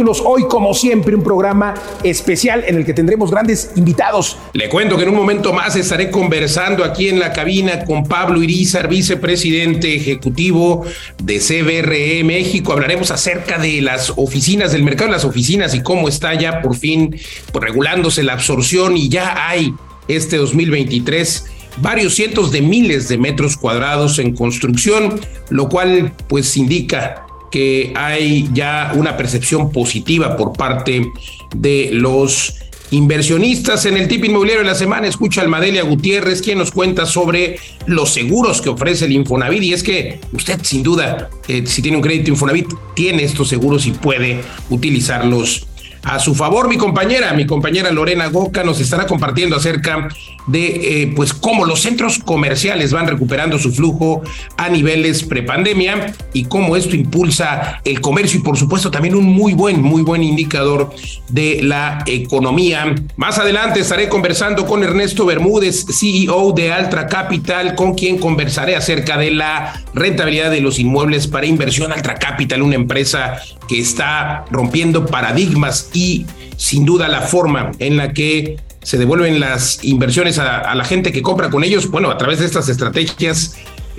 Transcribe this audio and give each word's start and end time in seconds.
Hoy, 0.00 0.44
como 0.48 0.72
siempre, 0.72 1.14
un 1.14 1.22
programa 1.22 1.74
especial 2.02 2.64
en 2.66 2.76
el 2.76 2.86
que 2.86 2.94
tendremos 2.94 3.30
grandes 3.30 3.72
invitados. 3.76 4.38
Le 4.54 4.70
cuento 4.70 4.96
que 4.96 5.02
en 5.02 5.10
un 5.10 5.14
momento 5.14 5.52
más 5.52 5.76
estaré 5.76 6.10
conversando 6.10 6.84
aquí 6.84 7.10
en 7.10 7.18
la 7.18 7.34
cabina 7.34 7.84
con 7.84 8.04
Pablo 8.04 8.42
Irizar, 8.42 8.88
vicepresidente 8.88 9.94
ejecutivo 9.94 10.86
de 11.22 11.38
CBRE 11.38 12.24
México. 12.24 12.72
Hablaremos 12.72 13.10
acerca 13.10 13.58
de 13.58 13.82
las 13.82 14.14
oficinas, 14.16 14.72
del 14.72 14.84
mercado 14.84 15.08
de 15.08 15.16
las 15.16 15.26
oficinas 15.26 15.74
y 15.74 15.82
cómo 15.82 16.08
está 16.08 16.32
ya 16.32 16.62
por 16.62 16.76
fin 16.76 17.14
pues, 17.52 17.62
regulándose 17.62 18.22
la 18.22 18.32
absorción 18.32 18.96
y 18.96 19.10
ya 19.10 19.48
hay 19.48 19.74
este 20.08 20.38
2023 20.38 21.44
varios 21.82 22.14
cientos 22.14 22.50
de 22.50 22.62
miles 22.62 23.08
de 23.08 23.18
metros 23.18 23.56
cuadrados 23.56 24.18
en 24.18 24.34
construcción, 24.34 25.20
lo 25.50 25.68
cual 25.68 26.14
pues 26.26 26.56
indica 26.56 27.26
que 27.50 27.92
hay 27.96 28.48
ya 28.52 28.92
una 28.94 29.16
percepción 29.16 29.70
positiva 29.70 30.36
por 30.36 30.52
parte 30.52 31.10
de 31.54 31.90
los 31.92 32.54
inversionistas 32.90 33.86
en 33.86 33.96
el 33.96 34.08
tip 34.08 34.24
inmobiliario 34.24 34.62
de 34.62 34.70
la 34.70 34.74
semana. 34.74 35.06
Escucha 35.06 35.42
al 35.42 35.48
Madelia 35.48 35.82
Gutiérrez, 35.82 36.42
quien 36.42 36.58
nos 36.58 36.70
cuenta 36.70 37.06
sobre 37.06 37.58
los 37.86 38.10
seguros 38.10 38.60
que 38.60 38.68
ofrece 38.68 39.04
el 39.04 39.12
Infonavit. 39.12 39.62
Y 39.62 39.72
es 39.72 39.82
que 39.82 40.20
usted, 40.32 40.60
sin 40.62 40.82
duda, 40.82 41.30
eh, 41.48 41.64
si 41.66 41.82
tiene 41.82 41.96
un 41.96 42.02
crédito 42.02 42.30
Infonavit, 42.30 42.68
tiene 42.94 43.24
estos 43.24 43.48
seguros 43.48 43.86
y 43.86 43.92
puede 43.92 44.40
utilizarlos 44.70 45.66
a 46.02 46.18
su 46.18 46.34
favor. 46.34 46.68
Mi 46.68 46.76
compañera, 46.76 47.32
mi 47.32 47.46
compañera 47.46 47.90
Lorena 47.90 48.26
Goca 48.28 48.64
nos 48.64 48.80
estará 48.80 49.06
compartiendo 49.06 49.56
acerca 49.56 50.08
de 50.46 51.02
eh, 51.02 51.12
pues 51.14 51.32
cómo 51.32 51.64
los 51.64 51.80
centros 51.80 52.18
comerciales 52.18 52.92
van 52.92 53.06
recuperando 53.06 53.58
su 53.58 53.72
flujo 53.72 54.22
a 54.56 54.68
niveles 54.68 55.22
prepandemia 55.22 56.14
y 56.32 56.44
cómo 56.44 56.76
esto 56.76 56.96
impulsa 56.96 57.80
el 57.84 58.00
comercio 58.00 58.40
y 58.40 58.42
por 58.42 58.56
supuesto 58.56 58.90
también 58.90 59.14
un 59.14 59.24
muy 59.24 59.52
buen, 59.52 59.82
muy 59.82 60.02
buen 60.02 60.22
indicador 60.22 60.90
de 61.28 61.60
la 61.62 62.02
economía. 62.06 62.94
Más 63.16 63.38
adelante 63.38 63.80
estaré 63.80 64.08
conversando 64.08 64.66
con 64.66 64.82
Ernesto 64.82 65.26
Bermúdez, 65.26 65.86
CEO 65.90 66.52
de 66.52 66.72
Altra 66.72 67.06
Capital, 67.06 67.74
con 67.74 67.94
quien 67.94 68.18
conversaré 68.18 68.76
acerca 68.76 69.16
de 69.18 69.30
la 69.30 69.82
rentabilidad 69.94 70.50
de 70.50 70.60
los 70.60 70.78
inmuebles 70.78 71.26
para 71.26 71.46
inversión 71.46 71.92
Altra 71.92 72.14
Capital, 72.14 72.62
una 72.62 72.74
empresa 72.74 73.38
que 73.68 73.78
está 73.78 74.44
rompiendo 74.50 75.06
paradigmas 75.06 75.89
y 75.92 76.26
sin 76.56 76.84
duda 76.84 77.08
la 77.08 77.22
forma 77.22 77.72
en 77.78 77.96
la 77.96 78.12
que 78.12 78.56
se 78.82 78.98
devuelven 78.98 79.40
las 79.40 79.84
inversiones 79.84 80.38
a, 80.38 80.74
la 80.74 80.84
gente 80.84 81.12
que 81.12 81.22
compra 81.22 81.50
con 81.50 81.64
ellos, 81.64 81.90
bueno, 81.90 82.10
a 82.10 82.18
través 82.18 82.38
de 82.38 82.46
estas 82.46 82.68
estrategias 82.68 83.56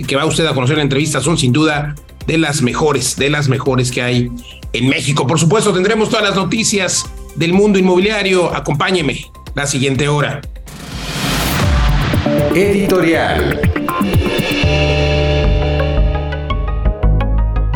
que 0.07 0.15
va 0.15 0.25
usted 0.25 0.45
a 0.45 0.53
conocer 0.53 0.73
en 0.73 0.79
la 0.79 0.83
entrevista, 0.83 1.21
son 1.21 1.37
sin 1.37 1.51
duda 1.51 1.95
de 2.25 2.37
las 2.37 2.61
mejores, 2.61 3.15
de 3.15 3.29
las 3.29 3.47
mejores 3.47 3.91
que 3.91 4.01
hay 4.01 4.31
en 4.73 4.89
México. 4.89 5.27
Por 5.27 5.39
supuesto, 5.39 5.73
tendremos 5.73 6.09
todas 6.09 6.25
las 6.25 6.35
noticias 6.35 7.05
del 7.35 7.53
mundo 7.53 7.77
inmobiliario. 7.77 8.53
Acompáñeme 8.55 9.25
la 9.53 9.67
siguiente 9.67 10.07
hora. 10.07 10.41
Editorial. 12.55 13.61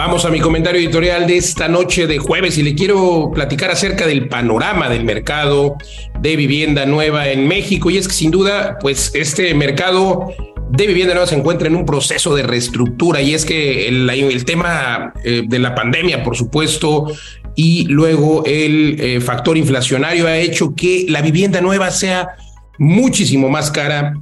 Vamos 0.06 0.24
a 0.24 0.30
mi 0.30 0.40
comentario 0.40 0.80
editorial 0.80 1.26
de 1.26 1.38
esta 1.38 1.68
noche 1.68 2.06
de 2.06 2.20
jueves 2.20 2.60
y 2.60 2.64
le 2.64 2.76
quiero 2.76 3.32
platicar 3.34 3.72
acerca 3.72 4.06
del 4.06 4.28
panorama 4.28 4.88
del 4.88 5.04
mercado 5.04 5.78
de 6.20 6.36
vivienda 6.36 6.86
nueva 6.86 7.30
en 7.30 7.48
México. 7.48 7.90
Y 7.90 7.98
es 7.98 8.08
que 8.08 8.14
sin 8.14 8.30
duda, 8.30 8.78
pues 8.80 9.12
este 9.16 9.52
mercado 9.56 10.28
de 10.70 10.86
vivienda 10.86 11.16
nueva 11.16 11.26
se 11.26 11.34
encuentra 11.34 11.68
en 11.68 11.76
un 11.76 11.88
proceso 11.88 12.36
de 12.36 12.44
reestructura 12.44 13.20
y 13.24 13.34
es 13.34 13.46
que 13.46 13.88
el, 13.88 14.46
tema 14.46 15.12
eh, 15.24 15.42
de 15.44 15.58
la 15.58 15.74
pandemia, 15.74 16.24
por 16.24 16.38
supuesto, 16.38 17.08
y 17.56 17.86
luego 17.88 18.44
el 18.46 18.98
eh, 19.00 19.22
factor 19.22 19.58
inflacionario 19.58 20.28
ha 20.28 20.38
hecho 20.38 20.76
que 20.76 21.08
la 21.10 21.24
vivienda 21.24 21.62
nueva 21.62 21.90
sea 21.90 22.28
muchísimo 22.78 23.50
más 23.50 23.72
cara 23.72 24.14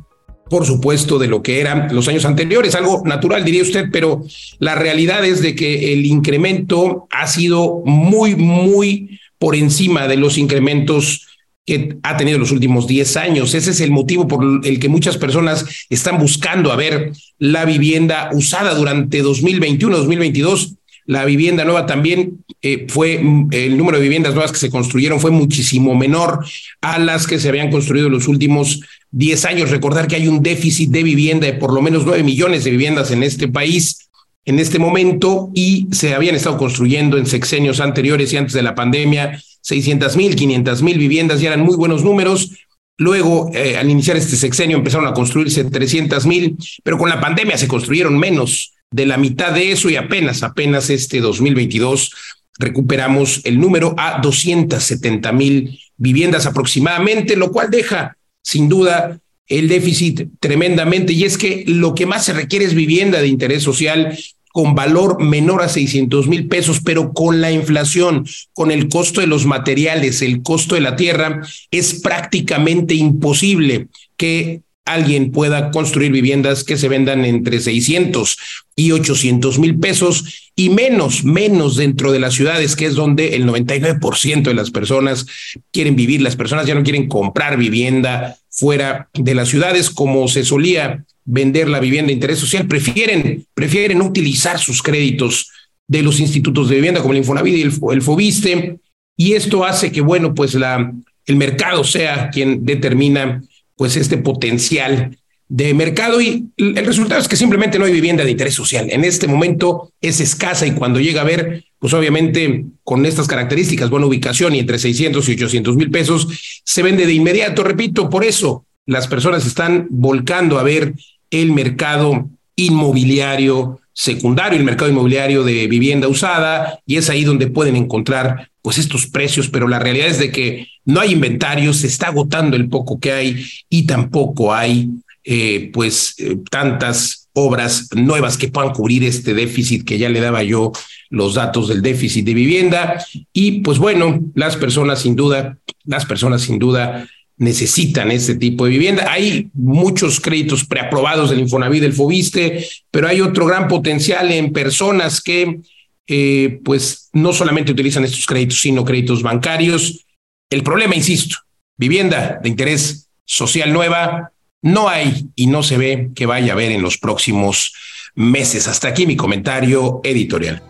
por 0.54 0.68
supuesto, 0.68 1.18
de 1.18 1.26
lo 1.26 1.42
que 1.42 1.62
eran 1.62 1.88
los 1.96 2.08
años 2.08 2.26
anteriores, 2.26 2.76
algo 2.76 3.02
natural, 3.06 3.44
diría 3.44 3.64
usted, 3.64 3.86
pero 3.92 4.22
la 4.60 4.76
realidad 4.76 5.26
es 5.26 5.42
de 5.42 5.56
que 5.56 5.94
el 5.94 6.06
incremento 6.06 7.08
ha 7.10 7.26
sido 7.26 7.82
muy, 7.86 8.36
muy 8.36 9.20
por 9.40 9.56
encima 9.56 10.08
de 10.08 10.16
los 10.16 10.38
incrementos 10.38 11.26
que 11.66 11.98
ha 12.04 12.18
tenido 12.18 12.38
los 12.38 12.52
últimos 12.52 12.86
10 12.86 13.18
años. 13.18 13.56
Ese 13.56 13.72
es 13.72 13.82
el 13.82 13.90
motivo 13.90 14.28
por 14.28 14.62
el 14.64 14.80
que 14.80 14.90
muchas 14.90 15.18
personas 15.18 15.66
están 15.90 16.20
buscando 16.20 16.72
a 16.72 16.76
ver 16.76 17.14
la 17.40 17.66
vivienda 17.66 18.30
usada 18.32 18.76
durante 18.76 19.24
2021, 19.24 19.98
2022 19.98 20.76
la 21.06 21.26
vivienda 21.26 21.66
nueva 21.66 21.86
también 21.86 22.46
eh, 22.62 22.86
fue, 22.88 23.16
el 23.52 23.78
número 23.78 23.98
de 23.98 24.04
viviendas 24.04 24.34
nuevas 24.34 24.54
que 24.54 24.58
se 24.58 24.70
construyeron 24.70 25.20
fue 25.20 25.32
muchísimo 25.32 25.96
menor 25.96 26.46
a 26.80 26.98
las 26.98 27.28
que 27.28 27.40
se 27.40 27.50
habían 27.50 27.70
construido 27.70 28.08
en 28.08 28.14
los 28.14 28.30
últimos 28.30 28.80
10 29.14 29.46
años. 29.46 29.72
Recordar 29.72 30.08
que 30.08 30.18
hay 30.18 30.28
un 30.28 30.44
déficit 30.44 30.90
de 30.92 31.04
vivienda 31.04 31.48
de 31.48 31.54
por 31.54 31.74
lo 31.74 31.82
menos 31.82 32.06
9 32.06 32.22
millones 32.24 32.66
de 32.66 32.72
viviendas 32.72 33.12
en 33.12 33.24
este 33.24 33.48
país 33.48 34.10
en 34.46 34.60
este 34.60 34.78
momento 34.78 35.52
y 35.54 35.88
se 35.92 36.14
habían 36.14 36.36
estado 36.36 36.58
construyendo 36.58 37.18
en 37.18 37.26
sexenios 37.26 37.80
anteriores 37.80 38.34
y 38.34 38.38
antes 38.38 38.54
de 38.54 38.62
la 38.62 38.76
pandemia 38.76 39.42
600 39.62 40.18
mil, 40.18 40.36
500 40.36 40.82
mil 40.82 40.98
viviendas 40.98 41.42
y 41.42 41.46
eran 41.46 41.62
muy 41.62 41.78
buenos 41.78 42.04
números. 42.04 42.52
Luego, 42.98 43.50
eh, 43.54 43.78
al 43.78 43.90
iniciar 43.90 44.18
este 44.18 44.36
sexenio, 44.36 44.78
empezaron 44.78 45.08
a 45.08 45.14
construirse 45.14 45.64
300 45.64 46.26
mil, 46.26 46.58
pero 46.84 46.98
con 46.98 47.10
la 47.10 47.22
pandemia 47.22 47.58
se 47.58 47.68
construyeron 47.68 48.20
menos 48.20 48.74
de 48.92 49.06
la 49.06 49.18
mitad 49.18 49.54
de 49.54 49.72
eso 49.72 49.90
y 49.90 49.96
apenas, 49.96 50.44
apenas 50.44 50.90
este 50.90 51.22
2022 51.22 52.12
recuperamos 52.60 53.42
el 53.46 53.60
número 53.60 53.96
a 53.98 54.20
270 54.22 55.32
mil 55.32 55.80
viviendas 55.98 56.46
aproximadamente, 56.46 57.36
lo 57.36 57.52
cual 57.52 57.72
deja 57.72 58.18
sin 58.44 58.70
duda 58.70 59.20
el 59.48 59.68
déficit 59.68 60.30
tremendamente. 60.40 61.14
Y 61.14 61.24
es 61.24 61.38
que 61.38 61.64
lo 61.68 61.96
que 61.96 62.06
más 62.06 62.26
se 62.26 62.34
requiere 62.34 62.66
es 62.66 62.76
vivienda 62.76 63.20
de 63.20 63.28
interés 63.28 63.64
social 63.64 64.18
con 64.54 64.76
valor 64.76 65.20
menor 65.20 65.64
a 65.64 65.68
600 65.68 66.28
mil 66.28 66.48
pesos, 66.48 66.80
pero 66.86 67.12
con 67.12 67.42
la 67.42 67.52
inflación, 67.52 68.28
con 68.54 68.70
el 68.70 68.88
costo 68.88 69.20
de 69.20 69.28
los 69.28 69.48
materiales, 69.48 70.22
el 70.22 70.44
costo 70.44 70.76
de 70.76 70.82
la 70.82 70.96
tierra, 70.96 71.42
es 71.72 72.02
prácticamente 72.02 72.94
imposible 72.94 73.88
que 74.16 74.62
alguien 74.86 75.32
pueda 75.32 75.72
construir 75.72 76.12
viviendas 76.12 76.64
que 76.64 76.78
se 76.78 76.90
vendan 76.90 77.24
entre 77.26 77.60
600 77.60 78.38
y 78.76 78.92
800 78.92 79.60
mil 79.60 79.80
pesos 79.80 80.52
y 80.56 80.70
menos, 80.70 81.24
menos 81.24 81.78
dentro 81.78 82.12
de 82.12 82.20
las 82.20 82.34
ciudades, 82.34 82.76
que 82.76 82.86
es 82.86 82.96
donde 82.96 83.36
el 83.36 83.46
99% 83.46 84.44
de 84.44 84.54
las 84.54 84.72
personas 84.72 85.26
quieren 85.72 85.96
vivir. 85.96 86.22
Las 86.22 86.36
personas 86.36 86.68
ya 86.68 86.76
no 86.76 86.84
quieren 86.84 87.08
comprar 87.08 87.58
vivienda 87.58 88.38
fuera 88.50 89.10
de 89.14 89.36
las 89.36 89.50
ciudades 89.50 89.90
como 89.90 90.28
se 90.28 90.44
solía 90.44 91.06
vender 91.26 91.70
la 91.70 91.80
vivienda 91.80 92.08
de 92.08 92.14
interés 92.14 92.40
social. 92.40 92.68
Prefieren, 92.68 93.46
prefieren 93.54 94.02
utilizar 94.02 94.60
sus 94.60 94.82
créditos 94.82 95.50
de 95.88 96.04
los 96.04 96.20
institutos 96.20 96.70
de 96.70 96.76
vivienda 96.76 97.02
como 97.02 97.14
el 97.14 97.20
Infonavit 97.20 97.56
y 97.56 97.62
el, 97.62 97.74
el 97.92 98.02
Fobiste. 98.02 98.78
Y 99.16 99.34
esto 99.34 99.64
hace 99.64 99.92
que, 99.92 100.02
bueno, 100.02 100.34
pues 100.34 100.56
la, 100.56 100.92
el 101.26 101.36
mercado 101.36 101.84
sea 101.84 102.30
quien 102.30 102.66
determina 102.66 103.42
pues 103.84 103.98
este 103.98 104.18
potencial 104.18 105.18
de 105.50 105.74
mercado 105.74 106.22
y 106.22 106.48
el 106.56 106.86
resultado 106.86 107.20
es 107.20 107.28
que 107.28 107.36
simplemente 107.36 107.78
no 107.78 107.84
hay 107.84 107.92
vivienda 107.92 108.24
de 108.24 108.32
interés 108.32 108.54
social. 108.54 108.88
En 108.90 109.04
este 109.04 109.28
momento 109.28 109.92
es 110.00 110.22
escasa 110.22 110.66
y 110.66 110.72
cuando 110.72 111.02
llega 111.02 111.20
a 111.20 111.26
ver, 111.26 111.66
pues 111.80 111.94
obviamente 111.94 112.64
con 112.86 113.06
estas 113.06 113.28
características, 113.28 113.90
buena 113.90 114.06
ubicación 114.06 114.56
y 114.56 114.60
entre 114.60 114.80
600 114.80 115.28
y 115.28 115.34
800 115.34 115.76
mil 115.76 115.92
pesos, 115.92 116.30
se 116.64 116.82
vende 116.82 117.06
de 117.06 117.12
inmediato. 117.12 117.62
Repito, 117.66 118.10
por 118.10 118.24
eso 118.24 118.64
las 118.86 119.10
personas 119.10 119.46
están 119.46 119.88
volcando 119.90 120.60
a 120.60 120.64
ver 120.64 120.94
el 121.30 121.52
mercado 121.52 122.30
inmobiliario 122.56 123.82
secundario, 123.92 124.58
el 124.58 124.64
mercado 124.64 124.92
inmobiliario 124.92 125.44
de 125.44 125.68
vivienda 125.68 126.08
usada, 126.08 126.80
y 126.86 126.96
es 126.96 127.10
ahí 127.10 127.26
donde 127.26 127.48
pueden 127.48 127.76
encontrar 127.76 128.50
pues 128.64 128.78
estos 128.78 129.06
precios, 129.08 129.50
pero 129.50 129.68
la 129.68 129.78
realidad 129.78 130.08
es 130.08 130.18
de 130.18 130.32
que 130.32 130.70
no 130.86 131.02
hay 131.02 131.12
inventario, 131.12 131.74
se 131.74 131.86
está 131.86 132.08
agotando 132.08 132.56
el 132.56 132.70
poco 132.70 132.98
que 132.98 133.12
hay 133.12 133.46
y 133.70 133.86
tampoco 133.86 134.54
hay 134.54 134.90
eh, 135.26 135.70
pues 135.74 136.16
eh, 136.18 136.38
tantas 136.50 137.30
obras 137.34 137.90
nuevas 137.94 138.38
que 138.38 138.48
puedan 138.48 138.72
cubrir 138.72 139.04
este 139.04 139.34
déficit 139.34 139.84
que 139.84 139.98
ya 139.98 140.08
le 140.08 140.22
daba 140.22 140.44
yo 140.44 140.72
los 141.10 141.34
datos 141.34 141.68
del 141.68 141.82
déficit 141.82 142.26
de 142.26 142.34
vivienda 142.34 143.06
y 143.34 143.60
pues 143.62 143.80
bueno, 143.80 144.22
las 144.34 144.56
personas 144.56 145.02
sin 145.02 145.16
duda, 145.18 145.58
las 145.84 146.06
personas 146.06 146.44
sin 146.44 146.58
duda 146.58 147.06
necesitan 147.38 148.12
este 148.12 148.36
tipo 148.36 148.64
de 148.64 148.72
vivienda. 148.72 149.12
Hay 149.12 149.50
muchos 149.54 150.22
créditos 150.22 150.64
preaprobados 150.64 151.30
del 151.30 151.40
Infonavit, 151.40 151.82
del 151.82 151.94
Fobiste, 151.94 152.66
pero 152.92 153.10
hay 153.10 153.20
otro 153.20 153.46
gran 153.46 153.68
potencial 153.68 154.32
en 154.32 154.54
personas 154.54 155.20
que 155.22 155.60
eh, 156.08 156.60
pues 156.64 157.10
no 157.14 157.34
solamente 157.34 157.72
utilizan 157.72 158.04
estos 158.04 158.26
créditos, 158.26 158.62
sino 158.62 158.84
créditos 158.86 159.24
bancarios. 159.24 160.06
El 160.50 160.64
problema, 160.64 160.96
insisto, 160.96 161.38
vivienda 161.78 162.40
de 162.42 162.50
interés 162.50 163.10
social 163.26 163.72
nueva, 163.72 164.32
no 164.62 164.90
hay 164.90 165.28
y 165.36 165.48
no 165.48 165.64
se 165.64 165.78
ve 165.78 166.12
que 166.16 166.26
vaya 166.26 166.52
a 166.52 166.56
haber 166.56 166.72
en 166.72 166.82
los 166.82 166.98
próximos 166.98 167.74
meses. 168.16 168.68
Hasta 168.68 168.90
aquí 168.90 169.06
mi 169.06 169.16
comentario 169.16 170.02
editorial. 170.04 170.62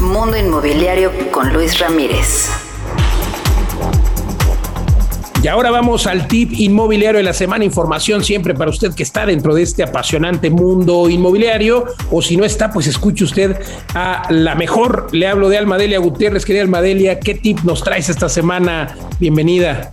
Mundo 0.00 0.36
Inmobiliario 0.36 1.12
con 1.30 1.52
Luis 1.52 1.78
Ramírez. 1.78 2.71
Y 5.42 5.48
ahora 5.48 5.72
vamos 5.72 6.06
al 6.06 6.28
tip 6.28 6.52
inmobiliario 6.52 7.18
de 7.18 7.24
la 7.24 7.32
semana. 7.32 7.64
Información 7.64 8.22
siempre 8.22 8.54
para 8.54 8.70
usted 8.70 8.94
que 8.94 9.02
está 9.02 9.26
dentro 9.26 9.56
de 9.56 9.62
este 9.62 9.82
apasionante 9.82 10.50
mundo 10.50 11.10
inmobiliario. 11.10 11.86
O 12.12 12.22
si 12.22 12.36
no 12.36 12.44
está, 12.44 12.70
pues 12.70 12.86
escuche 12.86 13.24
usted 13.24 13.60
a 13.92 14.22
la 14.30 14.54
mejor. 14.54 15.08
Le 15.10 15.26
hablo 15.26 15.48
de 15.48 15.58
Almadelia 15.58 15.98
Gutiérrez. 15.98 16.44
Querida 16.44 16.62
Almadelia, 16.62 17.18
¿qué 17.18 17.34
tip 17.34 17.58
nos 17.64 17.82
traes 17.82 18.08
esta 18.08 18.28
semana? 18.28 18.96
Bienvenida. 19.18 19.90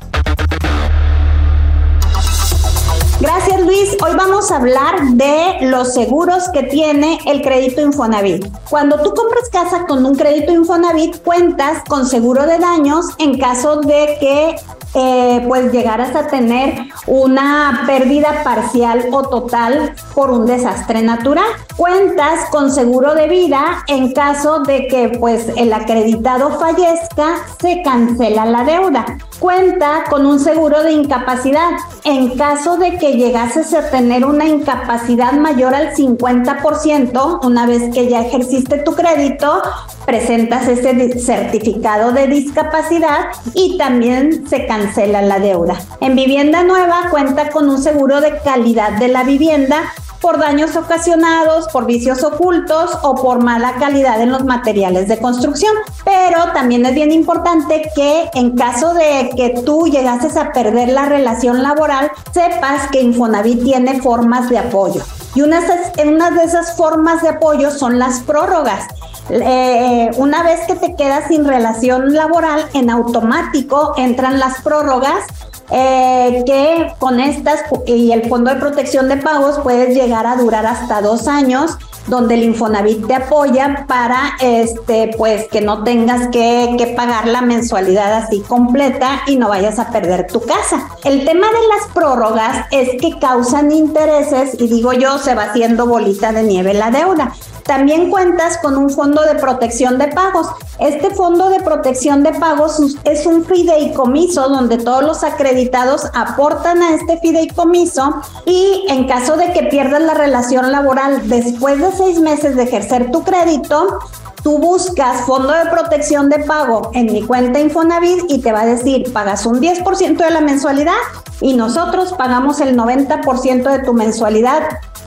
Gracias 3.20 3.60
Luis. 3.62 3.98
Hoy 4.02 4.16
vamos 4.16 4.52
a 4.52 4.58
hablar 4.58 5.02
de 5.14 5.68
los 5.68 5.94
seguros 5.94 6.48
que 6.54 6.64
tiene 6.64 7.20
el 7.26 7.42
crédito 7.42 7.82
Infonavit. 7.82 8.46
Cuando 8.70 9.02
tú 9.02 9.14
compras 9.16 9.50
casa 9.52 9.86
con 9.88 10.06
un 10.06 10.16
crédito 10.16 10.54
Infonavit, 10.54 11.18
cuentas 11.24 11.84
con 11.90 12.06
seguro 12.06 12.46
de 12.46 12.60
daños 12.60 13.08
en 13.18 13.38
caso 13.38 13.82
de 13.82 14.16
que 14.22 14.56
eh, 14.94 15.44
pues 15.48 15.72
llegaras 15.72 16.16
a 16.16 16.28
tener 16.28 16.88
una 17.06 17.84
pérdida 17.86 18.44
parcial 18.44 19.06
o 19.12 19.24
total 19.24 19.94
por 20.16 20.32
un 20.32 20.46
desastre 20.46 21.02
natural. 21.02 21.46
Cuentas 21.76 22.50
con 22.52 22.72
seguro 22.72 23.14
de 23.16 23.28
vida 23.28 23.84
en 23.88 24.14
caso 24.14 24.60
de 24.60 24.88
que 24.88 25.18
pues 25.20 25.48
el 25.56 25.74
acreditado 25.74 26.60
fallezca, 26.60 27.36
se 27.62 27.82
cancela 27.84 28.46
la 28.46 28.64
deuda. 28.64 29.06
Cuenta 29.40 30.04
con 30.10 30.26
un 30.26 30.38
seguro 30.38 30.84
de 30.84 30.92
incapacidad 30.92 31.72
en 32.04 32.38
caso 32.38 32.78
de 32.78 32.98
que 32.98 33.14
llegases 33.14 33.74
a 33.74 33.90
tener 33.90 34.26
una 34.26 34.46
incapacidad 34.46 35.32
mayor 35.32 35.74
al 35.74 35.96
50%, 35.96 37.46
una 37.46 37.66
vez 37.66 37.94
que 37.94 38.10
ya 38.10 38.20
ejerciste 38.20 38.80
tu 38.80 38.96
crédito, 38.96 39.62
presentas 40.06 40.68
ese 40.68 41.18
certificado 41.20 42.12
de 42.12 42.28
discapacidad 42.28 43.28
y 43.54 43.78
también 43.78 44.46
se 44.46 44.66
cancela 44.66 45.22
la 45.22 45.40
deuda. 45.40 45.80
En 46.02 46.18
vivienda 46.18 46.64
nueva 46.64 47.08
cuenta 47.10 47.50
con 47.50 47.70
un 47.70 47.82
seguro 47.82 48.20
de 48.20 48.40
calidad 48.40 49.00
de 49.00 49.08
la 49.08 49.24
vivienda 49.24 49.94
por 50.22 50.40
daños 50.40 50.76
ocasionados, 50.76 51.68
por 51.70 51.86
vicios 51.86 52.24
ocultos 52.24 52.98
o 53.04 53.16
por 53.16 53.44
mala 53.44 53.76
calidad 53.80 54.22
en 54.22 54.32
los 54.32 54.44
materiales 54.44 55.08
de 55.08 55.20
construcción. 55.20 55.74
Pero 56.04 56.52
también 56.54 56.86
es 56.86 56.94
bien 56.94 57.12
importante 57.12 57.90
que 57.96 58.30
en 58.34 58.56
caso 58.56 58.94
de 58.94 59.32
que 59.36 59.62
tú 59.66 59.88
llegases 59.88 60.38
a 60.38 60.52
perder 60.52 60.90
la 60.90 61.06
relación 61.06 61.64
laboral, 61.64 62.12
sepas 62.34 62.90
que 62.92 63.02
Infonavit 63.02 63.64
tiene 63.64 64.02
formas 64.02 64.50
de 64.50 64.58
apoyo. 64.58 65.02
Y 65.36 65.42
una 65.42 65.62
de 65.62 66.44
esas 66.44 66.76
formas 66.76 67.22
de 67.22 67.30
apoyo 67.30 67.72
son 67.72 68.00
las 68.00 68.22
prórrogas. 68.22 68.88
Eh, 69.30 70.10
una 70.18 70.42
vez 70.42 70.62
que 70.66 70.76
te 70.76 70.96
quedas 70.96 71.28
sin 71.28 71.46
relación 71.46 72.14
laboral, 72.16 72.68
en 72.74 72.90
automático 72.90 73.94
entran 73.96 74.40
las 74.40 74.62
prórrogas 74.62 75.26
eh, 75.72 76.44
que 76.46 76.94
con 77.00 77.20
estas 77.20 77.62
y 77.86 78.12
el 78.12 78.28
Fondo 78.28 78.54
de 78.54 78.60
Protección 78.60 79.08
de 79.08 79.18
Pagos 79.18 79.60
puedes 79.64 79.96
llegar 79.96 80.26
a 80.26 80.36
durar 80.36 80.66
hasta 80.66 81.02
dos 81.02 81.28
años 81.28 81.78
donde 82.08 82.36
el 82.36 82.44
Infonavit 82.44 83.06
te 83.06 83.14
apoya 83.14 83.86
para 83.88 84.36
este 84.42 85.12
pues 85.18 85.48
que 85.48 85.62
no 85.62 85.84
tengas 85.84 86.28
que, 86.30 86.76
que, 86.78 86.88
pagar 86.88 87.28
la 87.28 87.42
mensualidad 87.42 88.14
así 88.14 88.42
completa 88.42 89.22
y 89.28 89.36
no 89.36 89.50
vayas 89.50 89.80
a 89.80 89.92
perder 89.92 90.28
tu 90.28 90.42
casa. 90.42 90.90
El 91.04 91.24
tema 91.24 91.48
de 91.48 91.68
las 91.68 91.94
prórrogas 91.94 92.66
es 92.72 93.00
que 93.00 93.20
causan 93.20 93.72
intereses 93.72 94.56
y 94.60 94.68
digo 94.68 94.94
yo 94.94 95.20
se 95.20 95.36
va 95.36 95.44
haciendo 95.44 95.86
bolita 95.86 96.32
de 96.32 96.44
nieve 96.44 96.74
la 96.74 96.90
deuda. 96.90 97.32
También 97.70 98.10
cuentas 98.10 98.58
con 98.58 98.76
un 98.80 98.90
fondo 98.90 99.22
de 99.22 99.36
protección 99.36 100.00
de 100.00 100.08
pagos. 100.08 100.48
Este 100.80 101.12
fondo 101.12 101.50
de 101.50 101.60
protección 101.60 102.24
de 102.24 102.32
pagos 102.32 102.82
es 103.04 103.28
un 103.28 103.46
fideicomiso 103.46 104.50
donde 104.50 104.80
todos 104.80 105.04
los 105.04 105.24
acreditados 105.24 106.06
aportan 106.16 106.82
a 106.82 106.96
este 106.96 107.20
fideicomiso 107.20 108.24
y 108.48 108.86
en 108.90 109.06
caso 109.06 109.38
de 109.38 109.54
que 109.54 109.68
pierdas 109.68 110.02
la 110.02 110.16
relación 110.16 110.72
laboral 110.72 111.30
después 111.30 111.80
de 111.80 111.92
seis 111.92 112.20
meses 112.20 112.56
de 112.56 112.64
ejercer 112.64 113.12
tu 113.12 113.22
crédito, 113.24 114.00
tú 114.42 114.58
buscas 114.58 115.22
fondo 115.28 115.54
de 115.54 115.70
protección 115.70 116.28
de 116.30 116.40
pago 116.40 116.90
en 116.96 117.14
mi 117.14 117.22
cuenta 117.22 117.60
Infonavit 117.60 118.24
y 118.30 118.40
te 118.40 118.52
va 118.52 118.62
a 118.62 118.66
decir, 118.66 119.14
pagas 119.14 119.46
un 119.46 119.62
10% 119.62 120.18
de 120.18 120.32
la 120.32 120.42
mensualidad 120.42 120.94
y 121.40 121.54
nosotros 121.54 122.14
pagamos 122.14 122.62
el 122.62 122.76
90% 122.76 123.70
de 123.70 123.80
tu 123.84 123.94
mensualidad 123.94 124.64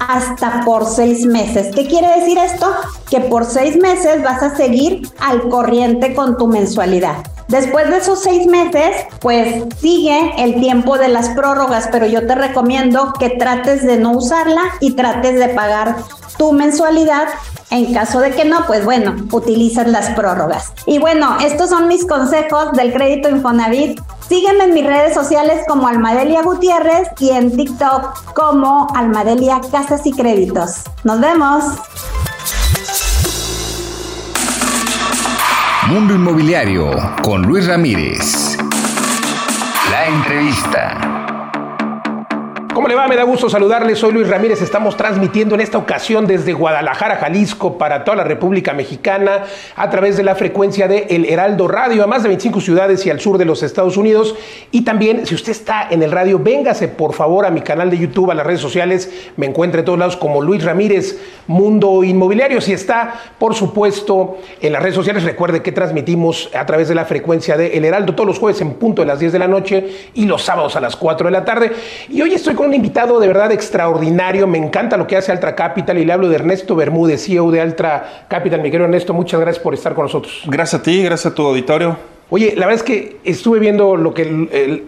hasta 0.09 0.65
por 0.65 0.87
seis 0.87 1.25
meses. 1.25 1.75
¿Qué 1.75 1.87
quiere 1.87 2.21
decir 2.21 2.39
esto? 2.39 2.73
Que 3.11 3.21
por 3.21 3.45
seis 3.45 3.77
meses 3.77 4.23
vas 4.23 4.43
a 4.43 4.57
seguir 4.57 5.09
al 5.21 5.49
corriente 5.49 6.15
con 6.15 6.37
tu 6.37 6.47
mensualidad. 6.47 7.17
Después 7.49 7.91
de 7.91 7.99
esos 7.99 8.23
seis 8.23 8.47
meses, 8.47 9.07
pues 9.21 9.65
sigue 9.79 10.33
el 10.39 10.55
tiempo 10.61 10.97
de 10.97 11.09
las 11.09 11.29
prórrogas, 11.31 11.89
pero 11.93 12.07
yo 12.07 12.27
te 12.27 12.35
recomiendo 12.35 13.13
que 13.19 13.31
trates 13.31 13.85
de 13.87 13.99
no 13.99 14.13
usarla 14.13 14.63
y 14.81 14.93
trates 14.93 15.39
de 15.39 15.49
pagar 15.49 15.97
tu 16.37 16.53
mensualidad 16.53 17.29
en 17.73 17.95
caso 17.95 18.21
de 18.21 18.33
que 18.33 18.45
no, 18.45 18.67
pues 18.67 18.85
bueno, 18.85 19.17
utilizas 19.33 19.87
las 19.87 20.11
prórrogas. 20.11 20.73
Y 20.85 20.99
bueno, 20.99 21.39
estos 21.41 21.71
son 21.71 21.89
mis 21.89 22.07
consejos 22.07 22.73
del 22.73 22.93
crédito 22.93 23.31
Infonavit. 23.31 23.99
Sígueme 24.29 24.65
en 24.65 24.75
mis 24.75 24.87
redes 24.87 25.15
sociales 25.15 25.63
como 25.67 25.89
Almadelia 25.89 26.43
Gutiérrez 26.43 27.09
y 27.19 27.31
en 27.31 27.57
TikTok 27.57 28.35
como 28.35 28.89
Almadelia 28.95 29.61
Casas 29.71 30.07
y 30.07 30.13
Créditos. 30.13 30.83
Nos 31.05 31.21
vemos. 31.21 31.65
Mundo 35.89 36.15
Inmobiliario 36.15 36.91
con 37.23 37.43
Luis 37.43 37.67
Ramírez. 37.67 38.59
La 39.91 40.07
entrevista. 40.07 41.02
¿Cómo 42.75 42.89
le 42.89 42.95
va? 42.95 43.07
Me 43.07 43.17
da 43.17 43.25
gusto 43.25 43.51
saludarle. 43.51 43.95
Soy 43.95 44.13
Luis 44.13 44.29
Ramírez. 44.29 44.63
Estamos 44.63 44.97
transmitiendo 44.97 45.55
en 45.55 45.61
esta 45.61 45.77
ocasión 45.77 46.27
desde 46.27 46.55
Guadalajara, 46.55 47.17
Jalisco, 47.17 47.77
para 47.77 48.03
toda 48.03 48.17
la 48.17 48.25
República 48.25 48.73
Mexicana, 48.73 49.45
a 49.77 49.91
través 49.91 50.17
de 50.17 50.23
la 50.23 50.35
frecuencia 50.35 50.89
de 50.89 51.07
El 51.11 51.27
Heraldo 51.27 51.69
Radio, 51.69 52.03
a 52.03 52.07
más 52.07 52.23
de 52.23 52.31
25 52.31 52.63
ciudades 52.63 53.05
y 53.05 53.11
al 53.11 53.21
sur 53.21 53.37
de 53.37 53.45
los 53.45 53.63
Estados 53.63 53.99
Unidos. 53.99 54.35
Y 54.71 54.83
también, 54.83 55.27
si 55.27 55.35
usted 55.35 55.53
está 55.53 55.89
en 55.91 56.03
el 56.03 56.13
radio, 56.13 56.39
véngase 56.39 56.89
por 56.89 57.13
favor 57.13 57.45
a 57.45 57.51
mi 57.51 57.61
canal 57.61 57.91
de 57.91 57.99
YouTube, 57.99 58.31
a 58.31 58.35
las 58.35 58.47
redes 58.47 58.61
sociales. 58.61 59.11
Me 59.37 59.45
encuentre 59.45 59.81
en 59.81 59.85
todos 59.85 59.99
lados 59.99 60.17
como 60.17 60.41
Luis 60.41 60.65
Ramírez, 60.65 61.19
Mundo 61.49 62.03
Inmobiliario. 62.03 62.63
Si 62.63 62.73
está, 62.73 63.21
por 63.39 63.55
supuesto, 63.55 64.39
en 64.63 64.73
las 64.73 64.83
redes 64.83 64.95
sociales, 64.95 65.25
recuerde 65.25 65.63
que 65.63 65.73
transmitimos 65.73 66.49
a 66.55 66.65
través 66.65 66.89
de 66.89 66.95
la 66.95 67.05
frecuencia 67.05 67.59
de 67.59 67.77
El 67.77 67.85
Heraldo 67.85 68.15
todos 68.15 68.29
los 68.29 68.39
jueves 68.39 68.63
en 68.63 68.75
punto 68.75 69.03
de 69.03 69.07
las 69.07 69.19
10 69.19 69.33
de 69.33 69.39
la 69.39 69.49
noche 69.49 70.11
y 70.15 70.25
los 70.25 70.43
sábados 70.43 70.75
a 70.77 70.81
las 70.81 70.97
4 70.97 71.27
de 71.27 71.33
la 71.33 71.45
tarde. 71.45 71.73
Y 72.09 72.23
hoy 72.23 72.33
estoy 72.33 72.55
con 72.55 72.62
un 72.67 72.75
invitado 72.75 73.21
de 73.21 73.27
verdad 73.27 73.53
extraordinario. 73.53 74.47
Me 74.47 74.59
encanta 74.59 74.97
lo 74.97 75.07
que 75.07 75.17
hace 75.17 75.33
Altra 75.33 75.55
Capital 75.55 75.99
y 75.99 76.05
le 76.05 76.13
hablo 76.13 76.29
de 76.29 76.37
Ernesto 76.37 76.77
Bermúdez, 76.77 77.25
CEO 77.27 77.51
de 77.51 77.61
Altra 77.61 78.27
Capital. 78.29 78.61
Mi 78.61 78.71
querido 78.71 78.85
Ernesto, 78.85 79.15
muchas 79.15 79.41
gracias 79.41 79.63
por 79.63 79.75
estar 79.75 79.95
con 79.95 80.05
nosotros. 80.05 80.43
Gracias 80.47 80.81
a 80.81 80.83
ti, 80.83 81.03
gracias 81.03 81.33
a 81.33 81.35
tu 81.35 81.47
auditorio. 81.47 81.97
Oye, 82.35 82.55
la 82.57 82.65
verdad 82.65 82.77
es 82.77 82.83
que 82.83 83.19
estuve 83.25 83.59
viendo 83.59 83.95
lo 83.95 84.15
que, 84.15 84.25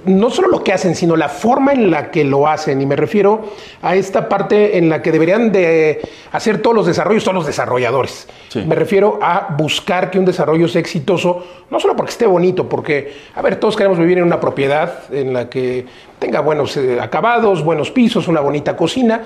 no 0.06 0.30
solo 0.30 0.48
lo 0.48 0.64
que 0.64 0.72
hacen, 0.72 0.94
sino 0.94 1.14
la 1.14 1.28
forma 1.28 1.74
en 1.74 1.90
la 1.90 2.10
que 2.10 2.24
lo 2.24 2.48
hacen. 2.48 2.80
Y 2.80 2.86
me 2.86 2.96
refiero 2.96 3.52
a 3.82 3.96
esta 3.96 4.30
parte 4.30 4.78
en 4.78 4.88
la 4.88 5.02
que 5.02 5.12
deberían 5.12 5.52
de 5.52 6.00
hacer 6.32 6.62
todos 6.62 6.74
los 6.74 6.86
desarrollos, 6.86 7.22
todos 7.22 7.34
los 7.34 7.46
desarrolladores. 7.46 8.26
Me 8.66 8.74
refiero 8.74 9.18
a 9.20 9.54
buscar 9.58 10.10
que 10.10 10.18
un 10.18 10.24
desarrollo 10.24 10.66
sea 10.68 10.80
exitoso, 10.80 11.44
no 11.70 11.78
solo 11.78 11.94
porque 11.94 12.12
esté 12.12 12.24
bonito, 12.24 12.66
porque, 12.66 13.12
a 13.34 13.42
ver, 13.42 13.56
todos 13.56 13.76
queremos 13.76 13.98
vivir 13.98 14.16
en 14.16 14.24
una 14.24 14.40
propiedad 14.40 15.12
en 15.12 15.34
la 15.34 15.50
que 15.50 15.84
tenga 16.18 16.40
buenos 16.40 16.74
eh, 16.78 16.98
acabados, 16.98 17.62
buenos 17.62 17.90
pisos, 17.90 18.26
una 18.26 18.40
bonita 18.40 18.74
cocina, 18.74 19.20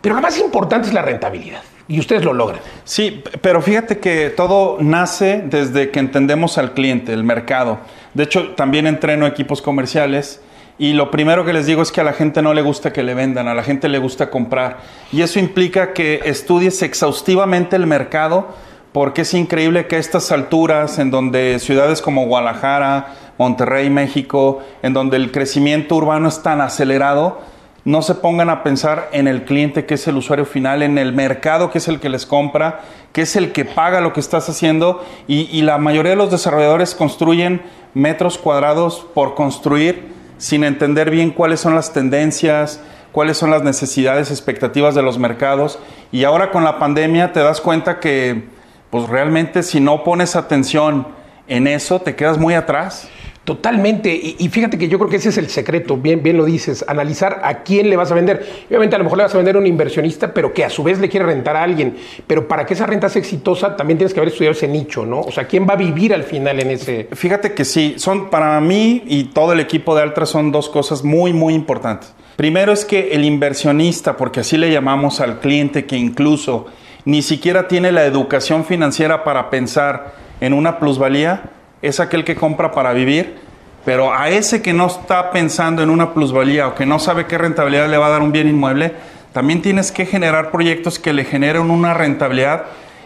pero 0.00 0.14
lo 0.14 0.22
más 0.22 0.40
importante 0.40 0.88
es 0.88 0.94
la 0.94 1.02
rentabilidad. 1.02 1.60
Y 1.88 1.98
ustedes 1.98 2.24
lo 2.24 2.34
logran. 2.34 2.60
Sí, 2.84 3.24
pero 3.40 3.62
fíjate 3.62 3.98
que 3.98 4.30
todo 4.30 4.76
nace 4.80 5.42
desde 5.44 5.90
que 5.90 5.98
entendemos 5.98 6.58
al 6.58 6.74
cliente, 6.74 7.12
el 7.12 7.24
mercado. 7.24 7.78
De 8.14 8.24
hecho, 8.24 8.50
también 8.50 8.86
entreno 8.86 9.26
equipos 9.26 9.62
comerciales 9.62 10.40
y 10.78 10.92
lo 10.92 11.10
primero 11.10 11.44
que 11.44 11.52
les 11.52 11.66
digo 11.66 11.82
es 11.82 11.90
que 11.90 12.00
a 12.00 12.04
la 12.04 12.12
gente 12.12 12.40
no 12.40 12.54
le 12.54 12.62
gusta 12.62 12.92
que 12.92 13.02
le 13.02 13.14
vendan, 13.14 13.48
a 13.48 13.54
la 13.54 13.64
gente 13.64 13.88
le 13.88 13.98
gusta 13.98 14.30
comprar. 14.30 14.78
Y 15.10 15.22
eso 15.22 15.40
implica 15.40 15.92
que 15.92 16.20
estudies 16.24 16.82
exhaustivamente 16.82 17.74
el 17.74 17.86
mercado 17.86 18.48
porque 18.92 19.22
es 19.22 19.34
increíble 19.34 19.86
que 19.86 19.96
a 19.96 19.98
estas 19.98 20.30
alturas, 20.32 20.98
en 20.98 21.10
donde 21.10 21.58
ciudades 21.58 22.00
como 22.00 22.26
Guadalajara, 22.26 23.14
Monterrey, 23.38 23.90
México, 23.90 24.60
en 24.82 24.92
donde 24.92 25.16
el 25.16 25.30
crecimiento 25.30 25.96
urbano 25.96 26.28
es 26.28 26.42
tan 26.42 26.60
acelerado, 26.60 27.40
no 27.88 28.02
se 28.02 28.14
pongan 28.14 28.50
a 28.50 28.62
pensar 28.62 29.08
en 29.12 29.26
el 29.26 29.46
cliente 29.46 29.86
que 29.86 29.94
es 29.94 30.06
el 30.06 30.18
usuario 30.18 30.44
final, 30.44 30.82
en 30.82 30.98
el 30.98 31.14
mercado 31.14 31.70
que 31.70 31.78
es 31.78 31.88
el 31.88 32.00
que 32.00 32.10
les 32.10 32.26
compra, 32.26 32.80
que 33.14 33.22
es 33.22 33.34
el 33.34 33.50
que 33.50 33.64
paga 33.64 34.02
lo 34.02 34.12
que 34.12 34.20
estás 34.20 34.46
haciendo 34.50 35.02
y, 35.26 35.62
la 35.62 35.78
mayoría 35.78 36.10
de 36.10 36.16
los 36.16 36.30
desarrolladores 36.30 36.94
construyen 36.94 37.62
metros 37.94 38.36
cuadrados 38.36 39.06
por 39.14 39.34
construir 39.34 40.12
sin 40.36 40.64
entender 40.64 41.10
bien 41.10 41.30
cuáles 41.30 41.60
son 41.60 41.74
las 41.74 41.94
tendencias, 41.94 42.82
cuáles 43.10 43.38
son 43.38 43.50
las 43.50 43.62
necesidades, 43.62 44.30
expectativas 44.30 44.94
de 44.94 45.00
los 45.00 45.18
mercados 45.18 45.78
y 46.12 46.24
ahora 46.24 46.50
con 46.50 46.64
la 46.64 46.78
pandemia 46.78 47.32
te 47.32 47.40
das 47.40 47.62
cuenta 47.62 48.00
que 48.00 48.48
pues 48.90 49.08
realmente 49.08 49.62
si 49.62 49.80
no 49.80 50.04
pones 50.04 50.36
atención 50.36 51.06
en 51.46 51.66
eso 51.66 52.02
te 52.02 52.14
quedas 52.14 52.36
muy 52.36 52.52
atrás. 52.52 53.08
Totalmente. 53.48 54.10
Y, 54.12 54.46
fíjate 54.50 54.76
que 54.76 54.88
yo 54.88 54.98
creo 54.98 55.08
que 55.08 55.16
ese 55.16 55.30
es 55.30 55.38
el 55.38 55.48
secreto, 55.48 55.96
bien, 55.96 56.22
bien 56.22 56.36
lo 56.36 56.44
dices, 56.44 56.84
analizar 56.86 57.40
a 57.42 57.62
quién 57.62 57.88
le 57.88 57.96
vas 57.96 58.12
a 58.12 58.14
vender. 58.14 58.46
Obviamente 58.68 58.94
a 58.94 58.98
lo 58.98 59.04
mejor 59.04 59.16
le 59.16 59.24
vas 59.24 59.34
a 59.34 59.38
vender 59.38 59.56
a 59.56 59.58
un 59.58 59.66
inversionista, 59.66 60.34
pero 60.34 60.52
que 60.52 60.66
a 60.66 60.68
su 60.68 60.82
vez 60.82 60.98
le 60.98 61.08
quiere 61.08 61.24
rentar 61.24 61.56
a 61.56 61.62
alguien. 61.62 61.96
Pero 62.26 62.46
para 62.46 62.66
que 62.66 62.74
esa 62.74 62.84
renta 62.84 63.08
sea 63.08 63.20
exitosa, 63.20 63.74
también 63.74 63.96
tienes 63.96 64.12
que 64.12 64.20
haber 64.20 64.32
estudiado 64.32 64.52
ese 64.52 64.68
nicho, 64.68 65.06
¿no? 65.06 65.20
O 65.20 65.32
sea, 65.32 65.46
¿quién 65.46 65.66
va 65.66 65.72
a 65.72 65.76
vivir 65.76 66.12
al 66.12 66.24
final 66.24 66.60
en 66.60 66.72
ese...? 66.72 67.08
Fíjate 67.10 67.54
que 67.54 67.64
sí, 67.64 67.94
son 67.96 68.28
para 68.28 68.60
mí 68.60 69.02
y 69.06 69.24
todo 69.24 69.54
el 69.54 69.60
equipo 69.60 69.96
de 69.96 70.02
Altra 70.02 70.26
son 70.26 70.52
dos 70.52 70.68
cosas 70.68 71.02
muy, 71.02 71.32
muy 71.32 71.54
importantes. 71.54 72.12
Primero 72.36 72.70
es 72.70 72.84
que 72.84 73.12
el 73.12 73.24
inversionista, 73.24 74.18
porque 74.18 74.40
así 74.40 74.58
le 74.58 74.70
llamamos 74.70 75.22
al 75.22 75.40
cliente 75.40 75.86
que 75.86 75.96
incluso 75.96 76.66
ni 77.06 77.22
siquiera 77.22 77.66
tiene 77.66 77.92
la 77.92 78.04
educación 78.04 78.66
financiera 78.66 79.24
para 79.24 79.48
pensar 79.48 80.16
en 80.42 80.52
una 80.52 80.78
plusvalía, 80.78 81.44
es 81.82 82.00
aquel 82.00 82.24
que 82.24 82.36
compra 82.36 82.72
para 82.72 82.92
vivir, 82.92 83.36
pero 83.84 84.12
a 84.12 84.28
ese 84.28 84.62
que 84.62 84.72
no 84.72 84.86
está 84.86 85.30
pensando 85.30 85.82
en 85.82 85.90
una 85.90 86.12
plusvalía 86.12 86.68
o 86.68 86.74
que 86.74 86.86
no 86.86 86.98
sabe 86.98 87.26
qué 87.26 87.38
rentabilidad 87.38 87.88
le 87.88 87.96
va 87.96 88.06
a 88.06 88.10
dar 88.10 88.22
un 88.22 88.32
bien 88.32 88.48
inmueble, 88.48 88.92
también 89.32 89.62
tienes 89.62 89.92
que 89.92 90.06
generar 90.06 90.50
proyectos 90.50 90.98
que 90.98 91.12
le 91.12 91.24
generen 91.24 91.70
una 91.70 91.94
rentabilidad, 91.94 92.64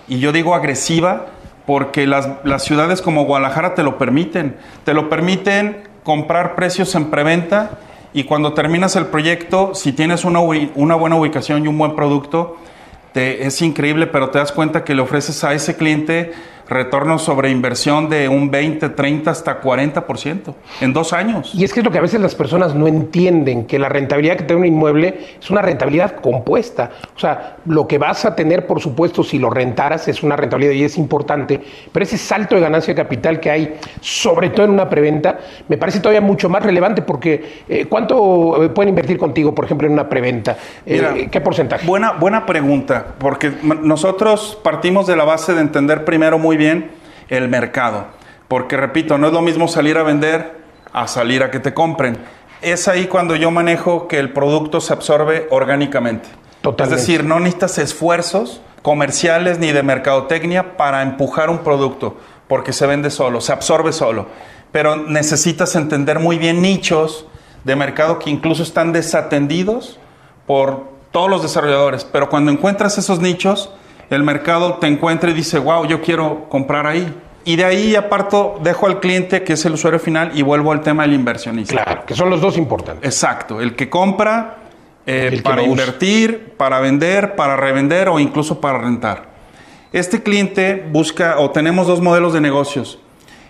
y 0.09 0.19
yo 0.19 0.33
digo 0.33 0.55
agresiva, 0.55 1.27
porque 1.67 2.07
las, 2.07 2.29
ciudades 2.59 3.03
como 3.03 3.25
Guadalajara 3.25 3.75
te 3.75 3.83
lo 3.83 3.99
permiten, 3.99 4.57
te 4.85 4.95
lo 4.95 5.09
permiten 5.09 5.85
comprar 6.03 6.55
precios 6.55 6.95
en 6.95 7.11
preventa 7.11 7.79
y 8.13 8.25
cuando 8.25 8.53
terminas 8.53 8.97
el 8.97 9.07
proyecto, 9.07 9.75
si 9.75 9.93
tienes 9.93 10.25
una, 10.25 10.41
una 10.41 10.95
buena 10.97 11.17
ubicación 11.17 11.65
y 11.65 11.69
un 11.69 11.79
buen 11.79 11.95
producto, 11.95 12.59
te, 13.13 13.47
es 13.47 13.63
increíble, 13.63 14.07
pero 14.07 14.31
te 14.31 14.39
das 14.39 14.53
cuenta 14.53 14.85
que 14.85 14.95
le 14.95 15.03
ofreces 15.03 15.45
a 15.45 15.55
ese 15.55 15.77
cliente 15.77 16.33
retornos 16.73 17.23
sobre 17.23 17.51
inversión 17.51 18.09
de 18.09 18.29
un 18.29 18.51
20, 18.51 18.91
30 18.91 19.31
hasta 19.31 19.61
40% 19.61 20.55
en 20.81 20.93
dos 20.93 21.13
años. 21.13 21.53
Y 21.55 21.65
es 21.65 21.73
que 21.73 21.81
es 21.81 21.85
lo 21.85 21.93
que 21.93 21.99
a 21.99 22.03
veces 22.03 22.21
las 22.21 22.35
personas 22.35 22.75
no 22.75 22.87
entienden, 22.87 23.67
que 23.67 23.79
la 23.79 23.89
rentabilidad 23.89 24.37
que 24.37 24.45
tiene 24.45 24.61
un 24.61 24.67
inmueble 24.67 25.19
es 25.41 25.51
una 25.51 25.63
rentabilidad 25.63 26.17
compuesta. 26.17 26.91
O 27.15 27.19
sea, 27.19 27.57
lo 27.67 27.87
que 27.87 27.99
vas 27.99 28.25
a 28.25 28.35
tener, 28.35 28.67
por 28.67 28.81
supuesto, 28.81 29.23
si 29.23 29.39
lo 29.39 29.51
rentaras 29.51 30.09
es 30.09 30.23
una 30.23 30.37
rentabilidad 30.37 30.73
y 30.73 30.85
es 30.85 30.99
importante, 30.99 31.61
pero 31.93 32.05
ese 32.05 32.19
salto 32.19 32.55
de 32.55 32.61
ganancia 32.61 32.95
de 32.95 33.03
capital 33.03 33.41
que 33.41 33.51
hay, 33.51 33.75
sobre 34.01 34.51
todo 34.51 34.67
en 34.67 34.73
una 34.73 34.89
preventa, 34.89 35.39
me 35.69 35.77
parece 35.77 36.01
todavía 36.01 36.21
mucho 36.21 36.49
más 36.49 36.63
relevante 36.63 37.03
porque 37.03 37.63
eh, 37.69 37.87
¿cuánto 37.89 38.65
eh, 38.65 38.69
pueden 38.71 38.91
invertir 38.91 39.19
contigo, 39.19 39.55
por 39.55 39.65
ejemplo, 39.65 39.87
en 39.87 39.93
una 39.93 40.09
preventa? 40.09 40.57
Eh, 40.87 41.29
¿Qué 41.31 41.41
porcentaje? 41.41 41.87
Buena, 41.87 42.13
buena 42.13 42.47
pregunta, 42.47 43.05
porque 43.19 43.53
nosotros 43.83 44.59
partimos 44.63 45.07
de 45.07 45.17
la 45.17 45.25
base 45.25 45.55
de 45.55 45.61
entender 45.61 46.05
primero 46.05 46.39
muy 46.39 46.57
bien 46.57 46.62
bien 46.63 46.91
el 47.29 47.49
mercado. 47.49 48.07
Porque 48.49 48.77
repito, 48.77 49.19
no 49.19 49.29
es 49.29 49.33
lo 49.33 49.43
mismo 49.43 49.69
salir 49.69 49.99
a 49.99 50.03
vender 50.03 50.63
a 50.93 51.09
salir 51.09 51.43
a 51.43 51.51
que 51.51 51.61
te 51.61 51.75
compren. 51.75 52.19
Es 52.61 52.87
ahí 52.87 53.07
cuando 53.07 53.35
yo 53.35 53.51
manejo 53.51 54.07
que 54.09 54.19
el 54.19 54.33
producto 54.33 54.81
se 54.81 54.93
absorbe 54.93 55.47
orgánicamente. 55.51 56.29
Es 56.79 56.91
decir, 56.91 57.25
no 57.25 57.41
necesitas 57.41 57.79
esfuerzos 57.79 58.61
comerciales 58.83 59.59
ni 59.59 59.73
de 59.73 59.83
mercadotecnia 59.83 60.77
para 60.77 61.03
empujar 61.03 61.51
un 61.51 61.59
producto, 61.59 62.17
porque 62.47 62.73
se 62.73 62.87
vende 62.87 63.11
solo, 63.11 63.41
se 63.41 63.53
absorbe 63.53 63.93
solo. 63.93 64.27
Pero 64.71 64.97
necesitas 64.97 65.75
entender 65.75 66.21
muy 66.21 66.39
bien 66.39 66.63
nichos 66.63 67.27
de 67.65 67.75
mercado 67.75 68.19
que 68.19 68.31
incluso 68.31 68.63
están 68.63 68.93
desatendidos 68.93 69.99
por 70.47 70.85
todos 71.11 71.29
los 71.29 71.43
desarrolladores. 71.43 72.05
Pero 72.05 72.29
cuando 72.29 72.53
encuentras 72.53 72.97
esos 72.97 73.19
nichos, 73.19 73.71
el 74.17 74.23
mercado 74.23 74.75
te 74.75 74.87
encuentra 74.87 75.31
y 75.31 75.35
dice, 75.35 75.59
wow, 75.59 75.87
yo 75.87 76.01
quiero 76.01 76.49
comprar 76.49 76.87
ahí. 76.87 77.13
Y 77.45 77.57
de 77.57 77.65
ahí 77.65 77.95
aparto, 77.97 78.59
dejo 78.63 78.87
al 78.87 79.01
cliente, 79.01 79.43
que 79.43 79.55
es 79.55 79.65
el 79.65 79.73
usuario 79.73 79.99
final, 79.99 80.31
y 80.35 80.43
vuelvo 80.43 80.71
al 80.71 80.81
tema 80.81 81.03
del 81.03 81.15
inversionista. 81.15 81.83
Claro, 81.83 82.07
que 82.07 82.15
son 82.15 82.31
los 82.31 82.41
dos 82.41 82.57
importantes. 82.57 83.05
Exacto, 83.05 83.61
el 83.61 83.75
que 83.75 83.91
compra 83.91 84.59
eh, 85.07 85.41
para 85.43 85.63
invertir, 85.63 86.55
para 86.57 86.79
vender, 86.81 87.35
para 87.35 87.57
revender 87.57 88.09
o 88.09 88.21
incluso 88.21 88.61
para 88.61 88.79
rentar. 88.79 89.33
Este 89.93 90.23
cliente 90.23 90.87
busca, 90.91 91.39
o 91.39 91.51
tenemos 91.51 91.87
dos 91.87 92.01
modelos 92.01 92.33
de 92.33 92.41
negocios. 92.41 93.01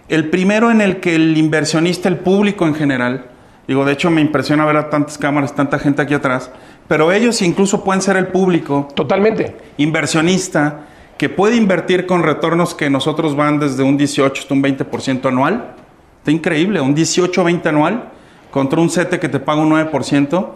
El 0.08 0.30
primero 0.30 0.70
en 0.70 0.80
el 0.80 0.98
que 1.00 1.14
el 1.14 1.36
inversionista, 1.36 2.08
el 2.08 2.16
público 2.16 2.66
en 2.66 2.74
general, 2.74 3.26
digo, 3.68 3.84
de 3.84 3.92
hecho 3.92 4.10
me 4.10 4.20
impresiona 4.20 4.64
ver 4.64 4.76
a 4.76 4.90
tantas 4.90 5.18
cámaras, 5.18 5.54
tanta 5.54 5.78
gente 5.78 6.02
aquí 6.02 6.14
atrás, 6.14 6.50
pero 6.88 7.12
ellos 7.12 7.40
incluso 7.42 7.84
pueden 7.84 8.02
ser 8.02 8.16
el 8.16 8.28
público. 8.28 8.88
Totalmente. 8.94 9.56
Inversionista 9.78 10.86
que 11.16 11.28
puede 11.28 11.56
invertir 11.56 12.06
con 12.06 12.22
retornos 12.22 12.74
que 12.74 12.90
nosotros 12.90 13.36
van 13.36 13.60
desde 13.60 13.82
un 13.82 13.96
18 13.96 14.42
hasta 14.42 14.54
un 14.54 14.62
20% 14.62 15.26
anual. 15.26 15.74
Está 16.18 16.30
increíble, 16.30 16.80
un 16.80 16.96
18-20 16.96 17.66
anual 17.66 18.10
contra 18.50 18.80
un 18.80 18.90
CETE 18.90 19.20
que 19.20 19.28
te 19.28 19.38
paga 19.38 19.60
un 19.60 19.70
9%. 19.70 20.48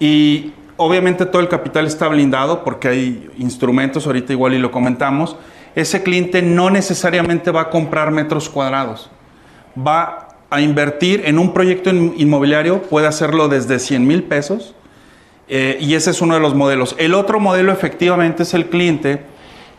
Y 0.00 0.52
obviamente 0.76 1.26
todo 1.26 1.40
el 1.40 1.48
capital 1.48 1.86
está 1.86 2.08
blindado 2.08 2.64
porque 2.64 2.88
hay 2.88 3.30
instrumentos, 3.38 4.06
ahorita 4.06 4.32
igual 4.32 4.54
y 4.54 4.58
lo 4.58 4.70
comentamos. 4.70 5.36
Ese 5.74 6.02
cliente 6.02 6.42
no 6.42 6.70
necesariamente 6.70 7.50
va 7.50 7.62
a 7.62 7.70
comprar 7.70 8.10
metros 8.10 8.48
cuadrados. 8.48 9.10
Va 9.76 10.28
a 10.50 10.60
invertir 10.60 11.22
en 11.24 11.38
un 11.38 11.52
proyecto 11.52 11.90
inmobiliario, 11.90 12.82
puede 12.82 13.06
hacerlo 13.06 13.48
desde 13.48 13.78
100 13.78 14.06
mil 14.06 14.22
pesos 14.24 14.74
eh, 15.48 15.76
y 15.80 15.94
ese 15.94 16.10
es 16.10 16.20
uno 16.20 16.34
de 16.34 16.40
los 16.40 16.54
modelos. 16.54 16.94
El 16.98 17.14
otro 17.14 17.40
modelo 17.40 17.72
efectivamente 17.72 18.44
es 18.44 18.54
el 18.54 18.66
cliente 18.66 19.22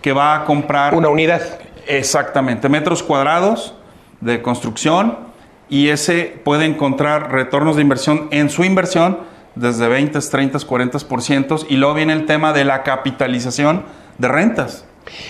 que 0.01 0.13
va 0.13 0.36
a 0.36 0.45
comprar... 0.45 0.93
Una 0.93 1.10
unidad. 1.10 1.41
Exactamente, 1.88 2.69
metros 2.69 3.03
cuadrados 3.03 3.75
de 4.22 4.41
construcción 4.41 5.17
y 5.69 5.89
ese 5.89 6.39
puede 6.43 6.65
encontrar 6.65 7.31
retornos 7.31 7.75
de 7.75 7.81
inversión 7.81 8.27
en 8.31 8.50
su 8.50 8.63
inversión 8.63 9.19
desde 9.55 9.88
20, 9.88 10.19
30, 10.19 10.60
40% 10.60 11.65
y 11.69 11.77
luego 11.77 11.93
viene 11.93 12.13
el 12.13 12.25
tema 12.25 12.53
de 12.53 12.65
la 12.65 12.84
capitalización 12.84 13.84
de 14.17 14.27
rentas. 14.27 14.86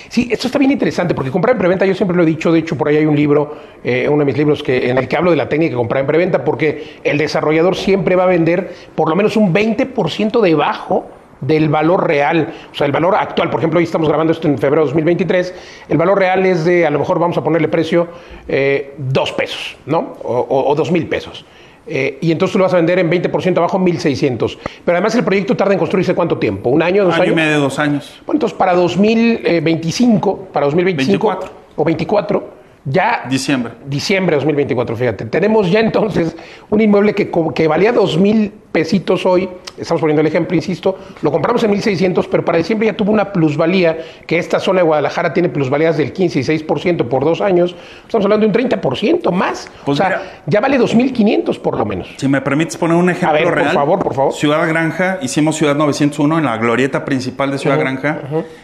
Sí, 0.10 0.30
esto 0.32 0.48
está 0.48 0.60
bien 0.60 0.72
interesante 0.72 1.14
porque 1.14 1.32
comprar 1.32 1.56
en 1.56 1.60
preventa, 1.60 1.86
yo 1.86 1.94
siempre 1.94 2.16
lo 2.16 2.24
he 2.24 2.26
dicho, 2.26 2.52
de 2.52 2.60
hecho 2.60 2.78
por 2.78 2.88
ahí 2.88 2.98
hay 2.98 3.06
un 3.06 3.16
libro, 3.16 3.56
eh, 3.84 4.08
uno 4.08 4.20
de 4.20 4.26
mis 4.26 4.38
libros 4.38 4.64
que, 4.64 4.90
en 4.90 4.98
el 4.98 5.08
que 5.08 5.18
hablo 5.18 5.32
de 5.32 5.38
la 5.38 5.50
técnica 5.50 5.72
de 5.72 5.78
comprar 5.78 6.02
en 6.02 6.08
preventa 6.08 6.44
porque 6.44 7.00
el 7.04 7.18
desarrollador 7.18 7.76
siempre 7.76 8.16
va 8.16 8.24
a 8.24 8.28
vender 8.28 8.74
por 8.96 9.10
lo 9.10 9.16
menos 9.16 9.36
un 9.38 9.54
20% 9.54 10.42
debajo 10.42 11.08
del 11.42 11.70
valor 11.70 12.08
real, 12.08 12.54
o 12.72 12.76
sea, 12.76 12.88
el 12.88 12.94
valor 12.94 13.16
actual, 13.16 13.50
por 13.50 13.60
ejemplo, 13.60 13.78
hoy 13.78 13.84
estamos 13.84 14.08
grabando 14.08 14.32
esto 14.32 14.48
en 14.48 14.58
febrero 14.58 14.84
de 14.84 14.88
2023, 14.88 15.54
el 15.90 15.98
valor 15.98 16.18
real 16.18 16.46
es 16.46 16.66
de, 16.66 16.86
a 16.86 16.90
lo 16.90 17.00
mejor 17.00 17.20
vamos 17.20 17.38
a 17.38 17.44
ponerle 17.44 17.68
precio, 17.68 18.08
eh, 18.48 18.94
dos 18.98 19.32
pesos, 19.34 19.76
¿no? 19.86 20.14
O, 20.24 20.66
o 20.72 20.76
dos 20.76 20.92
mil 20.92 21.08
pesos. 21.08 21.46
Eh, 21.88 22.18
y 22.22 22.32
entonces 22.32 22.54
tú 22.54 22.58
lo 22.58 22.64
vas 22.64 22.74
a 22.74 22.78
vender 22.78 23.00
en 23.00 23.10
20% 23.10 23.58
abajo, 23.58 23.80
1.600. 23.80 24.58
Pero 24.84 24.98
además 24.98 25.16
el 25.16 25.24
proyecto 25.24 25.56
tarda 25.56 25.74
en 25.74 25.80
construirse 25.80 26.16
cuánto 26.16 26.38
tiempo, 26.38 26.70
un 26.70 26.82
año, 26.82 27.06
dos 27.06 27.14
año 27.16 27.24
años. 27.24 27.34
y 27.34 27.36
medio, 27.36 27.60
dos 27.60 27.80
años. 27.80 28.22
Bueno, 28.26 28.38
entonces 28.38 28.58
para 28.58 28.74
2025, 28.74 30.50
para 30.52 30.66
2025 30.66 31.28
24. 31.28 31.52
o 31.76 31.84
24, 31.84 32.50
ya... 32.86 33.26
Diciembre. 33.30 33.74
Diciembre 33.86 34.36
de 34.36 34.38
2024, 34.38 34.96
fíjate. 34.96 35.26
Tenemos 35.26 35.72
ya 35.72 35.80
entonces 35.80 36.36
un 36.70 36.82
inmueble 36.82 37.14
que, 37.14 37.32
que 37.54 37.68
valía 37.68 37.94
2.000 37.94 38.52
pesitos 38.76 39.26
hoy, 39.26 39.48
estamos 39.78 40.02
poniendo 40.02 40.20
el 40.20 40.28
ejemplo, 40.28 40.54
insisto, 40.54 40.98
lo 41.22 41.32
compramos 41.32 41.64
en 41.64 41.72
1600, 41.72 42.28
pero 42.28 42.44
para 42.44 42.58
diciembre 42.58 42.88
ya 42.88 42.94
tuvo 42.98 43.14
una 43.14 43.32
plusvalía, 43.32 43.98
que 44.28 44.38
esta 44.38 44.60
zona 44.60 44.82
de 44.82 44.86
Guadalajara 44.86 45.32
tiene 45.32 45.48
plusvalías 45.48 45.96
del 45.96 46.12
15 46.12 46.40
y 46.42 46.44
6% 46.44 47.08
por 47.08 47.24
dos 47.24 47.40
años, 47.40 47.74
estamos 48.04 48.26
hablando 48.26 48.46
de 48.46 48.52
un 48.52 48.70
30% 48.70 49.32
más. 49.32 49.72
Pues 49.86 49.98
o 49.98 50.04
sea, 50.04 50.10
mira. 50.10 50.42
ya 50.46 50.60
vale 50.60 50.78
2500 50.78 51.58
por 51.58 51.78
lo 51.78 51.86
menos. 51.86 52.10
Si 52.18 52.28
me 52.28 52.42
permites 52.42 52.76
poner 52.76 52.98
un 52.98 53.10
ejemplo 53.10 53.30
A 53.30 53.32
ver, 53.32 53.46
por 53.46 53.54
real. 53.56 53.72
favor, 53.72 54.00
por 54.00 54.14
favor. 54.14 54.34
Ciudad 54.34 54.68
Granja, 54.68 55.20
hicimos 55.22 55.56
Ciudad 55.56 55.78
901 55.78 56.40
en 56.40 56.44
la 56.44 56.58
glorieta 56.58 57.06
principal 57.06 57.52
de 57.52 57.58
Ciudad 57.58 57.80
Granja. 57.80 58.20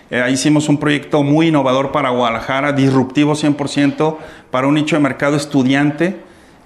Eh, 0.10 0.22
ahí 0.22 0.34
hicimos 0.34 0.68
un 0.68 0.78
proyecto 0.78 1.24
muy 1.24 1.48
innovador 1.48 1.94
para 1.94 2.10
Guadalajara, 2.10 2.74
disruptivo 2.74 3.32
100%, 3.32 4.18
para 4.52 4.68
un 4.68 4.74
nicho 4.74 4.98
de 4.98 5.04
mercado 5.04 5.38
estudiante, 5.38 6.18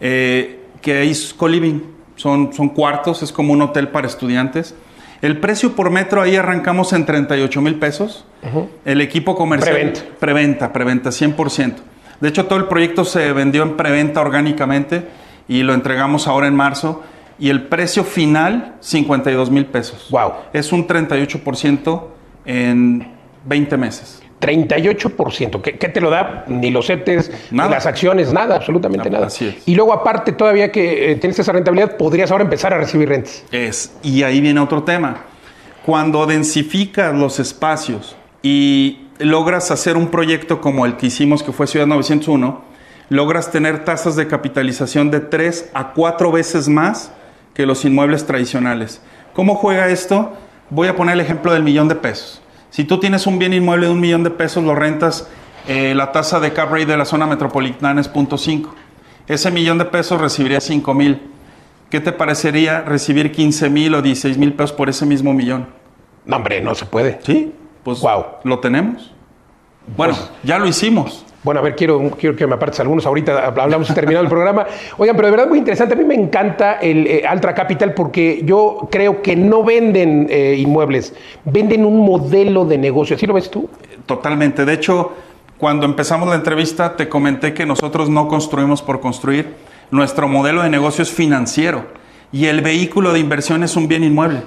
eh, 0.01 0.61
que 0.81 1.03
es 1.03 1.31
co-living. 1.35 1.94
Son, 2.15 2.53
son 2.53 2.69
cuartos, 2.69 3.23
es 3.23 3.31
como 3.31 3.53
un 3.53 3.61
hotel 3.61 3.89
para 3.89 4.07
estudiantes. 4.07 4.75
El 5.21 5.39
precio 5.39 5.75
por 5.75 5.89
metro 5.89 6.21
ahí 6.21 6.35
arrancamos 6.35 6.93
en 6.93 7.05
38 7.05 7.61
mil 7.61 7.75
pesos. 7.75 8.25
El 8.83 9.01
equipo 9.01 9.35
comercial. 9.35 9.75
Preventa. 9.75 10.01
Preventa, 10.19 10.73
preventa, 10.73 11.09
100%. 11.09 11.75
De 12.19 12.29
hecho, 12.29 12.45
todo 12.45 12.59
el 12.59 12.65
proyecto 12.65 13.05
se 13.05 13.33
vendió 13.33 13.63
en 13.63 13.75
preventa 13.75 14.21
orgánicamente 14.21 15.07
y 15.47 15.63
lo 15.63 15.73
entregamos 15.73 16.27
ahora 16.27 16.47
en 16.47 16.55
marzo. 16.55 17.03
Y 17.37 17.49
el 17.49 17.63
precio 17.63 18.03
final, 18.03 18.75
52 18.79 19.49
mil 19.51 19.65
pesos. 19.65 20.07
Wow. 20.09 20.33
Es 20.53 20.71
un 20.71 20.87
38% 20.87 22.03
en 22.45 23.11
20 23.45 23.77
meses. 23.77 24.21
38%. 24.41 25.61
¿Qué, 25.61 25.77
qué 25.77 25.89
te 25.89 26.01
lo 26.01 26.09
da? 26.09 26.45
Ni 26.47 26.69
los 26.71 26.87
CETES, 26.87 27.31
ni 27.51 27.57
Nada. 27.57 27.71
las 27.71 27.85
acciones, 27.85 28.31
nada, 28.33 28.55
absolutamente 28.57 29.07
Ah, 29.09 29.11
nada. 29.11 29.27
así 29.27 29.47
es. 29.47 29.55
Y 29.67 29.75
luego, 29.75 29.93
aparte, 29.93 30.31
todavía 30.31 30.71
que 30.71 31.11
eh, 31.11 31.15
tienes 31.15 31.39
esa 31.39 31.51
rentabilidad, 31.51 31.97
podrías 31.97 32.31
ahora 32.31 32.43
empezar 32.43 32.73
a 32.73 32.77
recibir 32.77 33.09
rentas. 33.09 33.43
Es, 33.51 33.93
y 34.03 34.23
ahí 34.23 34.41
viene 34.41 34.59
otro 34.59 34.83
tema. 34.83 35.17
Cuando 35.85 36.25
densificas 36.25 37.13
los 37.13 37.39
espacios 37.39 38.15
y 38.41 38.99
logras 39.19 39.71
hacer 39.71 39.97
un 39.97 40.07
proyecto 40.07 40.59
como 40.61 40.85
el 40.85 40.97
que 40.97 41.07
hicimos, 41.07 41.43
que 41.43 41.51
fue 41.51 41.67
Ciudad 41.67 41.85
901, 41.87 42.61
logras 43.09 43.51
tener 43.51 43.85
tasas 43.85 44.15
de 44.15 44.27
capitalización 44.27 45.11
de 45.11 45.19
3 45.19 45.71
a 45.73 45.93
4 45.93 46.31
veces 46.31 46.67
más 46.67 47.11
que 47.53 47.65
los 47.65 47.85
inmuebles 47.85 48.25
tradicionales. 48.25 48.99
¿Cómo 49.33 49.55
juega 49.55 49.87
esto? 49.89 50.33
Voy 50.71 50.87
a 50.87 50.95
poner 50.95 51.13
el 51.13 51.21
ejemplo 51.21 51.53
del 51.53 51.61
millón 51.63 51.87
de 51.87 51.95
pesos. 51.95 52.41
Si 52.75 52.83
tú 52.83 52.99
tienes 52.99 53.25
un 53.25 53.39
bien 53.39 53.53
inmueble 53.53 53.85
de 53.85 53.93
un 53.93 54.01
millón 54.01 54.25
de 54.25 54.31
pesos, 54.31 54.61
lo 54.61 54.75
rentas, 54.75 55.29
eh, 55.65 55.93
la 55.95 56.11
tasa 56.11 56.41
de 56.41 56.51
cap 56.51 56.69
rate 56.69 56.87
de 56.87 56.97
la 56.97 57.05
zona 57.05 57.25
metropolitana 57.25 58.01
es 58.01 58.11
0.5. 58.11 58.67
Ese 59.27 59.49
millón 59.49 59.77
de 59.77 59.85
pesos 59.85 60.19
recibiría 60.19 60.59
5 60.59 60.93
mil. 60.93 61.21
¿Qué 61.89 62.01
te 62.01 62.11
parecería 62.11 62.81
recibir 62.81 63.31
15 63.31 63.69
mil 63.69 63.95
o 63.95 64.01
16 64.01 64.37
mil 64.37 64.51
pesos 64.51 64.73
por 64.73 64.89
ese 64.89 65.05
mismo 65.05 65.33
millón? 65.33 65.67
No, 66.25 66.35
hombre, 66.35 66.59
no 66.59 66.75
se 66.75 66.85
puede. 66.85 67.17
Sí, 67.23 67.53
pues 67.85 68.01
Guau. 68.01 68.25
lo 68.43 68.59
tenemos. 68.59 69.09
Bueno, 69.95 70.17
ya 70.43 70.59
lo 70.59 70.67
hicimos. 70.67 71.25
Bueno, 71.45 71.59
a 71.59 71.63
ver, 71.63 71.75
quiero, 71.75 72.09
quiero 72.19 72.35
que 72.35 72.47
me 72.47 72.55
apartes 72.55 72.79
algunos. 72.79 73.05
Ahorita 73.05 73.45
hablamos 73.45 73.93
terminado 73.93 74.23
el 74.23 74.29
programa. 74.29 74.65
Oigan, 74.97 75.15
pero 75.15 75.27
de 75.27 75.31
verdad 75.31 75.47
muy 75.47 75.59
interesante. 75.59 75.93
A 75.93 75.97
mí 75.97 76.03
me 76.03 76.15
encanta 76.15 76.79
el 76.79 77.05
eh, 77.05 77.23
Altra 77.23 77.53
Capital 77.53 77.93
porque 77.93 78.41
yo 78.43 78.87
creo 78.89 79.21
que 79.21 79.35
no 79.35 79.63
venden 79.63 80.25
eh, 80.27 80.55
inmuebles, 80.57 81.13
venden 81.43 81.85
un 81.85 82.03
modelo 82.03 82.65
de 82.65 82.79
negocio. 82.79 83.15
¿Así 83.15 83.27
lo 83.27 83.35
ves 83.35 83.51
tú? 83.51 83.69
Totalmente. 84.07 84.65
De 84.65 84.73
hecho, 84.73 85.11
cuando 85.59 85.85
empezamos 85.85 86.27
la 86.27 86.35
entrevista 86.35 86.95
te 86.95 87.07
comenté 87.07 87.53
que 87.53 87.67
nosotros 87.67 88.09
no 88.09 88.27
construimos 88.27 88.81
por 88.81 88.99
construir. 88.99 89.53
Nuestro 89.91 90.27
modelo 90.27 90.63
de 90.63 90.71
negocio 90.71 91.03
es 91.03 91.11
financiero 91.11 91.85
y 92.31 92.47
el 92.47 92.61
vehículo 92.61 93.13
de 93.13 93.19
inversión 93.19 93.61
es 93.61 93.75
un 93.75 93.87
bien 93.87 94.03
inmueble. 94.03 94.41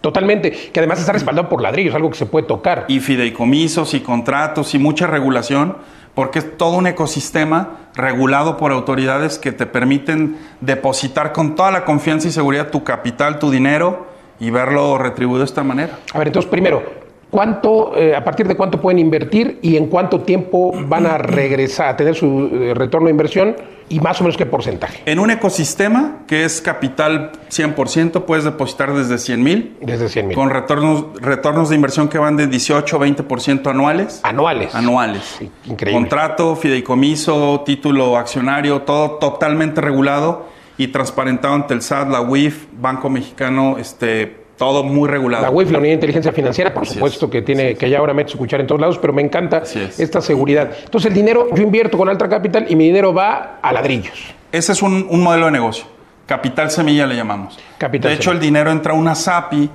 Totalmente. 0.00 0.50
Que 0.50 0.80
además 0.80 0.98
está 0.98 1.12
respaldado 1.12 1.48
por 1.48 1.62
ladrillos, 1.62 1.94
algo 1.94 2.10
que 2.10 2.16
se 2.16 2.26
puede 2.26 2.46
tocar. 2.46 2.86
Y 2.88 3.00
fideicomisos 3.00 3.94
y 3.94 4.00
contratos 4.00 4.74
y 4.74 4.78
mucha 4.78 5.06
regulación, 5.06 5.76
porque 6.14 6.40
es 6.40 6.56
todo 6.56 6.76
un 6.76 6.86
ecosistema 6.86 7.78
regulado 7.94 8.56
por 8.56 8.72
autoridades 8.72 9.38
que 9.38 9.52
te 9.52 9.66
permiten 9.66 10.38
depositar 10.60 11.32
con 11.32 11.54
toda 11.54 11.70
la 11.70 11.84
confianza 11.84 12.28
y 12.28 12.32
seguridad 12.32 12.70
tu 12.70 12.84
capital, 12.84 13.38
tu 13.38 13.50
dinero 13.50 14.06
y 14.38 14.50
verlo 14.50 14.98
retribuido 14.98 15.40
de 15.40 15.44
esta 15.46 15.62
manera. 15.62 15.98
A 16.12 16.18
ver, 16.18 16.28
entonces, 16.28 16.50
primero, 16.50 16.99
¿cuánto, 17.30 17.96
eh, 17.96 18.14
a 18.14 18.24
partir 18.24 18.46
de 18.48 18.56
cuánto 18.56 18.80
pueden 18.80 18.98
invertir 18.98 19.58
y 19.62 19.76
en 19.76 19.86
cuánto 19.86 20.20
tiempo 20.20 20.72
van 20.86 21.06
a 21.06 21.18
regresar 21.18 21.88
a 21.88 21.96
tener 21.96 22.14
su 22.14 22.50
eh, 22.52 22.74
retorno 22.74 23.06
de 23.06 23.12
inversión 23.12 23.56
y 23.88 23.98
más 24.00 24.20
o 24.20 24.24
menos 24.24 24.36
qué 24.36 24.46
porcentaje? 24.46 25.02
En 25.06 25.18
un 25.18 25.30
ecosistema 25.30 26.18
que 26.26 26.44
es 26.44 26.60
capital 26.60 27.32
100%, 27.50 28.24
puedes 28.24 28.44
depositar 28.44 28.92
desde 28.94 29.18
100 29.18 29.42
mil, 29.42 29.76
Desde 29.80 30.08
100 30.08 30.28
mil. 30.28 30.36
con 30.36 30.50
retornos, 30.50 31.06
retornos 31.20 31.68
de 31.70 31.76
inversión 31.76 32.08
que 32.08 32.18
van 32.18 32.36
de 32.36 32.46
18 32.46 32.96
a 32.96 33.00
20% 33.00 33.66
anuales. 33.70 34.20
Anuales. 34.22 34.74
Anuales. 34.74 35.22
Sí, 35.38 35.50
increíble. 35.66 36.00
Contrato, 36.00 36.56
fideicomiso, 36.56 37.62
título 37.64 38.16
accionario, 38.16 38.82
todo 38.82 39.18
totalmente 39.18 39.80
regulado 39.80 40.46
y 40.78 40.88
transparentado 40.88 41.54
ante 41.54 41.74
el 41.74 41.82
SAT, 41.82 42.08
la 42.08 42.22
UIF, 42.22 42.66
Banco 42.72 43.10
Mexicano, 43.10 43.76
este, 43.78 44.39
todo 44.60 44.84
muy 44.84 45.08
regulado. 45.08 45.42
La 45.42 45.50
UIF, 45.50 45.70
la 45.70 45.78
Unidad 45.78 45.92
de 45.92 45.94
Inteligencia 45.94 46.32
Financiera, 46.32 46.74
por 46.74 46.82
Así 46.82 46.92
supuesto 46.92 47.24
es. 47.24 47.32
que 47.32 47.40
tiene, 47.40 47.76
que 47.76 47.88
ya 47.88 47.96
ahora 47.96 48.12
mete 48.12 48.32
su 48.32 48.36
cuchara 48.36 48.60
en 48.60 48.66
todos 48.66 48.78
lados, 48.78 48.98
pero 48.98 49.14
me 49.14 49.22
encanta 49.22 49.62
es. 49.62 49.98
esta 49.98 50.20
seguridad. 50.20 50.70
Entonces 50.84 51.08
el 51.08 51.14
dinero, 51.14 51.48
yo 51.54 51.62
invierto 51.62 51.96
con 51.96 52.10
Altra 52.10 52.28
Capital 52.28 52.66
y 52.68 52.76
mi 52.76 52.84
dinero 52.84 53.14
va 53.14 53.58
a 53.62 53.72
ladrillos. 53.72 54.34
Ese 54.52 54.72
es 54.72 54.82
un, 54.82 55.06
un 55.08 55.22
modelo 55.22 55.46
de 55.46 55.52
negocio. 55.52 55.86
Capital 56.26 56.70
semilla 56.70 57.06
le 57.06 57.16
llamamos. 57.16 57.58
Capital 57.78 58.10
de 58.10 58.16
hecho, 58.16 58.24
semilla. 58.32 58.38
el 58.38 58.46
dinero 58.46 58.70
entra 58.70 58.92
a 58.92 58.96
una 58.96 59.14
SAPI 59.14 59.70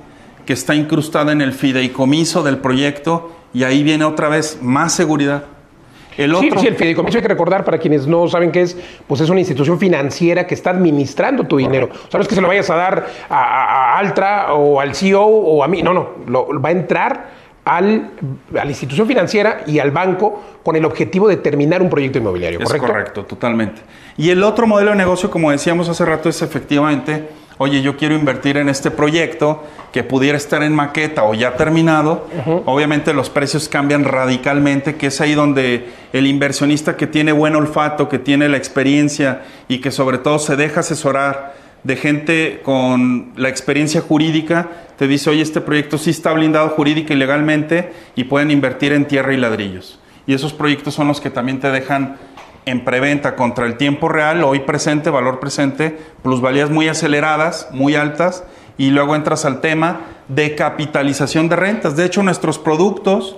que 0.46 0.52
está 0.52 0.72
incrustada 0.76 1.32
en 1.32 1.40
el 1.40 1.52
fideicomiso 1.52 2.44
del 2.44 2.58
proyecto 2.58 3.32
y 3.52 3.64
ahí 3.64 3.82
viene 3.82 4.04
otra 4.04 4.28
vez 4.28 4.60
más 4.62 4.92
seguridad. 4.92 5.42
El 6.16 6.34
Sí, 6.36 6.46
otro, 6.48 6.60
sí, 6.60 6.66
el 6.66 6.76
fideicomiso 6.76 7.18
hay 7.18 7.22
que 7.22 7.28
recordar 7.28 7.64
para 7.64 7.78
quienes 7.78 8.06
no 8.06 8.26
saben 8.28 8.50
qué 8.52 8.62
es, 8.62 8.76
pues 9.06 9.20
es 9.20 9.28
una 9.30 9.40
institución 9.40 9.78
financiera 9.78 10.46
que 10.46 10.54
está 10.54 10.70
administrando 10.70 11.44
tu 11.44 11.56
dinero. 11.58 11.88
O 11.92 12.10
sea, 12.10 12.18
no 12.18 12.22
es 12.22 12.28
que 12.28 12.34
se 12.34 12.40
lo 12.40 12.48
vayas 12.48 12.68
a 12.70 12.74
dar 12.76 13.06
a, 13.28 13.34
a- 13.44 13.94
a 13.94 13.98
Altra 13.98 14.54
o 14.54 14.80
al 14.80 14.94
CEO 14.94 15.22
o 15.24 15.62
a 15.62 15.68
mí, 15.68 15.82
no, 15.82 15.92
no, 15.92 16.08
lo, 16.26 16.60
va 16.60 16.70
a 16.70 16.72
entrar 16.72 17.46
al, 17.64 18.10
a 18.58 18.64
la 18.64 18.70
institución 18.70 19.06
financiera 19.08 19.62
y 19.66 19.78
al 19.80 19.90
banco 19.90 20.40
con 20.62 20.76
el 20.76 20.84
objetivo 20.84 21.28
de 21.28 21.36
terminar 21.36 21.82
un 21.82 21.90
proyecto 21.90 22.18
inmobiliario, 22.18 22.60
Es 22.60 22.64
¿correcto? 22.66 22.86
correcto, 22.86 23.24
totalmente. 23.24 23.82
Y 24.16 24.30
el 24.30 24.42
otro 24.44 24.66
modelo 24.66 24.92
de 24.92 24.96
negocio, 24.96 25.30
como 25.30 25.50
decíamos 25.50 25.88
hace 25.88 26.04
rato, 26.04 26.28
es 26.28 26.40
efectivamente, 26.42 27.28
oye, 27.58 27.82
yo 27.82 27.96
quiero 27.96 28.14
invertir 28.14 28.56
en 28.56 28.68
este 28.68 28.90
proyecto 28.90 29.64
que 29.92 30.04
pudiera 30.04 30.36
estar 30.36 30.62
en 30.62 30.74
maqueta 30.74 31.24
o 31.24 31.34
ya 31.34 31.56
terminado. 31.56 32.28
Obviamente 32.66 33.14
los 33.14 33.30
precios 33.30 33.68
cambian 33.68 34.04
radicalmente, 34.04 34.96
que 34.96 35.06
es 35.06 35.20
ahí 35.20 35.34
donde 35.34 35.88
el 36.12 36.26
inversionista 36.26 36.96
que 36.96 37.06
tiene 37.06 37.32
buen 37.32 37.56
olfato, 37.56 38.08
que 38.08 38.18
tiene 38.18 38.48
la 38.48 38.56
experiencia 38.56 39.42
y 39.68 39.78
que 39.78 39.90
sobre 39.90 40.18
todo 40.18 40.38
se 40.38 40.56
deja 40.56 40.80
asesorar 40.80 41.54
de 41.82 41.96
gente 41.96 42.60
con 42.62 43.32
la 43.36 43.48
experiencia 43.48 44.00
jurídica, 44.00 44.68
te 44.98 45.06
dice, 45.06 45.30
oye, 45.30 45.42
este 45.42 45.60
proyecto 45.60 45.98
sí 45.98 46.10
está 46.10 46.32
blindado 46.32 46.68
jurídica 46.70 47.14
y 47.14 47.16
legalmente 47.16 47.92
y 48.16 48.24
pueden 48.24 48.50
invertir 48.50 48.92
en 48.92 49.06
tierra 49.06 49.32
y 49.32 49.36
ladrillos. 49.36 50.00
Y 50.26 50.34
esos 50.34 50.52
proyectos 50.52 50.94
son 50.94 51.06
los 51.06 51.20
que 51.20 51.30
también 51.30 51.60
te 51.60 51.70
dejan 51.70 52.16
en 52.66 52.84
preventa 52.84 53.36
contra 53.36 53.64
el 53.64 53.76
tiempo 53.76 54.08
real, 54.08 54.44
hoy 54.44 54.60
presente, 54.60 55.08
valor 55.08 55.40
presente, 55.40 55.98
plusvalías 56.22 56.68
muy 56.68 56.88
aceleradas, 56.88 57.68
muy 57.70 57.94
altas, 57.94 58.44
y 58.76 58.90
luego 58.90 59.16
entras 59.16 59.44
al 59.44 59.60
tema 59.60 60.00
de 60.28 60.54
capitalización 60.54 61.48
de 61.48 61.56
rentas. 61.56 61.96
De 61.96 62.04
hecho, 62.04 62.22
nuestros 62.22 62.58
productos 62.58 63.36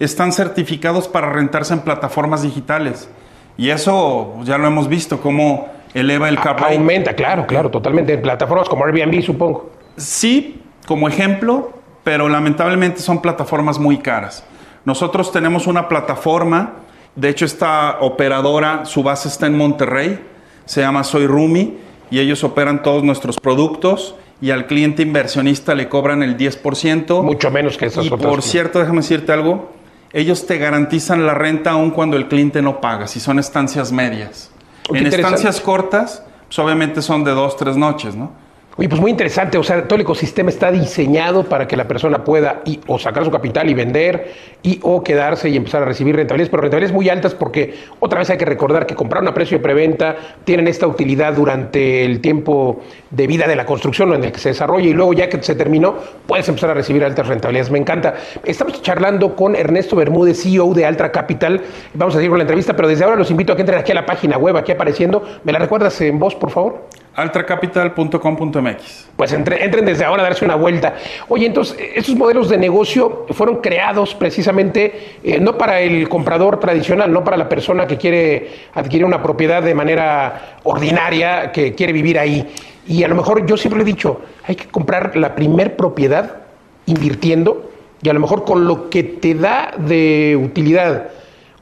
están 0.00 0.32
certificados 0.32 1.06
para 1.06 1.30
rentarse 1.30 1.74
en 1.74 1.80
plataformas 1.80 2.42
digitales. 2.42 3.08
Y 3.56 3.70
eso 3.70 4.34
ya 4.42 4.58
lo 4.58 4.66
hemos 4.66 4.88
visto, 4.88 5.20
cómo 5.20 5.68
eleva 5.94 6.28
el 6.28 6.40
cap. 6.40 6.60
Aumenta, 6.62 7.14
claro, 7.14 7.46
claro, 7.46 7.70
totalmente. 7.70 8.14
En 8.14 8.22
plataformas 8.22 8.68
como 8.68 8.84
Airbnb, 8.86 9.22
supongo. 9.22 9.70
Sí, 9.96 10.62
como 10.86 11.08
ejemplo, 11.08 11.72
pero 12.02 12.28
lamentablemente 12.28 13.00
son 13.00 13.20
plataformas 13.20 13.78
muy 13.78 13.98
caras. 13.98 14.44
Nosotros 14.84 15.30
tenemos 15.30 15.66
una 15.66 15.88
plataforma, 15.88 16.72
de 17.16 17.28
hecho 17.28 17.44
esta 17.44 17.98
operadora, 18.00 18.84
su 18.84 19.02
base 19.02 19.28
está 19.28 19.46
en 19.46 19.56
Monterrey, 19.56 20.18
se 20.64 20.80
llama 20.80 21.04
Soy 21.04 21.26
Rumi 21.26 21.76
y 22.10 22.18
ellos 22.20 22.44
operan 22.44 22.82
todos 22.82 23.02
nuestros 23.02 23.38
productos 23.38 24.14
y 24.40 24.50
al 24.50 24.66
cliente 24.66 25.02
inversionista 25.02 25.74
le 25.74 25.88
cobran 25.88 26.22
el 26.22 26.36
10%. 26.36 27.22
Mucho 27.22 27.50
menos 27.50 27.76
que 27.76 27.86
esas 27.86 28.04
Y 28.04 28.08
otras. 28.08 28.30
por 28.30 28.42
cierto, 28.42 28.80
déjame 28.80 29.00
decirte 29.00 29.32
algo, 29.32 29.72
ellos 30.12 30.46
te 30.46 30.58
garantizan 30.58 31.26
la 31.26 31.34
renta 31.34 31.70
aun 31.70 31.90
cuando 31.90 32.16
el 32.16 32.28
cliente 32.28 32.60
no 32.60 32.80
paga, 32.80 33.06
si 33.06 33.20
son 33.20 33.38
estancias 33.38 33.92
medias. 33.92 34.50
Oh, 34.88 34.96
en 34.96 35.06
estancias 35.06 35.60
cortas, 35.60 36.24
pues 36.48 36.58
obviamente 36.58 37.02
son 37.02 37.24
de 37.24 37.30
dos, 37.30 37.56
tres 37.56 37.76
noches, 37.76 38.16
¿no? 38.16 38.32
Oye, 38.78 38.88
pues 38.88 39.02
muy 39.02 39.10
interesante, 39.10 39.58
o 39.58 39.62
sea, 39.62 39.82
todo 39.84 39.96
el 39.96 40.00
ecosistema 40.00 40.48
está 40.48 40.72
diseñado 40.72 41.44
para 41.44 41.68
que 41.68 41.76
la 41.76 41.86
persona 41.86 42.24
pueda 42.24 42.62
o 42.86 42.98
sacar 42.98 43.22
su 43.22 43.30
capital 43.30 43.68
y 43.68 43.74
vender 43.74 44.32
y 44.62 44.80
o 44.82 45.04
quedarse 45.04 45.50
y 45.50 45.58
empezar 45.58 45.82
a 45.82 45.84
recibir 45.84 46.16
rentabilidades, 46.16 46.48
pero 46.48 46.62
rentabilidades 46.62 46.94
muy 46.94 47.10
altas 47.10 47.34
porque 47.34 47.74
otra 48.00 48.20
vez 48.20 48.30
hay 48.30 48.38
que 48.38 48.46
recordar 48.46 48.86
que 48.86 48.94
compraron 48.94 49.28
a 49.28 49.34
precio 49.34 49.58
de 49.58 49.62
preventa, 49.62 50.16
tienen 50.44 50.68
esta 50.68 50.86
utilidad 50.86 51.34
durante 51.34 52.06
el 52.06 52.22
tiempo 52.22 52.80
de 53.10 53.26
vida 53.26 53.46
de 53.46 53.56
la 53.56 53.66
construcción 53.66 54.14
en 54.14 54.24
el 54.24 54.32
que 54.32 54.38
se 54.38 54.48
desarrolla 54.48 54.88
y 54.88 54.94
luego 54.94 55.12
ya 55.12 55.28
que 55.28 55.42
se 55.42 55.54
terminó, 55.54 55.96
puedes 56.26 56.48
empezar 56.48 56.70
a 56.70 56.74
recibir 56.74 57.04
altas 57.04 57.28
rentabilidades. 57.28 57.70
Me 57.70 57.78
encanta. 57.78 58.14
Estamos 58.42 58.80
charlando 58.80 59.36
con 59.36 59.54
Ernesto 59.54 59.96
Bermúdez, 59.96 60.42
CEO 60.42 60.72
de 60.72 60.86
Altra 60.86 61.12
Capital. 61.12 61.60
Vamos 61.92 62.14
a 62.14 62.16
seguir 62.16 62.30
con 62.30 62.38
la 62.38 62.44
entrevista, 62.44 62.74
pero 62.74 62.88
desde 62.88 63.04
ahora 63.04 63.16
los 63.16 63.30
invito 63.30 63.52
a 63.52 63.56
que 63.56 63.62
entren 63.62 63.78
aquí 63.78 63.92
a 63.92 63.96
la 63.96 64.06
página 64.06 64.38
web, 64.38 64.56
aquí 64.56 64.72
apareciendo. 64.72 65.22
¿Me 65.44 65.52
la 65.52 65.58
recuerdas 65.58 66.00
en 66.00 66.18
voz, 66.18 66.34
por 66.34 66.50
favor? 66.50 66.88
altracapital.com.mx. 67.14 69.08
Pues 69.16 69.32
entren 69.32 69.84
desde 69.84 70.04
ahora 70.04 70.22
a 70.22 70.26
darse 70.26 70.44
una 70.44 70.54
vuelta. 70.54 70.94
Oye, 71.28 71.46
entonces, 71.46 71.76
estos 71.94 72.14
modelos 72.16 72.48
de 72.48 72.56
negocio 72.56 73.26
fueron 73.30 73.56
creados 73.56 74.14
precisamente 74.14 75.18
eh, 75.22 75.38
no 75.40 75.58
para 75.58 75.80
el 75.80 76.08
comprador 76.08 76.58
tradicional, 76.58 77.12
no 77.12 77.22
para 77.22 77.36
la 77.36 77.48
persona 77.48 77.86
que 77.86 77.96
quiere 77.98 78.50
adquirir 78.74 79.04
una 79.04 79.22
propiedad 79.22 79.62
de 79.62 79.74
manera 79.74 80.58
ordinaria, 80.62 81.52
que 81.52 81.74
quiere 81.74 81.92
vivir 81.92 82.18
ahí. 82.18 82.46
Y 82.86 83.04
a 83.04 83.08
lo 83.08 83.14
mejor 83.14 83.46
yo 83.46 83.56
siempre 83.56 83.82
he 83.82 83.84
dicho, 83.84 84.22
hay 84.44 84.56
que 84.56 84.66
comprar 84.68 85.16
la 85.16 85.34
primer 85.34 85.76
propiedad 85.76 86.42
invirtiendo 86.86 87.70
y 88.02 88.08
a 88.08 88.12
lo 88.12 88.20
mejor 88.20 88.44
con 88.44 88.66
lo 88.66 88.90
que 88.90 89.04
te 89.04 89.34
da 89.34 89.72
de 89.76 90.38
utilidad 90.42 91.08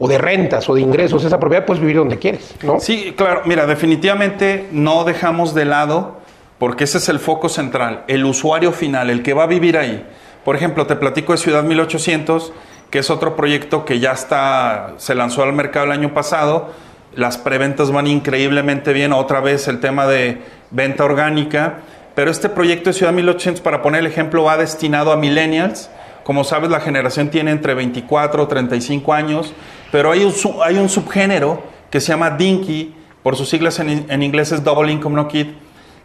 o 0.03 0.09
de 0.09 0.17
rentas 0.19 0.69
o 0.69 0.75
de 0.75 0.81
ingresos 0.81 1.23
esa 1.25 1.39
propiedad, 1.39 1.67
puedes 1.67 1.81
vivir 1.81 1.97
donde 1.97 2.19
quieres, 2.19 2.55
¿no? 2.63 2.81
Sí, 2.81 3.13
claro. 3.17 3.43
Mira, 3.45 3.67
definitivamente 3.67 4.67
no 4.73 5.05
dejamos 5.05 5.55
de 5.55 5.67
lado, 5.67 6.17
porque 6.59 6.85
ese 6.85 6.99
es 6.99 7.09
el 7.11 7.19
foco 7.19 7.51
central, 7.51 8.05
el 8.09 8.25
usuario 8.25 8.73
final, 8.73 9.11
el 9.11 9.23
que 9.23 9.35
va 9.35 9.45
a 9.45 9.47
vivir 9.47 9.77
ahí. 9.77 10.07
Por 10.43 10.57
ejemplo, 10.57 10.87
te 10.87 10.97
platico 10.97 11.33
de 11.33 11.39
Ciudad 11.39 11.63
1800, 11.65 12.51
que 12.89 13.01
es 13.01 13.11
otro 13.11 13.37
proyecto 13.37 13.85
que 13.85 14.01
ya 14.01 14.13
está, 14.13 14.95
se 14.97 15.15
lanzó 15.15 15.43
al 15.43 15.53
mercado 15.53 15.85
el 15.85 15.93
año 15.93 16.15
pasado. 16.15 16.71
Las 17.15 17.37
preventas 17.37 17.93
van 17.93 18.07
increíblemente 18.07 18.95
bien. 18.95 19.13
Otra 19.13 19.41
vez 19.41 19.69
el 19.69 19.81
tema 19.81 20.07
de 20.07 20.41
venta 20.71 21.05
orgánica. 21.05 21.81
Pero 22.15 22.31
este 22.31 22.49
proyecto 22.49 22.89
de 22.89 22.95
Ciudad 22.95 23.13
1800, 23.13 23.61
para 23.61 23.83
poner 23.83 24.01
el 24.01 24.07
ejemplo, 24.07 24.45
va 24.45 24.57
destinado 24.57 25.13
a 25.13 25.17
millennials. 25.17 25.91
Como 26.25 26.43
sabes, 26.45 26.71
la 26.71 26.81
generación 26.81 27.29
tiene 27.29 27.51
entre 27.51 27.75
24 27.75 28.43
o 28.43 28.49
35 28.49 29.13
años 29.13 29.53
pero 29.91 30.13
hay 30.13 30.25
un, 30.25 30.33
hay 30.63 30.77
un 30.77 30.89
subgénero 30.89 31.63
que 31.91 32.01
se 32.01 32.09
llama 32.09 32.31
Dinky, 32.31 32.95
por 33.23 33.37
sus 33.37 33.49
siglas 33.49 33.79
en, 33.81 34.23
inglés 34.23 34.53
es 34.53 34.65
Double 34.65 34.91
Income 34.91 35.17
No 35.17 35.29
Kid, 35.29 35.49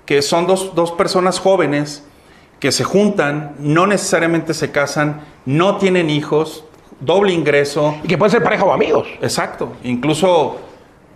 que 0.05 0.21
son 0.21 0.47
dos, 0.47 0.75
dos 0.75 0.91
personas 0.91 1.39
jóvenes 1.39 2.03
que 2.59 2.71
se 2.71 2.83
juntan, 2.83 3.55
no 3.59 3.87
necesariamente 3.87 4.53
se 4.53 4.71
casan, 4.71 5.21
no 5.45 5.77
tienen 5.77 6.09
hijos, 6.09 6.65
doble 6.99 7.33
ingreso. 7.33 7.95
Y 8.03 8.07
que 8.07 8.17
pueden 8.17 8.31
ser 8.31 8.43
pareja 8.43 8.65
o 8.65 8.73
amigos. 8.73 9.07
Exacto. 9.21 9.73
Incluso, 9.83 10.57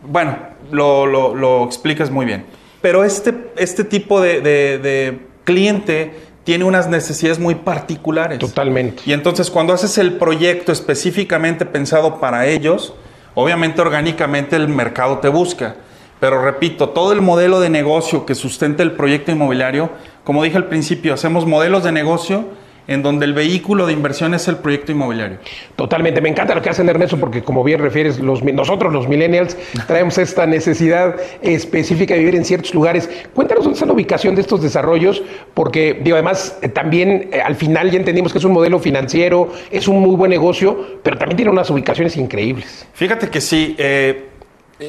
bueno, 0.03 0.37
lo, 0.71 1.05
lo, 1.05 1.35
lo 1.35 1.65
explicas 1.65 2.11
muy 2.11 2.25
bien. 2.25 2.45
Pero 2.81 3.03
este, 3.03 3.51
este 3.57 3.83
tipo 3.83 4.21
de, 4.21 4.41
de, 4.41 4.77
de, 4.79 5.19
cliente 5.43 6.28
tiene 6.49 6.65
unas 6.65 6.89
necesidades 6.89 7.37
muy 7.37 7.53
particulares. 7.53 8.39
Totalmente. 8.39 9.03
Y 9.05 9.13
entonces 9.13 9.51
cuando 9.51 9.71
haces 9.71 9.99
el 9.99 10.13
proyecto 10.13 10.71
específicamente 10.71 11.63
pensado 11.63 12.19
para 12.19 12.47
ellos, 12.47 12.95
obviamente 13.35 13.81
orgánicamente 13.81 14.55
el 14.55 14.67
mercado 14.67 15.19
te 15.19 15.27
busca. 15.27 15.75
Pero 16.19 16.43
repito, 16.43 16.89
todo 16.89 17.11
el 17.13 17.21
modelo 17.21 17.59
de 17.59 17.69
negocio 17.69 18.25
que 18.25 18.33
sustenta 18.33 18.81
el 18.81 18.93
proyecto 18.93 19.31
inmobiliario, 19.31 19.91
como 20.23 20.41
dije 20.41 20.57
al 20.57 20.65
principio, 20.65 21.13
hacemos 21.13 21.45
modelos 21.45 21.83
de 21.83 21.91
negocio 21.91 22.45
en 22.89 23.03
donde 23.03 23.25
el 23.25 23.33
vehículo 23.33 23.85
de 23.85 23.93
inversión 23.93 24.33
es 24.33 24.47
el 24.47 24.57
proyecto 24.57 24.91
inmobiliario. 24.91 25.37
Totalmente, 25.75 26.21
me 26.21 26.29
encanta 26.29 26.55
lo 26.55 26.61
que 26.63 26.71
hacen 26.71 26.89
Ernesto 26.89 27.17
porque 27.17 27.43
como 27.43 27.63
bien 27.63 27.79
refieres, 27.79 28.19
los, 28.19 28.43
nosotros 28.43 28.91
los 28.91 29.07
millennials 29.07 29.55
traemos 29.87 30.17
esta 30.17 30.47
necesidad 30.47 31.15
específica 31.43 32.15
de 32.15 32.21
vivir 32.21 32.35
en 32.35 32.43
ciertos 32.43 32.73
lugares. 32.73 33.07
Cuéntanos 33.35 33.63
dónde 33.63 33.75
está 33.75 33.85
la 33.85 33.93
ubicación 33.93 34.33
de 34.33 34.41
estos 34.41 34.63
desarrollos, 34.63 35.21
porque 35.53 36.01
digo, 36.03 36.15
además 36.15 36.57
eh, 36.63 36.69
también 36.69 37.29
eh, 37.31 37.41
al 37.41 37.55
final 37.55 37.91
ya 37.91 37.99
entendimos 37.99 38.31
que 38.31 38.39
es 38.39 38.43
un 38.43 38.53
modelo 38.53 38.79
financiero, 38.79 39.51
es 39.69 39.87
un 39.87 40.01
muy 40.01 40.15
buen 40.15 40.31
negocio, 40.31 40.99
pero 41.03 41.15
también 41.15 41.37
tiene 41.37 41.51
unas 41.51 41.69
ubicaciones 41.69 42.17
increíbles. 42.17 42.87
Fíjate 42.93 43.29
que 43.29 43.39
sí, 43.39 43.75
eh, 43.77 44.29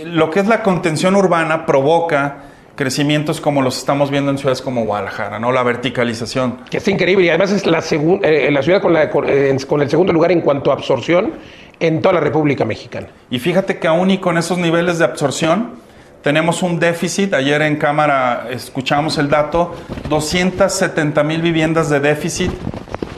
lo 0.06 0.30
que 0.30 0.40
es 0.40 0.46
la 0.46 0.62
contención 0.62 1.16
urbana 1.16 1.66
provoca 1.66 2.49
crecimientos 2.80 3.42
como 3.42 3.60
los 3.60 3.76
estamos 3.76 4.10
viendo 4.10 4.30
en 4.30 4.38
ciudades 4.38 4.62
como 4.62 4.86
Guadalajara, 4.86 5.38
¿no? 5.38 5.52
La 5.52 5.62
verticalización. 5.62 6.60
Que 6.70 6.78
es 6.78 6.88
increíble 6.88 7.26
y 7.26 7.28
además 7.28 7.52
es 7.52 7.66
la, 7.66 7.84
eh, 8.22 8.48
la 8.50 8.62
ciudad 8.62 8.80
con, 8.80 8.94
la, 8.94 9.02
eh, 9.02 9.56
con, 9.68 9.82
el 9.82 9.90
segundo 9.90 10.14
lugar 10.14 10.32
en 10.32 10.40
cuanto 10.40 10.70
a 10.70 10.74
absorción 10.76 11.34
en 11.78 12.00
toda 12.00 12.14
la 12.14 12.20
República 12.20 12.64
Mexicana. 12.64 13.08
Y 13.28 13.38
fíjate 13.38 13.78
que 13.78 13.86
aún 13.86 14.10
y 14.10 14.16
con 14.16 14.38
esos 14.38 14.56
niveles 14.56 14.98
de 14.98 15.04
absorción, 15.04 15.72
tenemos 16.22 16.62
un 16.62 16.80
déficit, 16.80 17.34
ayer 17.34 17.60
en 17.60 17.76
Cámara 17.76 18.46
escuchamos 18.50 19.18
el 19.18 19.28
dato, 19.28 19.74
270 20.08 21.22
mil 21.22 21.42
viviendas 21.42 21.90
de 21.90 22.00
déficit 22.00 22.50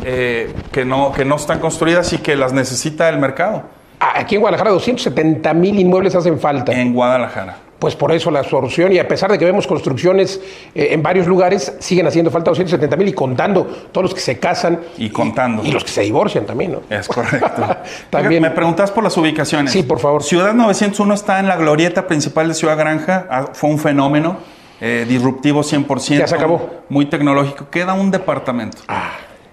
eh, 0.05 0.53
que, 0.73 0.85
no, 0.85 1.13
que 1.13 1.25
no 1.25 1.37
están 1.37 1.61
construidas 1.61 2.13
y 2.13 2.19
que 2.19 2.35
las 2.35 2.53
necesita 2.53 3.09
el 3.09 3.19
mercado. 3.21 3.63
Ah, 4.01 4.15
aquí 4.17 4.35
en 4.35 4.41
Guadalajara 4.41 4.73
270 4.73 5.55
mil 5.55 5.79
inmuebles 5.79 6.17
hacen 6.17 6.41
falta. 6.41 6.73
En 6.73 6.93
Guadalajara 6.93 7.59
pues 7.83 7.97
por 7.97 8.13
eso 8.13 8.31
la 8.31 8.39
absorción 8.39 8.93
y 8.93 9.01
a 9.01 9.09
pesar 9.09 9.33
de 9.33 9.37
que 9.37 9.45
vemos 9.45 9.67
construcciones 9.67 10.41
eh, 10.73 10.91
en 10.93 11.03
varios 11.03 11.27
lugares, 11.27 11.75
siguen 11.81 12.07
haciendo 12.07 12.31
falta 12.31 12.53
270 12.53 12.97
mil 12.97 13.09
y 13.09 13.13
contando 13.13 13.65
todos 13.91 14.05
los 14.05 14.15
que 14.15 14.21
se 14.21 14.39
casan. 14.39 14.79
Y 14.99 15.11
contando. 15.11 15.65
Y, 15.65 15.73
los 15.73 15.83
que 15.83 15.91
se 15.91 16.03
divorcian 16.03 16.47
también, 16.47 16.71
¿no? 16.71 16.83
Es 16.89 17.09
correcto. 17.09 17.77
también. 18.11 18.41
me 18.41 18.53
preguntas 18.53 18.93
por 18.93 19.03
las 19.03 19.17
ubicaciones. 19.17 19.73
Sí, 19.73 19.83
por 19.83 19.99
favor. 19.99 20.23
Ciudad 20.23 20.55
901 20.55 21.13
está 21.13 21.41
en 21.41 21.49
la 21.49 21.57
glorieta 21.57 22.07
principal 22.07 22.47
de 22.47 22.55
Ciudad 22.55 22.79
Granja. 22.79 23.27
Ah, 23.29 23.49
fue 23.53 23.69
un 23.69 23.81
fenómeno 23.81 24.37
eh, 24.81 25.05
disruptivo 25.09 25.63
100%. 25.63 26.19
Ya 26.19 26.29
se 26.29 26.37
acabó. 26.37 26.85
Muy 26.89 27.07
tecnológico. 27.07 27.69
Queda 27.69 27.95
un 27.95 28.13
departamento. 28.13 28.79
Ah. 28.87 29.11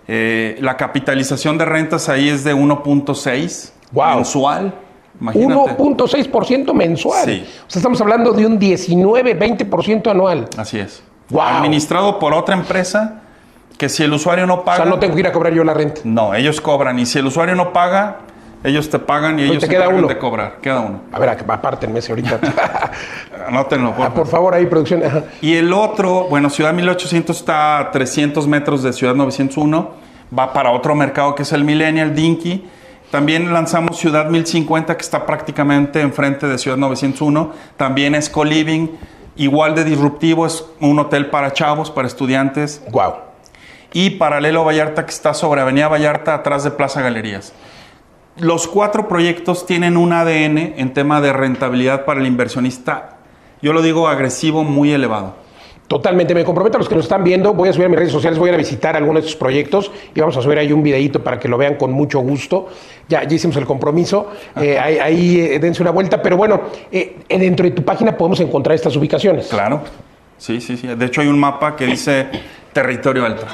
Eh, 0.08 0.56
la 0.62 0.78
capitalización 0.78 1.58
de 1.58 1.66
rentas 1.66 2.10
ahí 2.10 2.30
es 2.30 2.44
de 2.44 2.54
1.6 2.54 3.72
wow. 3.92 4.18
mensual. 4.18 4.76
1.6% 5.22 6.74
mensual. 6.74 7.26
Sí. 7.26 7.44
O 7.68 7.70
sea, 7.70 7.80
estamos 7.80 8.00
hablando 8.02 8.32
de 8.32 8.46
un 8.46 8.58
19, 8.58 9.38
20% 9.38 10.12
anual. 10.12 10.48
Así 10.58 10.80
es. 10.80 11.04
Administrado 11.38 12.20
por 12.20 12.34
otra 12.34 12.56
empresa 12.56 13.22
que 13.78 13.88
si 13.88 14.04
el 14.04 14.14
usuario 14.14 14.46
no 14.46 14.64
paga... 14.66 14.80
O 14.80 14.84
sea, 14.84 14.92
no 14.92 15.00
tengo 15.00 15.14
que 15.14 15.22
ir 15.22 15.28
a 15.28 15.32
cobrar 15.32 15.54
yo 15.54 15.64
la 15.64 15.74
renta. 15.74 16.02
No, 16.04 16.34
ellos 16.34 16.60
cobran. 16.60 17.00
Y 17.00 17.06
si 17.06 17.20
el 17.20 17.28
usuario 17.28 17.56
no 17.56 17.72
paga, 17.72 18.18
ellos 18.64 18.90
te 18.90 19.00
pagan 19.00 19.40
y 19.40 19.44
ellos 19.44 19.60
te 19.60 19.70
queda 19.70 19.88
uno. 19.88 20.08
de 20.08 20.18
cobrar. 20.18 20.58
Queda 20.62 20.82
uno. 20.82 21.02
A 21.14 21.20
ver, 21.20 21.30
apártenme 21.30 22.00
ese 22.00 22.12
ahorita. 22.12 22.40
Anótenlo. 23.48 23.94
Por, 23.96 24.06
ah, 24.06 24.14
por 24.14 24.28
favor, 24.28 24.54
ahí, 24.54 24.66
producción. 24.66 25.02
Y 25.42 25.54
el 25.56 25.72
otro, 25.72 26.28
bueno, 26.30 26.50
Ciudad 26.50 26.74
1800 26.74 27.38
está 27.38 27.80
a 27.80 27.92
300 27.92 28.48
metros 28.48 28.84
de 28.84 28.92
Ciudad 28.92 29.16
901. 29.16 29.92
Va 30.38 30.52
para 30.52 30.72
otro 30.72 30.94
mercado 30.94 31.34
que 31.34 31.44
es 31.44 31.54
el 31.54 31.64
Millennial 31.64 32.14
Dinky 32.14 32.66
también 33.12 33.52
lanzamos 33.52 33.98
Ciudad 33.98 34.30
1050, 34.30 34.96
que 34.96 35.02
está 35.02 35.26
prácticamente 35.26 36.02
enfrente 36.02 36.48
de 36.48 36.58
Ciudad 36.58 36.78
901. 36.78 37.52
También 37.76 38.14
es 38.14 38.30
co-living, 38.30 38.88
igual 39.36 39.74
de 39.74 39.84
disruptivo, 39.84 40.46
es 40.46 40.66
un 40.80 41.00
hotel 41.00 41.28
para 41.28 41.52
chavos, 41.54 41.90
para 41.90 42.08
estudiantes. 42.08 42.84
Wow. 42.92 43.14
Y 43.94 44.12
Paralelo 44.12 44.64
Vallarta, 44.64 45.06
que 45.06 45.12
está 45.12 45.34
sobre 45.34 45.62
Avenida 45.62 45.88
Vallarta, 45.88 46.36
atrás 46.36 46.64
de 46.64 46.72
Plaza 46.72 47.02
Galerías. 47.02 47.54
Los 48.38 48.68
cuatro 48.68 49.08
proyectos 49.08 49.66
tienen 49.66 49.98
un 49.98 50.14
ADN 50.14 50.76
en 50.78 50.94
tema 50.94 51.20
de 51.20 51.34
rentabilidad 51.34 52.06
para 52.06 52.20
el 52.20 52.28
inversionista, 52.28 53.18
yo 53.62 53.74
lo 53.74 53.82
digo 53.82 54.08
agresivo, 54.08 54.64
muy 54.64 54.94
elevado. 54.94 55.36
Totalmente, 55.90 56.36
me 56.36 56.44
comprometo 56.46 56.78
a 56.78 56.80
los 56.80 56.88
que 56.88 56.94
nos 56.94 57.06
están 57.06 57.24
viendo, 57.24 57.52
voy 57.56 57.68
a 57.68 57.74
subir 57.74 57.88
a 57.88 57.90
mis 57.90 57.98
redes 57.98 58.12
sociales, 58.12 58.38
voy 58.38 58.50
a 58.50 58.52
ir 58.52 58.54
a 58.54 58.58
visitar 58.60 58.96
algunos 58.96 59.24
de 59.24 59.28
estos 59.28 59.40
proyectos 59.40 59.92
y 60.14 60.20
vamos 60.20 60.38
a 60.38 60.42
subir 60.44 60.60
ahí 60.60 60.72
un 60.72 60.84
videíto 60.84 61.24
para 61.24 61.40
que 61.40 61.48
lo 61.48 61.58
vean 61.58 61.78
con 61.78 61.92
mucho 61.92 62.20
gusto. 62.20 62.68
Ya, 63.08 63.24
ya 63.24 63.36
hicimos 63.36 63.58
el 63.58 63.66
compromiso, 63.66 64.30
eh, 64.56 64.78
ahí, 64.78 65.40
eh, 65.40 65.58
dense 65.58 65.82
una 65.82 65.90
vuelta, 65.90 66.22
pero 66.22 66.38
bueno, 66.38 66.62
eh, 66.92 67.16
dentro 67.28 67.64
de 67.64 67.72
tu 67.72 67.84
página 67.84 68.16
podemos 68.16 68.40
encontrar 68.40 68.76
estas 68.76 68.96
ubicaciones. 68.98 69.48
Claro, 69.48 69.82
sí, 70.38 70.62
sí, 70.62 70.78
sí. 70.78 70.86
De 70.86 71.06
hecho 71.08 71.22
hay 71.22 71.28
un 71.28 71.40
mapa 71.40 71.76
que 71.76 71.88
dice 71.88 72.28
territorio 72.72 73.26
alto. 73.26 73.48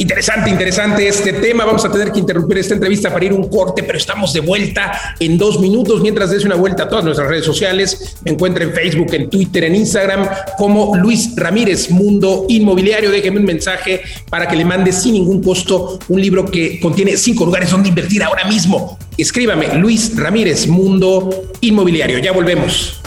Interesante, 0.00 0.48
interesante 0.48 1.06
este 1.06 1.34
tema. 1.34 1.66
Vamos 1.66 1.84
a 1.84 1.92
tener 1.92 2.10
que 2.10 2.20
interrumpir 2.20 2.56
esta 2.56 2.72
entrevista 2.72 3.12
para 3.12 3.22
ir 3.26 3.34
un 3.34 3.50
corte, 3.50 3.82
pero 3.82 3.98
estamos 3.98 4.32
de 4.32 4.40
vuelta 4.40 5.14
en 5.20 5.36
dos 5.36 5.60
minutos. 5.60 6.00
Mientras 6.00 6.30
des 6.30 6.42
una 6.46 6.54
vuelta 6.54 6.84
a 6.84 6.88
todas 6.88 7.04
nuestras 7.04 7.28
redes 7.28 7.44
sociales, 7.44 8.16
me 8.24 8.30
encuentra 8.30 8.64
en 8.64 8.72
Facebook, 8.72 9.12
en 9.12 9.28
Twitter, 9.28 9.64
en 9.64 9.74
Instagram, 9.74 10.26
como 10.56 10.96
Luis 10.96 11.36
Ramírez, 11.36 11.90
Mundo 11.90 12.46
Inmobiliario. 12.48 13.10
Déjeme 13.10 13.40
un 13.40 13.44
mensaje 13.44 14.00
para 14.30 14.48
que 14.48 14.56
le 14.56 14.64
mande 14.64 14.90
sin 14.90 15.12
ningún 15.12 15.42
costo 15.42 15.98
un 16.08 16.18
libro 16.18 16.46
que 16.46 16.80
contiene 16.80 17.18
cinco 17.18 17.44
lugares 17.44 17.70
donde 17.70 17.90
invertir 17.90 18.22
ahora 18.22 18.44
mismo. 18.44 18.98
Escríbame, 19.18 19.74
Luis 19.74 20.16
Ramírez, 20.16 20.66
Mundo 20.66 21.28
Inmobiliario. 21.60 22.20
Ya 22.20 22.32
volvemos. 22.32 22.99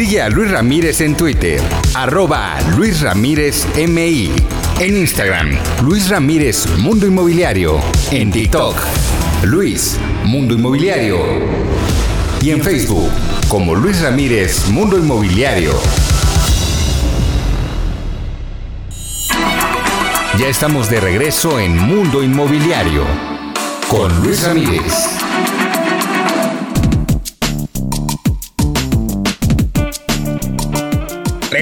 Sigue 0.00 0.22
a 0.22 0.30
Luis 0.30 0.50
Ramírez 0.50 1.02
en 1.02 1.14
Twitter, 1.14 1.60
arroba 1.92 2.58
Luis 2.74 3.02
Ramírez 3.02 3.66
MI. 3.76 4.32
En 4.78 4.96
Instagram, 4.96 5.50
Luis 5.82 6.08
Ramírez 6.08 6.66
Mundo 6.78 7.06
Inmobiliario. 7.06 7.78
En 8.10 8.30
TikTok, 8.30 8.76
Luis 9.42 9.98
Mundo 10.24 10.54
Inmobiliario. 10.54 11.18
Y 12.40 12.48
en 12.48 12.62
Facebook, 12.62 13.10
como 13.48 13.74
Luis 13.74 14.00
Ramírez 14.00 14.68
Mundo 14.70 14.96
Inmobiliario. 14.96 15.74
Ya 20.38 20.46
estamos 20.48 20.88
de 20.88 21.00
regreso 21.00 21.60
en 21.60 21.76
Mundo 21.76 22.22
Inmobiliario 22.22 23.04
con 23.90 24.22
Luis 24.22 24.44
Ramírez. 24.44 25.20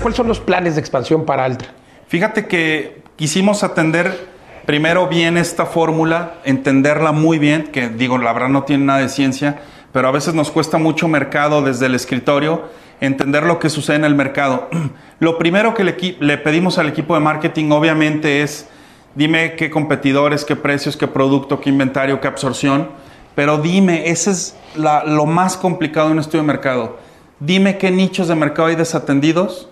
¿Cuáles 0.00 0.16
son 0.16 0.28
los 0.28 0.38
planes 0.38 0.76
de 0.76 0.80
expansión 0.80 1.24
para 1.24 1.44
Altra? 1.44 1.70
Fíjate 2.06 2.46
que 2.46 3.02
quisimos 3.16 3.64
atender 3.64 4.28
primero 4.64 5.08
bien 5.08 5.36
esta 5.36 5.66
fórmula, 5.66 6.34
entenderla 6.44 7.10
muy 7.10 7.38
bien, 7.38 7.64
que 7.64 7.88
digo, 7.88 8.16
la 8.16 8.32
verdad 8.32 8.48
no 8.48 8.62
tiene 8.62 8.84
nada 8.84 9.00
de 9.00 9.08
ciencia, 9.08 9.58
pero 9.92 10.06
a 10.06 10.12
veces 10.12 10.34
nos 10.34 10.52
cuesta 10.52 10.78
mucho 10.78 11.08
mercado 11.08 11.62
desde 11.62 11.86
el 11.86 11.96
escritorio 11.96 12.68
entender 13.00 13.42
lo 13.42 13.58
que 13.58 13.70
sucede 13.70 13.96
en 13.96 14.04
el 14.04 14.14
mercado. 14.14 14.68
Lo 15.20 15.38
primero 15.38 15.74
que 15.74 15.84
le, 15.84 15.96
le 16.20 16.38
pedimos 16.38 16.78
al 16.78 16.88
equipo 16.88 17.14
de 17.14 17.20
marketing 17.20 17.70
obviamente 17.70 18.42
es, 18.42 18.68
dime 19.14 19.54
qué 19.54 19.70
competidores, 19.70 20.44
qué 20.44 20.56
precios, 20.56 20.96
qué 20.96 21.08
producto, 21.08 21.60
qué 21.60 21.70
inventario, 21.70 22.20
qué 22.20 22.28
absorción, 22.28 22.88
pero 23.34 23.58
dime, 23.58 24.10
ese 24.10 24.30
es 24.30 24.56
la, 24.76 25.04
lo 25.04 25.26
más 25.26 25.56
complicado 25.56 26.06
en 26.06 26.14
un 26.14 26.18
estudio 26.20 26.40
de 26.40 26.46
mercado. 26.46 26.98
Dime 27.40 27.78
qué 27.78 27.90
nichos 27.90 28.28
de 28.28 28.34
mercado 28.34 28.68
hay 28.68 28.76
desatendidos 28.76 29.68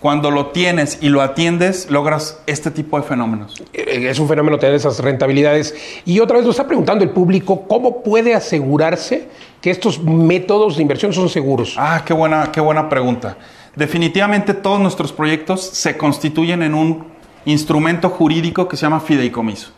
cuando 0.00 0.30
lo 0.30 0.48
tienes 0.48 0.98
y 1.00 1.08
lo 1.08 1.22
atiendes, 1.22 1.90
logras 1.90 2.40
este 2.46 2.70
tipo 2.70 2.98
de 2.98 3.02
fenómenos. 3.02 3.62
Eh, 3.72 4.06
es 4.08 4.18
un 4.18 4.28
fenómeno 4.28 4.58
tener 4.58 4.74
esas 4.74 4.98
rentabilidades. 5.00 5.74
Y 6.04 6.20
otra 6.20 6.36
vez 6.36 6.46
nos 6.46 6.54
está 6.54 6.66
preguntando 6.66 7.02
el 7.02 7.10
público, 7.10 7.66
¿cómo 7.66 8.02
puede 8.02 8.34
asegurarse 8.34 9.28
que 9.60 9.70
estos 9.70 10.02
métodos 10.02 10.76
de 10.76 10.82
inversión 10.82 11.12
son 11.12 11.28
seguros? 11.28 11.74
Ah, 11.78 12.02
qué 12.04 12.12
buena, 12.12 12.52
qué 12.52 12.60
buena 12.60 12.88
pregunta. 12.88 13.36
Definitivamente 13.74 14.54
todos 14.54 14.80
nuestros 14.80 15.12
proyectos 15.12 15.62
se 15.62 15.96
constituyen 15.96 16.62
en 16.62 16.74
un 16.74 17.06
instrumento 17.46 18.10
jurídico 18.10 18.68
que 18.68 18.76
se 18.76 18.82
llama 18.82 19.00
fideicomiso. 19.00 19.70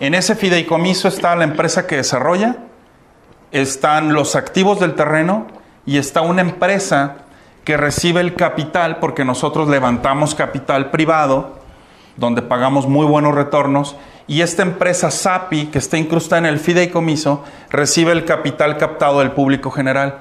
En 0.00 0.14
ese 0.14 0.34
fideicomiso 0.34 1.08
está 1.08 1.36
la 1.36 1.44
empresa 1.44 1.86
que 1.86 1.96
desarrolla, 1.96 2.56
están 3.52 4.14
los 4.14 4.34
activos 4.34 4.80
del 4.80 4.94
terreno 4.94 5.46
y 5.86 5.98
está 5.98 6.22
una 6.22 6.40
empresa 6.40 7.18
que 7.64 7.76
recibe 7.76 8.20
el 8.20 8.34
capital 8.34 8.98
porque 8.98 9.24
nosotros 9.24 9.68
levantamos 9.68 10.34
capital 10.34 10.90
privado, 10.90 11.58
donde 12.16 12.42
pagamos 12.42 12.86
muy 12.88 13.06
buenos 13.06 13.34
retornos, 13.34 13.96
y 14.26 14.40
esta 14.40 14.62
empresa 14.62 15.10
SAPI, 15.10 15.66
que 15.66 15.78
está 15.78 15.98
incrustada 15.98 16.38
en 16.40 16.46
el 16.46 16.58
fideicomiso, 16.58 17.44
recibe 17.70 18.12
el 18.12 18.24
capital 18.24 18.76
captado 18.76 19.18
del 19.18 19.32
público 19.32 19.70
general. 19.70 20.20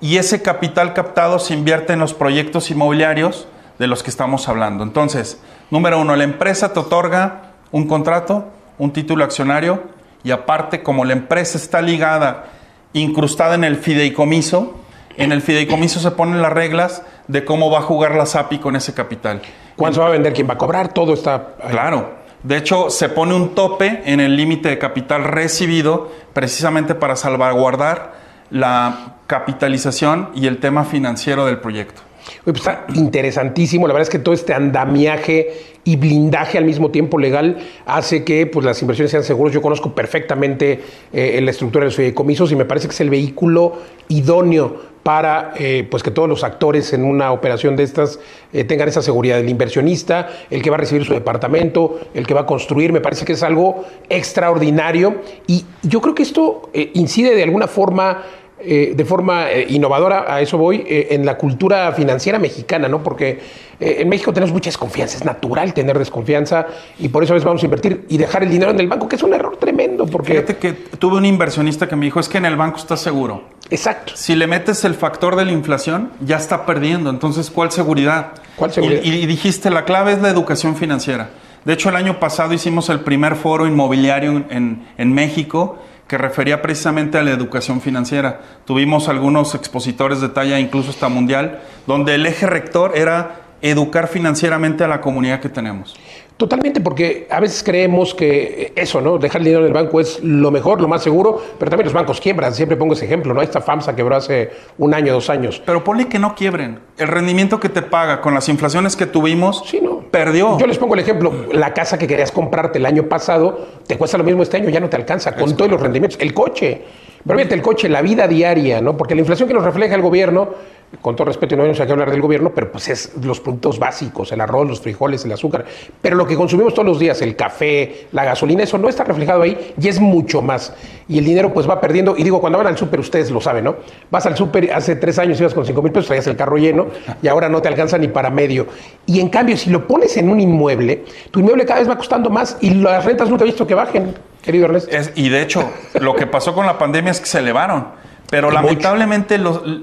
Y 0.00 0.16
ese 0.16 0.42
capital 0.42 0.94
captado 0.94 1.38
se 1.38 1.54
invierte 1.54 1.92
en 1.92 2.00
los 2.00 2.14
proyectos 2.14 2.70
inmobiliarios 2.70 3.46
de 3.78 3.86
los 3.86 4.02
que 4.02 4.10
estamos 4.10 4.48
hablando. 4.48 4.84
Entonces, 4.84 5.40
número 5.70 6.00
uno, 6.00 6.16
la 6.16 6.24
empresa 6.24 6.72
te 6.72 6.80
otorga 6.80 7.52
un 7.70 7.86
contrato, 7.86 8.48
un 8.78 8.92
título 8.92 9.22
accionario, 9.22 9.82
y 10.24 10.30
aparte, 10.30 10.82
como 10.82 11.04
la 11.04 11.12
empresa 11.12 11.58
está 11.58 11.82
ligada, 11.82 12.46
incrustada 12.92 13.54
en 13.54 13.64
el 13.64 13.76
fideicomiso, 13.76 14.81
en 15.16 15.32
el 15.32 15.42
fideicomiso 15.42 16.00
se 16.00 16.10
ponen 16.12 16.42
las 16.42 16.52
reglas 16.52 17.02
de 17.28 17.44
cómo 17.44 17.70
va 17.70 17.78
a 17.78 17.82
jugar 17.82 18.14
la 18.14 18.26
SAPI 18.26 18.58
con 18.58 18.76
ese 18.76 18.94
capital. 18.94 19.42
¿Cuánto 19.76 20.00
va 20.00 20.08
a 20.08 20.10
vender? 20.10 20.32
¿Quién 20.32 20.48
va 20.48 20.54
a 20.54 20.58
cobrar? 20.58 20.92
Todo 20.92 21.14
está... 21.14 21.54
Claro. 21.70 22.22
De 22.42 22.56
hecho, 22.56 22.90
se 22.90 23.08
pone 23.08 23.34
un 23.34 23.54
tope 23.54 24.02
en 24.04 24.18
el 24.18 24.36
límite 24.36 24.68
de 24.68 24.78
capital 24.78 25.24
recibido 25.24 26.10
precisamente 26.32 26.94
para 26.94 27.14
salvaguardar 27.14 28.14
la 28.50 29.16
capitalización 29.26 30.30
y 30.34 30.46
el 30.46 30.58
tema 30.58 30.84
financiero 30.84 31.46
del 31.46 31.58
proyecto. 31.58 32.02
Pues 32.44 32.58
está 32.58 32.86
interesantísimo. 32.94 33.86
La 33.86 33.94
verdad 33.94 34.08
es 34.08 34.10
que 34.10 34.18
todo 34.18 34.34
este 34.34 34.54
andamiaje 34.54 35.72
y 35.84 35.96
blindaje 35.96 36.58
al 36.58 36.64
mismo 36.64 36.90
tiempo 36.90 37.18
legal 37.18 37.58
hace 37.86 38.24
que 38.24 38.46
pues, 38.46 38.64
las 38.64 38.80
inversiones 38.82 39.10
sean 39.10 39.24
seguras. 39.24 39.52
Yo 39.52 39.62
conozco 39.62 39.94
perfectamente 39.94 40.80
eh, 41.12 41.40
la 41.42 41.50
estructura 41.50 41.84
de 41.84 41.86
los 41.86 41.96
fideicomisos 41.96 42.52
y 42.52 42.56
me 42.56 42.64
parece 42.64 42.88
que 42.88 42.94
es 42.94 43.00
el 43.00 43.10
vehículo 43.10 43.78
idóneo 44.08 44.91
para 45.02 45.52
eh, 45.56 45.86
pues 45.90 46.02
que 46.02 46.10
todos 46.10 46.28
los 46.28 46.44
actores 46.44 46.92
en 46.92 47.04
una 47.04 47.32
operación 47.32 47.76
de 47.76 47.82
estas 47.82 48.20
eh, 48.52 48.64
tengan 48.64 48.88
esa 48.88 49.02
seguridad. 49.02 49.38
El 49.38 49.48
inversionista, 49.48 50.28
el 50.50 50.62
que 50.62 50.70
va 50.70 50.76
a 50.76 50.80
recibir 50.80 51.04
su 51.04 51.12
departamento, 51.12 52.00
el 52.14 52.26
que 52.26 52.34
va 52.34 52.42
a 52.42 52.46
construir, 52.46 52.92
me 52.92 53.00
parece 53.00 53.24
que 53.24 53.32
es 53.32 53.42
algo 53.42 53.84
extraordinario. 54.08 55.22
Y 55.46 55.64
yo 55.82 56.00
creo 56.00 56.14
que 56.14 56.22
esto 56.22 56.70
incide 56.94 57.34
de 57.34 57.42
alguna 57.42 57.66
forma 57.66 58.22
eh, 58.64 58.92
de 58.94 59.04
forma 59.04 59.50
eh, 59.50 59.66
innovadora, 59.70 60.32
a 60.32 60.40
eso 60.40 60.56
voy, 60.56 60.84
eh, 60.86 61.08
en 61.10 61.26
la 61.26 61.36
cultura 61.36 61.90
financiera 61.92 62.38
mexicana, 62.38 62.86
¿no? 62.86 63.02
Porque 63.02 63.40
en 63.80 64.08
México 64.08 64.32
tenemos 64.32 64.52
mucha 64.52 64.68
desconfianza, 64.68 65.16
es 65.16 65.24
natural 65.24 65.74
tener 65.74 65.98
desconfianza 65.98 66.68
y 67.00 67.08
por 67.08 67.24
eso 67.24 67.32
a 67.32 67.34
veces 67.34 67.44
vamos 67.44 67.60
a 67.64 67.66
invertir 67.66 68.06
y 68.08 68.16
dejar 68.16 68.44
el 68.44 68.50
dinero 68.50 68.70
en 68.70 68.78
el 68.78 68.86
banco, 68.86 69.08
que 69.08 69.16
es 69.16 69.22
un 69.24 69.34
error 69.34 69.56
tremendo. 69.56 69.71
Porque... 70.10 70.32
Fíjate 70.32 70.56
que 70.56 70.72
tuve 70.72 71.16
un 71.16 71.24
inversionista 71.24 71.88
que 71.88 71.96
me 71.96 72.06
dijo, 72.06 72.20
es 72.20 72.28
que 72.28 72.38
en 72.38 72.46
el 72.46 72.56
banco 72.56 72.78
está 72.78 72.96
seguro. 72.96 73.44
Exacto. 73.70 74.12
Si 74.16 74.34
le 74.34 74.46
metes 74.46 74.84
el 74.84 74.94
factor 74.94 75.36
de 75.36 75.44
la 75.44 75.52
inflación, 75.52 76.10
ya 76.20 76.36
está 76.36 76.66
perdiendo. 76.66 77.10
Entonces, 77.10 77.50
¿cuál 77.50 77.72
seguridad? 77.72 78.32
¿Cuál 78.56 78.72
seguridad? 78.72 79.02
Y, 79.02 79.26
dijiste, 79.26 79.70
la 79.70 79.84
clave 79.84 80.12
es 80.12 80.20
la 80.20 80.28
educación 80.28 80.76
financiera. 80.76 81.30
De 81.64 81.72
hecho, 81.72 81.88
el 81.88 81.96
año 81.96 82.18
pasado 82.18 82.52
hicimos 82.52 82.88
el 82.88 83.00
primer 83.00 83.36
foro 83.36 83.66
inmobiliario 83.66 84.44
en, 84.50 84.86
en 84.98 85.12
México 85.12 85.78
que 86.08 86.18
refería 86.18 86.60
precisamente 86.60 87.16
a 87.16 87.22
la 87.22 87.30
educación 87.30 87.80
financiera. 87.80 88.40
Tuvimos 88.66 89.08
algunos 89.08 89.54
expositores 89.54 90.20
de 90.20 90.28
talla, 90.28 90.58
incluso 90.58 90.90
hasta 90.90 91.08
mundial, 91.08 91.60
donde 91.86 92.16
el 92.16 92.26
eje 92.26 92.46
rector 92.46 92.92
era 92.94 93.42
educar 93.62 94.08
financieramente 94.08 94.84
a 94.84 94.88
la 94.88 95.00
comunidad 95.00 95.40
que 95.40 95.48
tenemos. 95.48 95.94
Totalmente, 96.36 96.80
porque 96.80 97.26
a 97.30 97.40
veces 97.40 97.62
creemos 97.62 98.14
que 98.14 98.72
eso, 98.74 99.00
¿no? 99.00 99.18
Dejar 99.18 99.40
el 99.40 99.44
dinero 99.44 99.60
en 99.62 99.68
el 99.68 99.72
banco 99.72 100.00
es 100.00 100.22
lo 100.22 100.50
mejor, 100.50 100.80
lo 100.80 100.88
más 100.88 101.02
seguro, 101.02 101.40
pero 101.58 101.70
también 101.70 101.84
los 101.84 101.94
bancos 101.94 102.20
quiebran. 102.20 102.52
Siempre 102.54 102.76
pongo 102.76 102.94
ese 102.94 103.04
ejemplo, 103.04 103.32
¿no? 103.32 103.42
Esta 103.42 103.60
FAMSA 103.60 103.94
quebró 103.94 104.16
hace 104.16 104.50
un 104.78 104.94
año, 104.94 105.12
dos 105.12 105.30
años. 105.30 105.62
Pero 105.64 105.84
ponle 105.84 106.08
que 106.08 106.18
no 106.18 106.34
quiebren. 106.34 106.80
El 106.98 107.08
rendimiento 107.08 107.60
que 107.60 107.68
te 107.68 107.82
paga 107.82 108.20
con 108.20 108.34
las 108.34 108.48
inflaciones 108.48 108.96
que 108.96 109.06
tuvimos 109.06 109.62
sí, 109.66 109.80
no. 109.80 110.00
perdió. 110.10 110.58
Yo 110.58 110.66
les 110.66 110.78
pongo 110.78 110.94
el 110.94 111.00
ejemplo. 111.00 111.32
La 111.52 111.74
casa 111.74 111.98
que 111.98 112.06
querías 112.06 112.32
comprarte 112.32 112.78
el 112.78 112.86
año 112.86 113.04
pasado 113.04 113.66
te 113.86 113.96
cuesta 113.96 114.18
lo 114.18 114.24
mismo 114.24 114.42
este 114.42 114.56
año, 114.56 114.68
ya 114.68 114.80
no 114.80 114.88
te 114.88 114.96
alcanza 114.96 115.34
con 115.36 115.56
todos 115.56 115.70
los 115.70 115.80
rendimientos. 115.80 116.18
El 116.20 116.34
coche. 116.34 116.82
Pero 117.24 117.38
fíjate, 117.38 117.54
el 117.54 117.62
coche, 117.62 117.88
la 117.88 118.02
vida 118.02 118.26
diaria, 118.26 118.80
¿no? 118.80 118.96
Porque 118.96 119.14
la 119.14 119.20
inflación 119.20 119.48
que 119.48 119.54
nos 119.54 119.64
refleja 119.64 119.94
el 119.94 120.02
gobierno 120.02 120.50
con 121.00 121.16
todo 121.16 121.26
respeto, 121.26 121.56
no 121.56 121.62
vamos 121.62 121.80
a 121.80 121.84
hablar 121.84 122.10
del 122.10 122.20
gobierno, 122.20 122.52
pero 122.54 122.70
pues 122.70 122.88
es 122.88 123.12
los 123.22 123.40
productos 123.40 123.78
básicos, 123.78 124.30
el 124.32 124.40
arroz, 124.40 124.68
los 124.68 124.80
frijoles, 124.80 125.24
el 125.24 125.32
azúcar. 125.32 125.64
Pero 126.00 126.16
lo 126.16 126.26
que 126.26 126.36
consumimos 126.36 126.74
todos 126.74 126.86
los 126.86 126.98
días, 126.98 127.22
el 127.22 127.34
café, 127.34 128.08
la 128.12 128.24
gasolina, 128.24 128.62
eso 128.62 128.76
no 128.78 128.88
está 128.88 129.04
reflejado 129.04 129.42
ahí 129.42 129.74
y 129.80 129.88
es 129.88 130.00
mucho 130.00 130.42
más. 130.42 130.74
Y 131.08 131.18
el 131.18 131.24
dinero 131.24 131.52
pues 131.52 131.68
va 131.68 131.80
perdiendo. 131.80 132.14
Y 132.16 132.22
digo, 132.22 132.40
cuando 132.40 132.58
van 132.58 132.66
al 132.66 132.76
súper, 132.76 133.00
ustedes 133.00 133.30
lo 133.30 133.40
saben, 133.40 133.64
¿no? 133.64 133.76
Vas 134.10 134.26
al 134.26 134.36
súper, 134.36 134.72
hace 134.72 134.96
tres 134.96 135.18
años 135.18 135.40
ibas 135.40 135.54
con 135.54 135.64
cinco 135.64 135.82
mil 135.82 135.92
pesos, 135.92 136.08
traías 136.08 136.26
el 136.26 136.36
carro 136.36 136.56
lleno 136.56 136.88
y 137.22 137.28
ahora 137.28 137.48
no 137.48 137.62
te 137.62 137.68
alcanza 137.68 137.96
ni 137.96 138.08
para 138.08 138.30
medio. 138.30 138.66
Y 139.06 139.20
en 139.20 139.28
cambio, 139.28 139.56
si 139.56 139.70
lo 139.70 139.86
pones 139.86 140.16
en 140.16 140.28
un 140.28 140.40
inmueble, 140.40 141.04
tu 141.30 141.40
inmueble 141.40 141.64
cada 141.64 141.80
vez 141.80 141.88
va 141.88 141.96
costando 141.96 142.28
más 142.28 142.58
y 142.60 142.70
las 142.70 143.04
rentas 143.04 143.30
nunca 143.30 143.44
he 143.44 143.46
visto 143.46 143.66
que 143.66 143.74
bajen, 143.74 144.14
querido 144.42 144.66
Ernesto. 144.66 144.90
y 145.14 145.28
de 145.28 145.42
hecho, 145.42 145.70
lo 146.00 146.14
que 146.14 146.26
pasó 146.26 146.54
con 146.54 146.66
la 146.66 146.78
pandemia 146.78 147.12
es 147.12 147.20
que 147.20 147.26
se 147.26 147.38
elevaron. 147.38 148.02
Pero 148.32 148.50
lamentablemente 148.50 149.38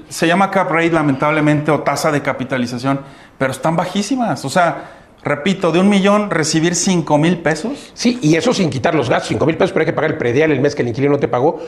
se 0.08 0.26
llama 0.26 0.50
cap 0.50 0.72
rate, 0.72 0.90
lamentablemente, 0.90 1.70
o 1.70 1.82
tasa 1.82 2.10
de 2.10 2.20
capitalización, 2.20 2.98
pero 3.38 3.52
están 3.52 3.76
bajísimas. 3.76 4.44
O 4.44 4.50
sea, 4.50 4.90
repito, 5.22 5.70
de 5.70 5.78
un 5.78 5.88
millón 5.88 6.30
recibir 6.30 6.74
cinco 6.74 7.16
mil 7.16 7.38
pesos. 7.38 7.92
Sí, 7.94 8.18
y 8.20 8.34
eso 8.34 8.52
sin 8.52 8.68
quitar 8.68 8.96
los 8.96 9.08
gastos, 9.08 9.28
cinco 9.28 9.46
mil 9.46 9.56
pesos, 9.56 9.70
pero 9.70 9.82
hay 9.82 9.86
que 9.86 9.92
pagar 9.92 10.10
el 10.10 10.18
predial 10.18 10.50
el 10.50 10.58
mes 10.60 10.74
que 10.74 10.82
el 10.82 10.88
inquilino 10.88 11.12
no 11.12 11.20
te 11.20 11.28
pagó. 11.28 11.60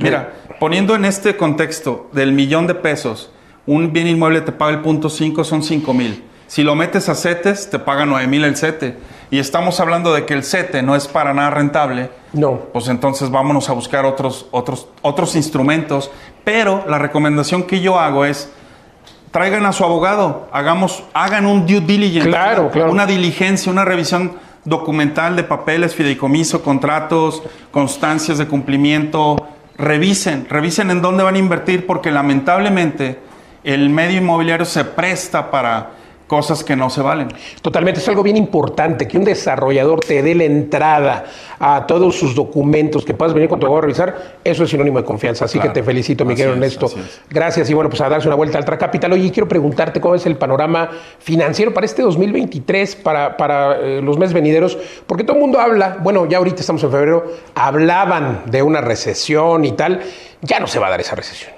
Mira, 0.00 0.32
poniendo 0.60 0.94
en 0.94 1.06
este 1.06 1.36
contexto 1.36 2.08
del 2.12 2.30
millón 2.30 2.68
de 2.68 2.76
pesos, 2.76 3.32
un 3.66 3.92
bien 3.92 4.06
inmueble 4.06 4.42
te 4.42 4.52
paga 4.52 4.70
el 4.70 4.80
punto 4.80 5.10
cinco, 5.10 5.42
son 5.42 5.64
cinco 5.64 5.92
mil. 5.92 6.22
Si 6.52 6.62
lo 6.62 6.74
metes 6.74 7.08
a 7.08 7.14
CETES, 7.14 7.70
te 7.70 7.78
paga 7.78 8.04
9 8.04 8.26
mil 8.26 8.44
el 8.44 8.58
CETE. 8.58 8.98
Y 9.30 9.38
estamos 9.38 9.80
hablando 9.80 10.12
de 10.12 10.26
que 10.26 10.34
el 10.34 10.44
CETE 10.44 10.82
no 10.82 10.94
es 10.94 11.08
para 11.08 11.32
nada 11.32 11.48
rentable. 11.48 12.10
No. 12.34 12.58
Pues 12.74 12.88
entonces 12.88 13.30
vámonos 13.30 13.70
a 13.70 13.72
buscar 13.72 14.04
otros, 14.04 14.48
otros, 14.50 14.86
otros 15.00 15.34
instrumentos. 15.34 16.10
Pero 16.44 16.84
la 16.86 16.98
recomendación 16.98 17.62
que 17.62 17.80
yo 17.80 17.98
hago 17.98 18.26
es, 18.26 18.52
traigan 19.30 19.64
a 19.64 19.72
su 19.72 19.82
abogado, 19.82 20.46
hagamos, 20.52 21.04
hagan 21.14 21.46
un 21.46 21.66
due 21.66 21.80
diligence. 21.80 22.28
Claro, 22.28 22.70
claro. 22.70 22.92
Una 22.92 23.06
diligencia, 23.06 23.72
una 23.72 23.86
revisión 23.86 24.32
documental 24.66 25.36
de 25.36 25.44
papeles, 25.44 25.94
fideicomiso, 25.94 26.62
contratos, 26.62 27.42
constancias 27.70 28.36
de 28.36 28.46
cumplimiento. 28.46 29.42
Revisen, 29.78 30.46
revisen 30.50 30.90
en 30.90 31.00
dónde 31.00 31.22
van 31.22 31.36
a 31.36 31.38
invertir 31.38 31.86
porque 31.86 32.10
lamentablemente 32.10 33.20
el 33.64 33.88
medio 33.88 34.18
inmobiliario 34.18 34.66
se 34.66 34.84
presta 34.84 35.50
para 35.50 36.01
cosas 36.32 36.64
que 36.64 36.74
no 36.74 36.88
se 36.88 37.02
valen. 37.02 37.28
Totalmente, 37.60 38.00
es 38.00 38.08
algo 38.08 38.22
bien 38.22 38.38
importante 38.38 39.06
que 39.06 39.18
un 39.18 39.24
desarrollador 39.24 40.00
te 40.00 40.22
dé 40.22 40.34
la 40.34 40.44
entrada 40.44 41.24
a 41.60 41.86
todos 41.86 42.18
sus 42.18 42.34
documentos, 42.34 43.04
que 43.04 43.12
puedas 43.12 43.34
venir 43.34 43.50
con 43.50 43.60
tu 43.60 43.66
abogado 43.66 43.80
a 43.80 43.82
revisar, 43.82 44.38
eso 44.42 44.64
es 44.64 44.70
sinónimo 44.70 44.96
de 44.98 45.04
confianza. 45.04 45.44
Así 45.44 45.58
Claro. 45.58 45.74
que 45.74 45.80
te 45.80 45.84
felicito, 45.84 46.24
mi 46.24 46.32
Así 46.32 46.38
querido 46.42 46.54
es, 46.54 46.74
Ernesto. 46.74 46.90
Gracias 47.28 47.68
y 47.68 47.74
bueno, 47.74 47.90
pues 47.90 48.00
a 48.00 48.08
darse 48.08 48.28
una 48.28 48.34
vuelta 48.36 48.56
al 48.56 48.62
Ultra 48.62 48.78
Capital. 48.78 49.12
Oye, 49.12 49.30
quiero 49.30 49.46
preguntarte 49.46 50.00
cómo 50.00 50.14
es 50.14 50.24
el 50.24 50.36
panorama 50.36 50.88
financiero 51.18 51.74
para 51.74 51.84
este 51.84 52.00
2023, 52.00 52.96
para, 52.96 53.36
para 53.36 53.76
eh, 53.78 54.00
los 54.00 54.16
meses 54.16 54.32
venideros, 54.32 54.78
porque 55.06 55.24
todo 55.24 55.36
el 55.36 55.42
mundo 55.42 55.60
habla, 55.60 55.98
bueno, 56.00 56.24
ya 56.24 56.38
ahorita 56.38 56.62
estamos 56.62 56.82
en 56.82 56.90
febrero, 56.90 57.26
hablaban 57.54 58.44
de 58.46 58.62
una 58.62 58.80
recesión 58.80 59.66
y 59.66 59.72
tal, 59.72 60.00
ya 60.40 60.60
no 60.60 60.66
se 60.66 60.78
va 60.78 60.86
a 60.86 60.90
dar 60.92 61.00
esa 61.02 61.14
recesión. 61.14 61.52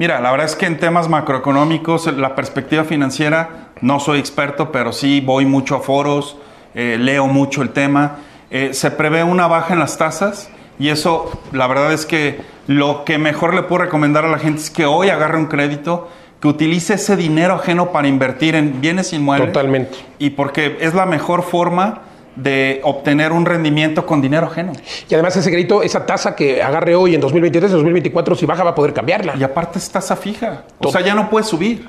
Mira, 0.00 0.18
la 0.18 0.30
verdad 0.30 0.46
es 0.46 0.56
que 0.56 0.64
en 0.64 0.78
temas 0.78 1.10
macroeconómicos, 1.10 2.06
la 2.16 2.34
perspectiva 2.34 2.84
financiera, 2.84 3.68
no 3.80 4.00
soy 4.00 4.18
experto, 4.18 4.72
pero 4.72 4.92
sí 4.92 5.20
voy 5.20 5.46
mucho 5.46 5.76
a 5.76 5.80
foros, 5.80 6.36
eh, 6.74 6.96
leo 6.98 7.26
mucho 7.26 7.62
el 7.62 7.70
tema. 7.70 8.18
Eh, 8.50 8.70
se 8.72 8.90
prevé 8.90 9.22
una 9.24 9.46
baja 9.46 9.74
en 9.74 9.80
las 9.80 9.96
tasas 9.96 10.50
y 10.78 10.88
eso, 10.88 11.30
la 11.52 11.66
verdad 11.66 11.92
es 11.92 12.06
que 12.06 12.40
lo 12.66 13.04
que 13.04 13.18
mejor 13.18 13.54
le 13.54 13.62
puedo 13.62 13.84
recomendar 13.84 14.24
a 14.24 14.28
la 14.28 14.38
gente 14.38 14.60
es 14.60 14.70
que 14.70 14.86
hoy 14.86 15.10
agarre 15.10 15.38
un 15.38 15.46
crédito, 15.46 16.08
que 16.40 16.48
utilice 16.48 16.94
ese 16.94 17.16
dinero 17.16 17.54
ajeno 17.54 17.92
para 17.92 18.08
invertir 18.08 18.54
en 18.54 18.80
bienes 18.80 19.12
inmuebles. 19.12 19.52
Totalmente. 19.52 19.98
Y 20.18 20.30
porque 20.30 20.78
es 20.80 20.94
la 20.94 21.04
mejor 21.04 21.42
forma 21.42 22.02
de 22.36 22.80
obtener 22.84 23.32
un 23.32 23.44
rendimiento 23.44 24.06
con 24.06 24.22
dinero 24.22 24.46
ajeno. 24.46 24.72
Y 25.08 25.14
además 25.14 25.36
ese 25.36 25.50
crédito, 25.50 25.82
esa 25.82 26.06
tasa 26.06 26.34
que 26.34 26.62
agarre 26.62 26.94
hoy 26.94 27.14
en 27.14 27.20
2023, 27.20 27.70
en 27.70 27.76
2024, 27.76 28.34
si 28.34 28.46
baja 28.46 28.64
va 28.64 28.70
a 28.70 28.74
poder 28.74 28.94
cambiarla. 28.94 29.34
Y 29.36 29.42
aparte 29.42 29.78
es 29.78 29.90
tasa 29.90 30.16
fija. 30.16 30.64
O 30.78 30.90
sea, 30.90 31.02
ya 31.02 31.14
no 31.14 31.28
puede 31.28 31.44
subir. 31.44 31.88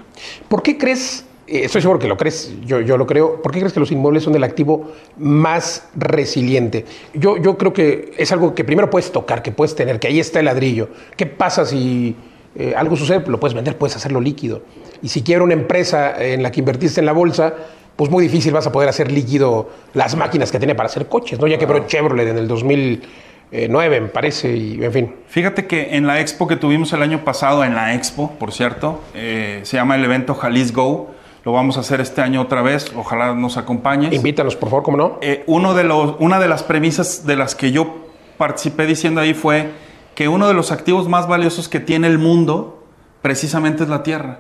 ¿Por 0.49 0.61
qué 0.61 0.77
crees, 0.77 1.25
estoy 1.51 1.81
seguro 1.81 1.99
que 1.99 2.07
lo 2.07 2.17
crees, 2.17 2.53
yo, 2.65 2.79
yo 2.81 2.97
lo 2.97 3.05
creo, 3.05 3.41
¿por 3.41 3.51
qué 3.51 3.59
crees 3.59 3.73
que 3.73 3.79
los 3.79 3.91
inmuebles 3.91 4.23
son 4.23 4.35
el 4.35 4.43
activo 4.43 4.91
más 5.17 5.89
resiliente? 5.95 6.85
Yo, 7.13 7.37
yo 7.37 7.57
creo 7.57 7.73
que 7.73 8.13
es 8.17 8.31
algo 8.31 8.55
que 8.55 8.63
primero 8.63 8.89
puedes 8.89 9.11
tocar, 9.11 9.41
que 9.41 9.51
puedes 9.51 9.75
tener, 9.75 9.99
que 9.99 10.07
ahí 10.07 10.19
está 10.19 10.39
el 10.39 10.45
ladrillo. 10.45 10.89
¿Qué 11.17 11.25
pasa 11.25 11.65
si 11.65 12.15
eh, 12.55 12.73
algo 12.75 12.95
sucede? 12.95 13.23
Lo 13.27 13.39
puedes 13.39 13.53
vender, 13.53 13.77
puedes 13.77 13.95
hacerlo 13.95 14.21
líquido. 14.21 14.61
Y 15.01 15.09
si 15.09 15.23
quiere 15.23 15.43
una 15.43 15.53
empresa 15.53 16.21
en 16.23 16.43
la 16.43 16.51
que 16.51 16.59
invertiste 16.59 16.99
en 16.99 17.05
la 17.05 17.13
bolsa, 17.13 17.53
pues 17.95 18.09
muy 18.09 18.23
difícil 18.23 18.53
vas 18.53 18.65
a 18.67 18.71
poder 18.71 18.89
hacer 18.89 19.11
líquido 19.11 19.69
las 19.93 20.15
máquinas 20.15 20.51
que 20.51 20.57
tiene 20.57 20.75
para 20.75 20.87
hacer 20.87 21.07
coches, 21.07 21.39
¿no? 21.39 21.47
Ya 21.47 21.57
quebró 21.57 21.85
Chevrolet 21.85 22.27
en 22.27 22.37
el 22.37 22.47
2009, 22.47 24.01
me 24.01 24.07
parece, 24.07 24.55
y 24.55 24.83
en 24.83 24.91
fin. 24.91 25.15
Fíjate 25.27 25.67
que 25.67 25.95
en 25.95 26.07
la 26.07 26.19
expo 26.19 26.47
que 26.47 26.55
tuvimos 26.55 26.93
el 26.93 27.01
año 27.01 27.23
pasado, 27.23 27.63
en 27.63 27.75
la 27.75 27.93
expo, 27.93 28.31
por 28.39 28.53
cierto, 28.53 29.01
eh, 29.13 29.59
se 29.63 29.77
llama 29.77 29.95
el 29.95 30.05
evento 30.05 30.33
Jalis 30.33 30.73
Go. 30.73 31.11
Lo 31.43 31.51
vamos 31.51 31.77
a 31.77 31.79
hacer 31.79 32.01
este 32.01 32.21
año 32.21 32.41
otra 32.41 32.61
vez. 32.61 32.91
Ojalá 32.95 33.33
nos 33.33 33.57
acompañes. 33.57 34.13
Invítanos, 34.13 34.55
por 34.55 34.69
favor, 34.69 34.83
¿cómo 34.83 34.97
no? 34.97 35.17
Eh, 35.21 35.43
uno 35.47 35.73
de 35.73 35.83
los, 35.83 36.15
una 36.19 36.39
de 36.39 36.47
las 36.47 36.63
premisas 36.63 37.25
de 37.25 37.35
las 37.35 37.55
que 37.55 37.71
yo 37.71 38.05
participé 38.37 38.85
diciendo 38.85 39.21
ahí 39.21 39.33
fue 39.33 39.71
que 40.15 40.27
uno 40.27 40.47
de 40.47 40.53
los 40.53 40.71
activos 40.71 41.07
más 41.07 41.27
valiosos 41.27 41.67
que 41.67 41.79
tiene 41.79 42.07
el 42.07 42.19
mundo 42.19 42.83
precisamente 43.21 43.83
es 43.83 43.89
la 43.89 44.03
tierra. 44.03 44.39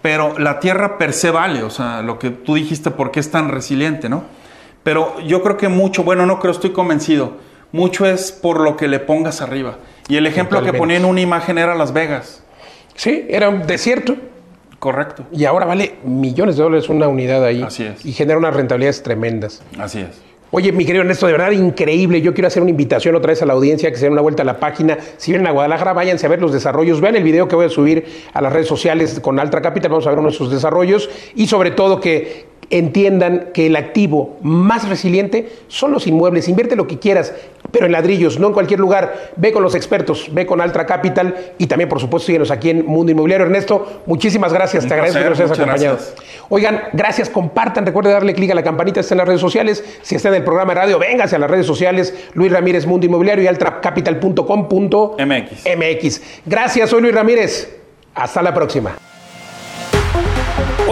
Pero 0.00 0.36
la 0.38 0.58
tierra 0.58 0.98
per 0.98 1.12
se 1.12 1.30
vale, 1.30 1.62
o 1.62 1.70
sea, 1.70 2.02
lo 2.02 2.18
que 2.18 2.30
tú 2.30 2.56
dijiste, 2.56 2.90
¿por 2.90 3.12
qué 3.12 3.20
es 3.20 3.30
tan 3.30 3.48
resiliente, 3.48 4.08
no? 4.08 4.24
Pero 4.82 5.20
yo 5.20 5.42
creo 5.44 5.56
que 5.56 5.68
mucho, 5.68 6.02
bueno, 6.02 6.26
no 6.26 6.40
creo, 6.40 6.50
estoy 6.50 6.70
convencido, 6.70 7.34
mucho 7.70 8.04
es 8.04 8.32
por 8.32 8.60
lo 8.60 8.76
que 8.76 8.88
le 8.88 8.98
pongas 8.98 9.40
arriba. 9.40 9.76
Y 10.08 10.16
el 10.16 10.26
ejemplo 10.26 10.62
que 10.64 10.72
ponía 10.72 10.96
en 10.96 11.04
una 11.04 11.20
imagen 11.20 11.56
era 11.56 11.76
Las 11.76 11.92
Vegas. 11.92 12.42
Sí, 12.96 13.26
era 13.28 13.48
un 13.48 13.66
desierto. 13.66 14.16
Correcto. 14.82 15.24
Y 15.30 15.44
ahora 15.44 15.64
vale 15.64 15.94
millones 16.02 16.56
de 16.56 16.64
dólares 16.64 16.88
una 16.88 17.06
unidad 17.06 17.44
ahí. 17.44 17.62
Así 17.62 17.84
es. 17.84 18.04
Y 18.04 18.10
genera 18.10 18.36
unas 18.36 18.52
rentabilidades 18.52 19.04
tremendas. 19.04 19.62
Así 19.78 20.00
es. 20.00 20.20
Oye, 20.50 20.72
mi 20.72 20.84
querido 20.84 21.02
Ernesto, 21.02 21.26
de 21.28 21.32
verdad 21.32 21.52
increíble. 21.52 22.20
Yo 22.20 22.34
quiero 22.34 22.48
hacer 22.48 22.62
una 22.62 22.72
invitación 22.72 23.14
otra 23.14 23.28
vez 23.28 23.40
a 23.42 23.46
la 23.46 23.52
audiencia 23.52 23.92
que 23.92 23.96
se 23.96 24.06
den 24.06 24.12
una 24.14 24.22
vuelta 24.22 24.42
a 24.42 24.44
la 24.44 24.58
página. 24.58 24.98
Si 25.18 25.30
vienen 25.30 25.46
a 25.46 25.52
Guadalajara, 25.52 25.92
váyanse 25.92 26.26
a 26.26 26.30
ver 26.30 26.40
los 26.40 26.52
desarrollos. 26.52 27.00
Vean 27.00 27.14
el 27.14 27.22
video 27.22 27.46
que 27.46 27.54
voy 27.54 27.66
a 27.66 27.68
subir 27.68 28.06
a 28.32 28.40
las 28.40 28.52
redes 28.52 28.66
sociales 28.66 29.20
con 29.20 29.38
Altra 29.38 29.62
Capital. 29.62 29.92
Vamos 29.92 30.08
a 30.08 30.10
ver 30.10 30.18
nuestros 30.18 30.50
desarrollos 30.50 31.08
y 31.36 31.46
sobre 31.46 31.70
todo 31.70 32.00
que 32.00 32.46
entiendan 32.70 33.50
que 33.54 33.66
el 33.66 33.76
activo 33.76 34.38
más 34.42 34.88
resiliente 34.88 35.48
son 35.68 35.92
los 35.92 36.08
inmuebles. 36.08 36.48
Invierte 36.48 36.74
lo 36.74 36.88
que 36.88 36.98
quieras, 36.98 37.32
pero 37.72 37.86
en 37.86 37.92
ladrillos, 37.92 38.38
no 38.38 38.48
en 38.48 38.52
cualquier 38.52 38.78
lugar. 38.78 39.30
Ve 39.36 39.52
con 39.52 39.62
los 39.62 39.74
expertos, 39.74 40.28
ve 40.30 40.46
con 40.46 40.60
Altra 40.60 40.86
Capital 40.86 41.34
y 41.58 41.66
también, 41.66 41.88
por 41.88 41.98
supuesto, 41.98 42.26
síguenos 42.26 42.50
aquí 42.50 42.70
en 42.70 42.86
Mundo 42.86 43.10
Inmobiliario. 43.10 43.46
Ernesto, 43.46 44.02
muchísimas 44.06 44.52
gracias. 44.52 44.84
Un 44.84 44.88
Te 44.88 44.94
agradezco 44.94 45.22
que 45.22 45.30
nos 45.30 45.40
hayas 45.40 45.52
acompañado. 45.52 45.96
gracias. 45.96 46.14
Oigan, 46.48 46.82
gracias, 46.92 47.30
compartan, 47.30 47.86
recuerden 47.86 48.12
darle 48.12 48.34
clic 48.34 48.50
a 48.50 48.54
la 48.54 48.62
campanita, 48.62 49.00
está 49.00 49.14
en 49.14 49.18
las 49.18 49.26
redes 49.26 49.40
sociales. 49.40 49.82
Si 50.02 50.14
está 50.14 50.28
en 50.28 50.34
el 50.34 50.44
programa 50.44 50.74
de 50.74 50.80
radio, 50.80 50.98
véngase 50.98 51.36
a 51.36 51.38
las 51.38 51.50
redes 51.50 51.66
sociales, 51.66 52.12
Luis 52.34 52.52
Ramírez 52.52 52.86
Mundo 52.86 53.06
Inmobiliario 53.06 53.44
y 53.44 53.46
altracapital.com.mx. 53.46 55.64
MX. 55.76 56.22
Gracias, 56.44 56.90
soy 56.90 57.02
Luis 57.02 57.14
Ramírez. 57.14 57.76
Hasta 58.14 58.42
la 58.42 58.52
próxima. 58.52 59.11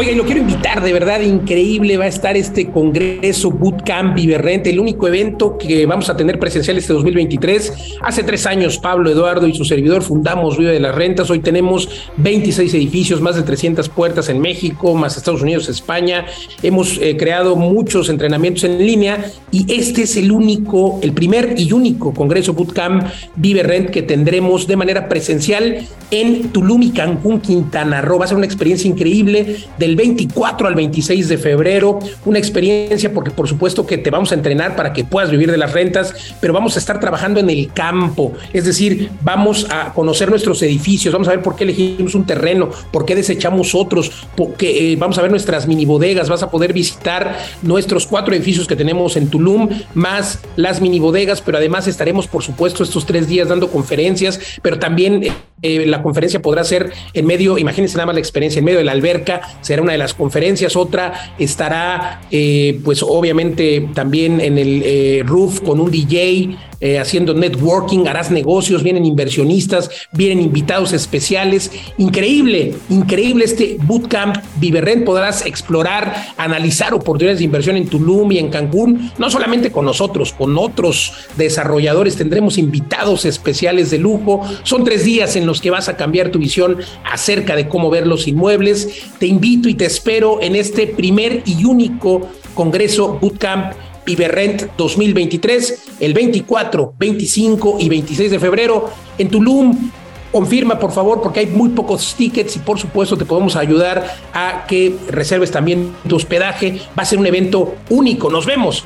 Oiga, 0.01 0.13
y 0.13 0.15
lo 0.15 0.25
quiero 0.25 0.41
invitar, 0.41 0.83
de 0.83 0.95
verdad, 0.95 1.21
increíble. 1.21 1.99
Va 1.99 2.05
a 2.05 2.09
estar 2.09 2.35
este 2.35 2.71
Congreso 2.71 3.51
Bootcamp 3.51 4.17
Iberrente, 4.17 4.71
el 4.71 4.81
único 4.81 5.07
evento 5.07 5.59
que 5.59 5.85
vamos 5.85 6.09
a 6.09 6.17
tener 6.17 6.39
presencial 6.39 6.79
este 6.79 6.95
2023. 6.95 7.99
Hace 8.01 8.23
tres 8.23 8.47
años, 8.47 8.79
Pablo 8.79 9.11
Eduardo 9.11 9.47
y 9.47 9.55
su 9.55 9.67
servidor 9.67 10.01
fundamos 10.01 10.57
Viva 10.57 10.71
de 10.71 10.81
las 10.81 10.95
Rentas. 10.95 11.29
Hoy 11.29 11.41
tenemos 11.41 11.87
26 12.17 12.73
edificios, 12.73 13.21
más 13.21 13.37
de 13.37 13.43
300 13.43 13.91
puertas 13.91 14.31
en 14.31 14.41
México, 14.41 14.95
más 14.95 15.19
Estados 15.19 15.43
Unidos, 15.43 15.69
España. 15.69 16.25
Hemos 16.63 16.97
eh, 16.97 17.19
creado 17.19 17.55
muchos 17.57 18.09
entrenamientos 18.09 18.65
en 18.65 18.79
línea 18.79 19.31
y 19.53 19.71
este 19.71 20.05
es 20.05 20.17
el 20.17 20.33
único, 20.33 20.99
el 21.03 21.13
primer 21.13 21.57
y 21.59 21.73
único 21.73 22.15
Congreso 22.15 22.55
Bootcamp 22.55 23.05
Vive 23.37 23.63
Rent 23.65 23.91
que 23.91 24.01
tendremos 24.01 24.67
de 24.67 24.77
manera 24.77 25.11
presencial 25.11 25.87
en 26.11 26.49
Tulum 26.53 26.85
y 26.85 26.91
Cancún, 26.91 27.41
Quintana 27.41 28.01
Roo. 28.01 28.19
Va 28.19 28.25
a 28.25 28.29
ser 28.29 28.39
una 28.39 28.47
experiencia 28.47 28.89
increíble 28.89 29.59
del 29.91 29.97
24 29.97 30.69
al 30.69 30.75
26 30.77 31.29
de 31.29 31.39
febrero. 31.39 31.99
Una 32.25 32.39
experiencia 32.39 33.13
porque 33.13 33.33
por 33.33 33.49
supuesto 33.49 33.87
que 33.87 33.99
te 33.99 34.11
vamos 34.11 34.31
a 34.31 34.37
entrenar 34.37 34.77
para 34.77 34.93
que 34.93 35.05
puedas 35.05 35.31
vivir 35.31 35.51
de 35.51 35.57
las 35.57 35.73
rentas, 35.73 36.15
pero 36.41 36.53
vamos 36.53 36.77
a 36.77 36.79
estar 36.79 37.01
trabajando 37.01 37.41
en 37.41 37.51
el 37.51 37.73
campo. 37.73 38.33
Es 38.53 38.65
decir, 38.65 39.11
vamos 39.23 39.67
a 39.71 39.93
conocer 39.93 40.31
nuestros 40.31 40.63
edificios, 40.63 41.13
vamos 41.13 41.27
a 41.27 41.33
ver 41.33 41.43
por 41.43 41.57
qué 41.57 41.65
elegimos 41.65 42.15
un 42.15 42.25
terreno, 42.25 42.71
por 42.93 43.05
qué 43.05 43.17
desechamos 43.17 43.75
otros, 43.75 44.13
porque, 44.37 44.93
eh, 44.93 44.97
vamos 44.97 45.19
a 45.19 45.23
ver 45.23 45.31
nuestras 45.31 45.67
mini 45.67 45.85
bodegas, 45.85 46.29
vas 46.29 46.43
a 46.43 46.51
poder 46.51 46.73
visitar 46.73 47.37
nuestros 47.63 48.07
cuatro 48.07 48.35
edificios 48.35 48.69
que 48.69 48.77
tenemos 48.77 49.17
en 49.17 49.29
Tulum, 49.29 49.69
más 49.95 50.39
las 50.55 50.81
mini 50.81 51.01
bodegas, 51.01 51.41
pero 51.41 51.59
además 51.59 51.89
estaremos, 51.89 52.29
por 52.29 52.45
supuesto, 52.45 52.85
estos 52.85 53.07
tres 53.07 53.27
días 53.27 53.49
dando 53.49 53.71
conferencias, 53.71 54.41
pero 54.63 54.79
también 54.79 55.25
eh, 55.25 55.33
eh, 55.63 55.87
la 55.87 56.03
conferencia 56.03 56.41
podrá 56.41 56.65
ser 56.65 56.93
en 57.13 57.27
medio, 57.27 57.59
imagínense 57.59 57.97
nada 57.97 58.07
más 58.07 58.15
la 58.15 58.21
experiencia, 58.21 58.61
en 58.61 58.65
medio 58.65 58.79
de 58.79 58.85
la 58.85 58.93
alberca, 58.93 59.41
será 59.71 59.83
una 59.83 59.93
de 59.93 59.99
las 59.99 60.15
conferencias, 60.15 60.75
otra 60.75 61.37
estará, 61.39 62.23
eh, 62.29 62.81
pues 62.85 63.05
obviamente 63.05 63.89
también 63.95 64.41
en 64.41 64.59
el 64.59 64.83
eh, 64.85 65.23
roof 65.25 65.61
con 65.61 65.79
un 65.79 65.93
DJ. 65.93 66.57
Eh, 66.81 66.99
haciendo 66.99 67.35
networking, 67.35 68.07
harás 68.07 68.31
negocios, 68.31 68.83
vienen 68.83 69.05
inversionistas, 69.05 69.91
vienen 70.13 70.41
invitados 70.41 70.93
especiales. 70.93 71.71
Increíble, 71.99 72.75
increíble 72.89 73.45
este 73.45 73.77
bootcamp 73.83 74.37
Viverrent. 74.57 75.05
Podrás 75.05 75.45
explorar, 75.45 76.29
analizar 76.37 76.95
oportunidades 76.95 77.39
de 77.39 77.45
inversión 77.45 77.77
en 77.77 77.89
Tulum 77.89 78.33
y 78.33 78.39
en 78.39 78.49
Cancún, 78.49 79.13
no 79.19 79.31
solamente 79.31 79.71
con 79.71 79.85
nosotros, 79.85 80.33
con 80.33 80.57
otros 80.57 81.13
desarrolladores. 81.37 82.17
Tendremos 82.17 82.57
invitados 82.57 83.25
especiales 83.25 83.91
de 83.91 83.99
lujo. 83.99 84.43
Son 84.63 84.85
tres 84.85 85.05
días 85.05 85.37
en 85.37 85.47
los 85.47 85.61
que 85.61 85.71
vas 85.71 85.89
a 85.89 85.97
cambiar 85.97 86.31
tu 86.31 86.39
visión 86.39 86.79
acerca 87.05 87.57
de 87.57 87.69
cómo 87.69 87.91
ver 87.91 88.07
los 88.07 88.27
inmuebles. 88.27 88.89
Te 89.19 89.27
invito 89.27 89.69
y 89.69 89.75
te 89.75 89.85
espero 89.85 90.41
en 90.41 90.57
este 90.57 90.87
primer 90.87 91.43
y 91.45 91.65
único 91.65 92.29
Congreso 92.55 93.19
Bootcamp 93.21 93.73
Viverrent 94.07 94.77
2023, 94.77 95.83
el 96.01 96.15
24, 96.15 96.95
25 96.99 97.77
y 97.81 97.89
26 97.89 98.31
de 98.31 98.39
febrero 98.39 98.91
en 99.19 99.29
Tulum, 99.29 99.91
Confirma, 100.33 100.79
por 100.79 100.93
favor, 100.93 101.21
porque 101.23 101.41
hay 101.41 101.47
muy 101.47 101.71
pocos 101.71 102.15
tickets 102.15 102.55
y 102.55 102.61
por 102.61 102.79
supuesto 102.79 103.17
te 103.17 103.25
podemos 103.25 103.57
ayudar 103.57 104.15
a 104.33 104.65
que 104.69 104.95
reserves 105.09 105.51
también 105.51 105.93
tu 106.09 106.15
hospedaje. 106.15 106.81
Va 106.97 107.03
a 107.03 107.05
ser 107.05 107.19
un 107.19 107.27
evento 107.27 107.75
único. 107.89 108.31
Nos 108.31 108.47
vemos. 108.47 108.85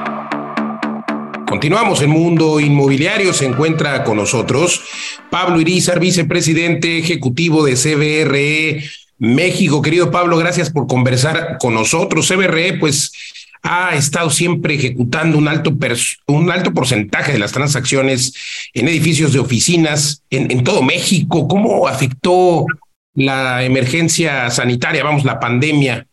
Continuamos 1.47 2.01
en 2.01 2.09
Mundo 2.09 2.59
Inmobiliario. 2.59 3.33
Se 3.33 3.45
encuentra 3.45 4.03
con 4.03 4.17
nosotros 4.17 4.81
Pablo 5.29 5.61
Irizar, 5.61 5.99
vicepresidente 5.99 6.97
ejecutivo 6.97 7.63
de 7.63 7.75
CBRE 7.75 8.83
México. 9.17 9.81
Querido 9.81 10.11
Pablo, 10.11 10.37
gracias 10.37 10.69
por 10.69 10.87
conversar 10.87 11.57
con 11.59 11.73
nosotros. 11.73 12.27
CBRE, 12.27 12.73
pues 12.79 13.11
ha 13.65 13.95
estado 13.95 14.29
siempre 14.29 14.75
ejecutando 14.75 15.37
un 15.37 15.47
alto, 15.47 15.75
un 16.27 16.51
alto 16.51 16.71
porcentaje 16.71 17.33
de 17.33 17.39
las 17.39 17.51
transacciones 17.51 18.33
en 18.73 18.87
edificios 18.87 19.33
de 19.33 19.39
oficinas 19.39 20.23
en, 20.29 20.63
todo 20.63 20.83
México. 20.83 21.47
¿Cómo 21.47 21.87
afectó 21.87 22.65
la 23.15 23.63
emergencia 23.63 24.51
sanitaria, 24.51 25.03
vamos, 25.03 25.25
la 25.25 25.39
pandemia, 25.39 26.05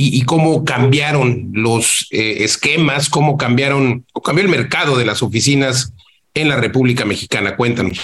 y, 0.00 0.22
cómo 0.22 0.64
cambiaron 0.64 1.50
los 1.52 2.06
eh, 2.12 2.44
esquemas, 2.44 3.08
cómo 3.08 3.36
cambiaron, 3.36 4.06
cambió 4.22 4.44
el 4.44 4.50
mercado 4.50 4.96
de 4.96 5.04
las 5.04 5.24
oficinas 5.24 5.92
en 6.34 6.48
la 6.48 6.54
República 6.54 7.04
Mexicana. 7.04 7.56
Cuéntanos. 7.56 7.98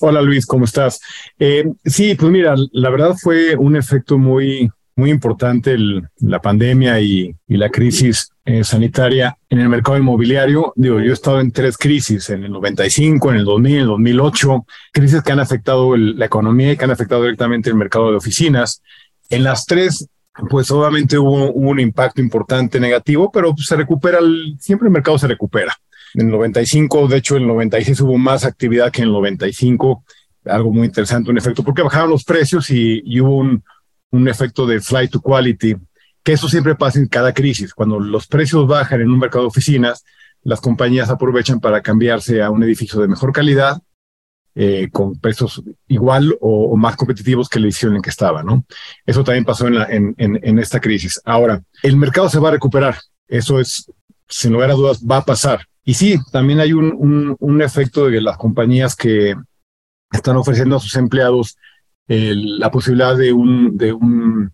Hola 0.00 0.20
Luis, 0.20 0.46
¿cómo 0.46 0.64
estás? 0.64 1.00
Eh, 1.38 1.64
sí, 1.84 2.16
pues 2.16 2.32
mira, 2.32 2.56
la 2.72 2.90
verdad 2.90 3.14
fue 3.20 3.54
un 3.54 3.76
efecto 3.76 4.18
muy, 4.18 4.68
muy 4.98 5.10
importante 5.10 5.76
la 6.18 6.40
pandemia 6.40 7.00
y, 7.00 7.32
la 7.46 7.70
crisis 7.70 8.30
eh, 8.44 8.64
sanitaria 8.64 9.38
en 9.48 9.60
el 9.60 9.68
mercado 9.68 9.96
inmobiliario. 9.96 10.72
Digo, 10.74 10.98
yo 10.98 11.10
he 11.10 11.14
estado 11.14 11.40
en 11.40 11.52
tres 11.52 11.78
crisis, 11.78 12.28
en 12.30 12.42
el 12.42 12.50
95, 12.50 13.30
en 13.30 13.36
el 13.36 13.44
2000, 13.44 13.74
en 13.74 13.80
el 13.82 13.86
2008, 13.86 14.66
crisis 14.92 15.22
que 15.22 15.32
han 15.32 15.38
afectado 15.38 15.96
la 15.96 16.26
economía 16.26 16.72
y 16.72 16.76
que 16.76 16.84
han 16.84 16.90
afectado 16.90 17.22
directamente 17.22 17.70
el 17.70 17.76
mercado 17.76 18.10
de 18.10 18.16
oficinas. 18.16 18.82
En 19.30 19.44
las 19.44 19.66
tres, 19.66 20.08
pues 20.50 20.68
obviamente 20.72 21.16
hubo, 21.16 21.52
un 21.52 21.78
impacto 21.78 22.20
importante 22.20 22.80
negativo, 22.80 23.30
pero 23.30 23.54
se 23.56 23.76
recupera, 23.76 24.18
siempre 24.58 24.88
el 24.88 24.92
mercado 24.92 25.16
se 25.16 25.28
recupera. 25.28 25.76
En 26.14 26.26
el 26.26 26.32
95, 26.32 27.06
de 27.06 27.16
hecho, 27.18 27.36
en 27.36 27.42
el 27.42 27.48
96 27.48 28.00
hubo 28.00 28.18
más 28.18 28.44
actividad 28.44 28.90
que 28.90 29.02
en 29.02 29.08
el 29.08 29.14
95, 29.14 30.04
algo 30.46 30.72
muy 30.72 30.86
interesante, 30.86 31.30
un 31.30 31.38
efecto, 31.38 31.62
porque 31.62 31.82
bajaron 31.82 32.10
los 32.10 32.24
precios 32.24 32.68
y, 32.70 33.00
y 33.04 33.20
hubo 33.20 33.36
un, 33.36 33.62
un 34.10 34.28
efecto 34.28 34.66
de 34.66 34.80
flight 34.80 35.10
to 35.10 35.20
quality, 35.20 35.76
que 36.22 36.32
eso 36.32 36.48
siempre 36.48 36.74
pasa 36.74 36.98
en 36.98 37.08
cada 37.08 37.32
crisis. 37.32 37.74
Cuando 37.74 38.00
los 38.00 38.26
precios 38.26 38.66
bajan 38.66 39.00
en 39.00 39.10
un 39.10 39.18
mercado 39.18 39.44
de 39.44 39.48
oficinas, 39.48 40.04
las 40.42 40.60
compañías 40.60 41.10
aprovechan 41.10 41.60
para 41.60 41.82
cambiarse 41.82 42.42
a 42.42 42.50
un 42.50 42.62
edificio 42.62 43.00
de 43.00 43.08
mejor 43.08 43.32
calidad, 43.32 43.78
eh, 44.54 44.88
con 44.90 45.18
precios 45.20 45.62
igual 45.86 46.36
o, 46.40 46.76
más 46.76 46.96
competitivos 46.96 47.48
que 47.48 47.60
la 47.60 47.66
edición 47.66 47.94
en 47.94 48.02
que 48.02 48.10
estaba, 48.10 48.42
¿no? 48.42 48.64
Eso 49.06 49.22
también 49.22 49.44
pasó 49.44 49.68
en, 49.68 49.76
la, 49.76 49.84
en, 49.84 50.14
en, 50.18 50.58
esta 50.58 50.80
crisis. 50.80 51.20
Ahora, 51.24 51.62
el 51.82 51.96
mercado 51.96 52.28
se 52.28 52.40
va 52.40 52.48
a 52.48 52.52
recuperar. 52.52 52.96
Eso 53.28 53.60
es, 53.60 53.88
sin 54.28 54.52
lugar 54.52 54.70
a 54.70 54.74
dudas, 54.74 55.00
va 55.08 55.18
a 55.18 55.24
pasar. 55.24 55.64
Y 55.84 55.94
sí, 55.94 56.18
también 56.32 56.58
hay 56.58 56.72
un, 56.72 56.92
un, 56.92 57.36
un 57.38 57.62
efecto 57.62 58.08
de 58.08 58.20
las 58.20 58.36
compañías 58.36 58.96
que 58.96 59.36
están 60.10 60.36
ofreciendo 60.36 60.76
a 60.76 60.80
sus 60.80 60.96
empleados 60.96 61.56
la 62.08 62.70
posibilidad 62.70 63.16
de 63.16 63.32
un, 63.32 63.76
de 63.76 63.92
un, 63.92 64.50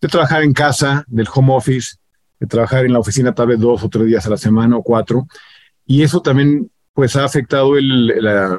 de 0.00 0.08
trabajar 0.08 0.42
en 0.42 0.52
casa, 0.52 1.04
del 1.08 1.28
home 1.32 1.54
office, 1.54 1.96
de 2.38 2.46
trabajar 2.46 2.84
en 2.84 2.92
la 2.92 3.00
oficina 3.00 3.34
tal 3.34 3.48
vez 3.48 3.60
dos 3.60 3.82
o 3.82 3.88
tres 3.88 4.06
días 4.06 4.26
a 4.26 4.30
la 4.30 4.36
semana 4.36 4.76
o 4.76 4.82
cuatro. 4.82 5.26
Y 5.84 6.02
eso 6.02 6.22
también 6.22 6.70
pues 6.92 7.16
ha 7.16 7.24
afectado 7.24 7.76
el, 7.76 8.06
la, 8.06 8.58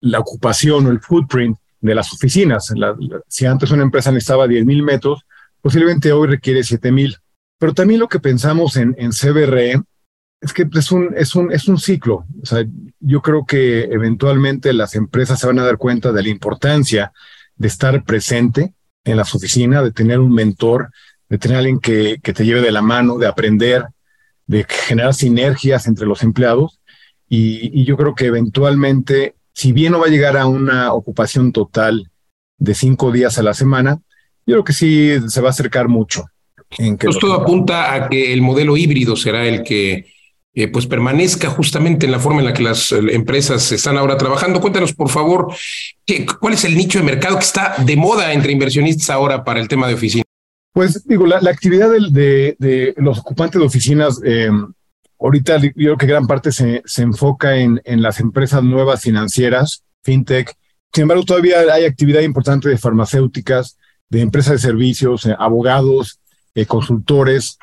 la, 0.00 0.20
ocupación 0.20 0.86
o 0.86 0.90
el 0.90 1.00
footprint 1.00 1.56
de 1.80 1.94
las 1.94 2.12
oficinas. 2.12 2.72
si 3.28 3.46
antes 3.46 3.70
una 3.70 3.82
empresa 3.82 4.12
necesitaba 4.12 4.46
10 4.46 4.66
mil 4.66 4.82
metros, 4.82 5.24
posiblemente 5.60 6.12
hoy 6.12 6.28
requiere 6.28 6.62
7 6.62 6.92
mil. 6.92 7.16
Pero 7.58 7.72
también 7.72 8.00
lo 8.00 8.08
que 8.08 8.20
pensamos 8.20 8.76
en, 8.76 8.94
en 8.98 9.12
CBRE 9.12 9.80
es 10.40 10.52
que 10.52 10.68
es 10.70 10.92
un, 10.92 11.14
es 11.16 11.34
un, 11.34 11.50
es 11.50 11.68
un 11.68 11.78
ciclo. 11.78 12.26
O 12.42 12.46
sea, 12.46 12.64
yo 13.00 13.22
creo 13.22 13.46
que 13.46 13.84
eventualmente 13.84 14.72
las 14.74 14.94
empresas 14.94 15.40
se 15.40 15.46
van 15.46 15.58
a 15.58 15.64
dar 15.64 15.78
cuenta 15.78 16.12
de 16.12 16.22
la 16.22 16.28
importancia 16.28 17.12
de 17.56 17.68
estar 17.68 18.02
presente 18.04 18.72
en 19.04 19.16
las 19.16 19.34
oficinas, 19.34 19.84
de 19.84 19.92
tener 19.92 20.18
un 20.18 20.32
mentor, 20.32 20.90
de 21.28 21.38
tener 21.38 21.58
alguien 21.58 21.80
que, 21.80 22.18
que 22.22 22.32
te 22.32 22.44
lleve 22.44 22.60
de 22.60 22.72
la 22.72 22.82
mano, 22.82 23.18
de 23.18 23.26
aprender, 23.26 23.86
de 24.46 24.66
generar 24.68 25.14
sinergias 25.14 25.86
entre 25.86 26.06
los 26.06 26.22
empleados. 26.22 26.80
Y, 27.28 27.80
y, 27.80 27.84
yo 27.84 27.96
creo 27.96 28.14
que 28.14 28.26
eventualmente, 28.26 29.34
si 29.52 29.72
bien 29.72 29.92
no 29.92 30.00
va 30.00 30.06
a 30.06 30.10
llegar 30.10 30.36
a 30.36 30.46
una 30.46 30.92
ocupación 30.92 31.52
total 31.52 32.10
de 32.58 32.74
cinco 32.74 33.12
días 33.12 33.38
a 33.38 33.42
la 33.42 33.54
semana, 33.54 34.00
yo 34.46 34.54
creo 34.54 34.64
que 34.64 34.72
sí 34.72 35.12
se 35.28 35.40
va 35.40 35.48
a 35.48 35.50
acercar 35.50 35.88
mucho. 35.88 36.24
En 36.78 36.98
que 36.98 37.08
todo 37.08 37.34
apunta 37.34 37.94
a 37.94 38.08
que 38.08 38.32
el 38.32 38.42
modelo 38.42 38.76
híbrido 38.76 39.16
será 39.16 39.46
el 39.46 39.62
que 39.62 40.13
eh, 40.56 40.68
pues 40.68 40.86
permanezca 40.86 41.50
justamente 41.50 42.06
en 42.06 42.12
la 42.12 42.20
forma 42.20 42.38
en 42.38 42.46
la 42.46 42.52
que 42.52 42.62
las 42.62 42.92
eh, 42.92 43.00
empresas 43.10 43.72
están 43.72 43.96
ahora 43.96 44.16
trabajando. 44.16 44.60
Cuéntanos, 44.60 44.92
por 44.92 45.08
favor, 45.08 45.52
¿qué, 46.06 46.24
¿cuál 46.26 46.54
es 46.54 46.64
el 46.64 46.76
nicho 46.76 47.00
de 47.00 47.04
mercado 47.04 47.36
que 47.38 47.44
está 47.44 47.74
de 47.78 47.96
moda 47.96 48.32
entre 48.32 48.52
inversionistas 48.52 49.10
ahora 49.10 49.42
para 49.42 49.60
el 49.60 49.66
tema 49.66 49.88
de 49.88 49.94
oficina? 49.94 50.22
Pues 50.72 51.04
digo, 51.08 51.26
la, 51.26 51.38
actividad 51.50 51.90
de, 51.90 52.56
de, 52.58 52.94
los 52.98 53.18
ocupantes 53.18 53.60
de 53.60 53.66
oficinas, 53.66 54.20
eh, 54.24 54.48
ahorita 55.18 55.58
yo 55.58 55.70
creo 55.72 55.96
que 55.96 56.06
gran 56.06 56.28
parte 56.28 56.52
se, 56.52 56.82
se 56.84 57.02
enfoca 57.02 57.56
en, 57.56 57.80
en 57.84 58.00
las 58.00 58.20
empresas 58.20 58.62
nuevas 58.62 59.02
financieras, 59.02 59.82
fintech. 60.04 60.54
Sin 60.92 61.02
embargo, 61.02 61.24
todavía 61.24 61.60
hay 61.72 61.84
actividad 61.84 62.20
importante 62.22 62.68
de 62.68 62.78
farmacéuticas, 62.78 63.76
de 64.08 64.20
empresas 64.20 64.52
de 64.52 64.58
servicios, 64.58 65.26
abogados, 65.38 66.20
consultores. 66.68 67.58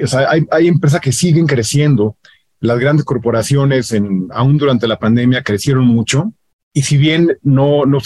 O 0.00 0.06
sea, 0.06 0.30
hay, 0.30 0.46
hay 0.50 0.68
empresas 0.68 1.00
que 1.00 1.12
siguen 1.12 1.46
creciendo 1.46 2.16
las 2.62 2.78
grandes 2.78 3.04
corporaciones, 3.04 3.92
en, 3.92 4.28
aún 4.30 4.56
durante 4.56 4.86
la 4.86 4.98
pandemia, 4.98 5.42
crecieron 5.42 5.84
mucho. 5.84 6.32
Y 6.72 6.82
si 6.82 6.96
bien 6.96 7.36
no, 7.42 7.84
no, 7.84 7.98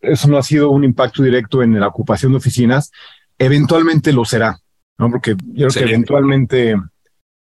eso 0.00 0.28
no 0.28 0.38
ha 0.38 0.42
sido 0.42 0.70
un 0.70 0.84
impacto 0.84 1.22
directo 1.22 1.62
en 1.62 1.78
la 1.78 1.88
ocupación 1.88 2.32
de 2.32 2.38
oficinas, 2.38 2.90
eventualmente 3.36 4.12
lo 4.12 4.24
será, 4.24 4.58
¿no? 4.96 5.10
Porque 5.10 5.32
yo 5.52 5.66
creo 5.66 5.70
que 5.70 5.90
eventualmente 5.90 6.76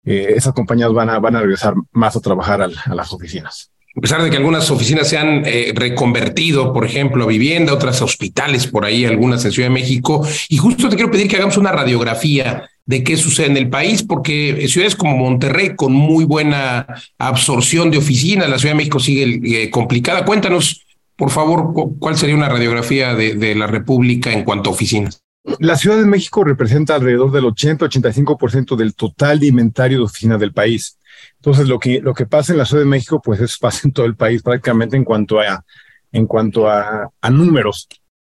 eh, 0.06 0.34
esas 0.36 0.54
compañías 0.54 0.94
van 0.94 1.10
a, 1.10 1.20
van 1.20 1.36
a 1.36 1.42
regresar 1.42 1.74
más 1.92 2.16
a 2.16 2.22
trabajar 2.22 2.62
a 2.62 2.96
las 2.96 3.12
oficinas. 3.12 3.71
A 3.96 4.00
pesar 4.00 4.24
de 4.24 4.30
que 4.30 4.38
algunas 4.38 4.72
oficinas 4.72 5.10
se 5.10 5.18
han 5.18 5.44
eh, 5.46 5.74
reconvertido, 5.76 6.72
por 6.72 6.86
ejemplo, 6.86 7.26
a 7.26 7.28
vivienda, 7.28 7.74
otras 7.74 8.02
a 8.02 8.06
hospitales 8.06 8.68
por 8.68 8.86
ahí, 8.86 9.06
algunas 9.06 9.44
en 9.44 9.52
Ciudad 9.52 9.68
de 9.68 9.74
México. 9.74 10.26
Y 10.48 10.58
justo 10.58 10.88
te 10.88 10.96
quiero 10.96 11.12
pedir 11.12 11.28
que 11.28 11.36
hagamos 11.36 11.58
una 11.58 11.74
radiografía 11.74 12.70
de 12.86 13.04
qué 13.04 13.18
sucede 13.18 13.48
en 13.48 13.58
el 13.58 13.70
país, 13.70 14.04
porque 14.04 14.66
ciudades 14.68 14.96
como 14.96 15.18
Monterrey, 15.18 15.76
con 15.76 15.94
muy 15.94 16.24
buena 16.24 16.88
absorción 17.18 17.92
de 17.92 17.98
oficinas, 17.98 18.50
la 18.50 18.60
Ciudad 18.60 18.74
de 18.74 18.78
México 18.78 19.00
sigue 19.00 19.42
eh, 19.44 19.70
complicada. 19.70 20.26
Cuéntanos, 20.26 20.86
por 21.16 21.30
favor, 21.30 21.74
cuál 22.00 22.18
sería 22.18 22.36
una 22.36 22.50
radiografía 22.50 23.14
de, 23.14 23.56
la 23.56 23.68
República 23.68 24.32
en 24.32 24.44
cuanto 24.44 24.70
a 24.70 24.74
oficinas. 24.74 25.22
La 25.60 25.76
Ciudad 25.76 25.98
de 25.98 26.06
México 26.06 26.44
representa 26.44 26.96
alrededor 26.96 27.32
del 27.32 27.46
80-85% 27.46 28.76
del 28.76 28.94
total 28.94 29.40
de 29.40 29.48
inventario 29.48 29.98
de 29.98 30.04
oficinas 30.04 30.40
del 30.40 30.54
país. 30.54 30.98
Entonces, 31.42 31.68
lo 31.68 31.80
que, 31.80 32.02
lo 32.02 32.14
que 32.14 32.28
pasa 32.28 32.54
en 32.54 32.60
la 32.60 32.66
Ciudad 32.66 32.84
de 32.84 32.90
México, 32.90 33.20
pues 33.20 33.42
eso 33.42 33.58
pasa 33.60 33.82
en 33.86 33.94
todo 33.94 34.06
el 34.06 34.16
país 34.16 34.44
prácticamente 34.44 34.96
en 34.96 35.04
cuanto 35.04 35.40
a, 35.40 35.66
en 36.12 36.28
cuanto 36.28 36.70
a, 36.70 37.12
números. 37.32 37.88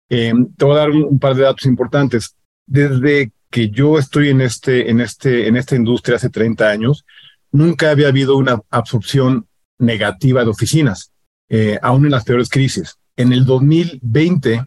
Eh, 0.08 0.32
te 0.56 0.64
voy 0.64 0.74
a 0.74 0.80
dar 0.80 0.90
un, 0.90 1.18
par 1.18 1.34
de 1.34 1.42
datos 1.42 1.66
importantes. 1.66 2.34
Desde 2.66 3.30
que 3.50 3.68
yo 3.68 3.98
estoy 3.98 4.30
en, 4.30 4.40
este, 4.40 4.90
en, 4.90 5.02
este, 5.02 5.46
en 5.46 5.56
esta 5.56 5.76
industria 5.76 6.16
hace 6.16 6.30
30 6.30 6.70
años, 6.70 7.04
nunca 7.50 7.90
había 7.90 8.08
habido 8.08 8.38
una 8.38 8.62
absorción 8.70 9.46
negativa 9.78 10.42
de 10.42 10.50
oficinas, 10.50 11.12
eh, 11.50 11.78
aún 11.82 12.06
en 12.06 12.12
las 12.12 12.24
peores 12.24 12.48
crisis. 12.48 12.96
En 13.14 13.34
el 13.34 13.44
2020, 13.44 14.64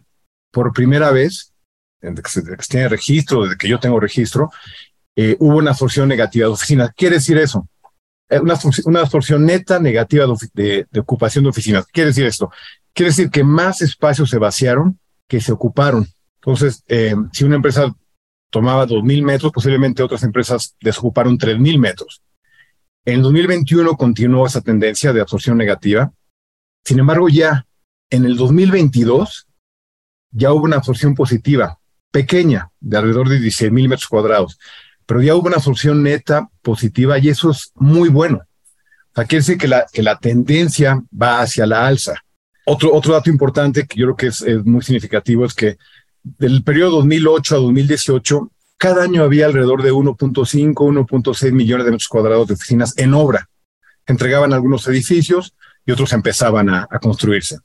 por 0.52 0.72
primera 0.72 1.10
vez, 1.10 1.52
desde 2.00 2.22
que 2.22 2.30
se, 2.30 2.68
tiene 2.68 2.88
registro, 2.88 3.42
desde 3.42 3.56
que 3.56 3.68
yo 3.68 3.80
tengo 3.80 3.98
registro, 3.98 4.50
eh, 5.16 5.36
hubo 5.40 5.56
una 5.56 5.72
absorción 5.72 6.08
negativa 6.08 6.46
de 6.46 6.52
oficinas. 6.52 6.90
¿Qué 6.90 6.94
quiere 6.96 7.16
decir 7.16 7.38
eso? 7.38 7.68
Eh, 8.28 8.40
una, 8.40 9.00
absorción 9.00 9.44
neta 9.44 9.78
negativa 9.78 10.26
de, 10.54 10.86
ocupación 10.98 11.44
de 11.44 11.50
oficinas. 11.50 11.86
¿Qué 11.86 11.92
quiere 11.92 12.08
decir 12.08 12.26
esto? 12.26 12.50
Quiere 12.92 13.10
decir 13.10 13.30
que 13.30 13.44
más 13.44 13.82
espacios 13.82 14.30
se 14.30 14.38
vaciaron 14.38 14.98
que 15.28 15.40
se 15.40 15.52
ocuparon. 15.52 16.06
Entonces, 16.36 16.84
si 17.32 17.44
una 17.44 17.56
empresa 17.56 17.94
tomaba 18.50 18.86
2.000 18.86 19.22
metros, 19.22 19.52
posiblemente 19.52 20.02
otras 20.02 20.22
empresas 20.22 20.76
desocuparon 20.80 21.36
3.000 21.36 21.78
metros. 21.78 22.22
En 23.04 23.22
2021 23.22 23.96
continuó 23.96 24.46
esa 24.46 24.60
tendencia 24.60 25.12
de 25.12 25.20
absorción 25.20 25.56
negativa. 25.56 26.12
Sin 26.84 26.98
embargo, 26.98 27.28
ya 27.28 27.66
en 28.10 28.24
el 28.24 28.36
2022 28.36 29.46
ya 30.30 30.52
hubo 30.52 30.64
una 30.64 30.76
absorción 30.76 31.14
positiva, 31.14 31.78
pequeña, 32.10 32.70
de 32.80 32.96
alrededor 32.96 33.28
de 33.28 33.38
16.000 33.38 33.70
metros 33.88 34.08
cuadrados, 34.08 34.58
pero 35.06 35.22
ya 35.22 35.34
hubo 35.34 35.46
una 35.46 35.56
absorción 35.56 36.02
neta 36.02 36.48
positiva 36.62 37.18
y 37.18 37.28
eso 37.28 37.50
es 37.50 37.72
muy 37.76 38.08
bueno. 38.08 38.42
O 39.12 39.14
sea, 39.14 39.24
decir 39.24 39.56
que 39.56 39.68
la, 39.68 39.86
que 39.90 40.02
la 40.02 40.18
tendencia 40.18 41.00
va 41.10 41.40
hacia 41.40 41.64
la 41.64 41.86
alza. 41.86 42.14
Otro, 42.66 42.92
otro 42.92 43.14
dato 43.14 43.30
importante 43.30 43.86
que 43.86 43.98
yo 43.98 44.06
creo 44.06 44.16
que 44.16 44.26
es, 44.26 44.44
muy 44.64 44.82
significativo 44.82 45.44
es 45.44 45.54
que 45.54 45.78
del 46.22 46.64
periodo 46.64 46.96
2008 46.96 47.54
a 47.54 47.58
2018, 47.60 48.50
cada 48.76 49.04
año 49.04 49.22
había 49.22 49.46
alrededor 49.46 49.82
de 49.82 49.92
1.5, 49.92 50.74
1.6 50.74 51.52
millones 51.52 51.86
de 51.86 51.92
metros 51.92 52.08
cuadrados 52.08 52.48
de 52.48 52.54
oficinas 52.54 52.98
en 52.98 53.14
obra. 53.14 53.48
Entregaban 54.06 54.52
algunos 54.52 54.86
edificios 54.88 55.54
y 55.86 55.92
otros 55.92 56.12
empezaban 56.12 56.68
a, 56.68 56.88
a 56.90 56.98
construirse. 56.98 57.58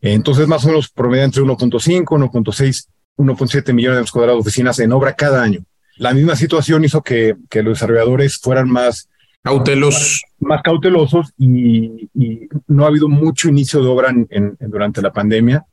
Entonces, 0.00 0.46
más 0.46 0.64
o 0.64 0.68
menos 0.68 0.88
promedio 0.88 1.24
entre 1.24 1.42
1.5, 1.42 2.04
1.6, 2.04 2.86
1.7 3.16 3.72
millones 3.72 3.96
de 3.96 4.00
metros 4.00 4.12
cuadrados 4.12 4.44
de 4.44 4.48
oficinas 4.48 4.78
en 4.78 4.92
obra 4.92 5.14
cada 5.14 5.42
año. 5.42 5.64
La 5.96 6.12
misma 6.12 6.36
situación 6.36 6.84
hizo 6.84 7.02
que, 7.02 7.36
que 7.48 7.62
los 7.62 7.74
desarrolladores 7.74 8.38
fueran 8.38 8.68
más 8.68 9.08
cautelosos, 9.42 10.22
más, 10.38 10.62
cautelosos 10.62 11.32
y, 11.38 12.10
y, 12.14 12.48
no 12.66 12.84
ha 12.84 12.88
habido 12.88 13.08
mucho 13.08 13.48
inicio 13.48 13.82
de 13.82 13.88
obra 13.88 14.10
en, 14.10 14.26
en, 14.30 14.56
durante 14.60 15.00
la 15.00 15.12
pandemia. 15.12 15.64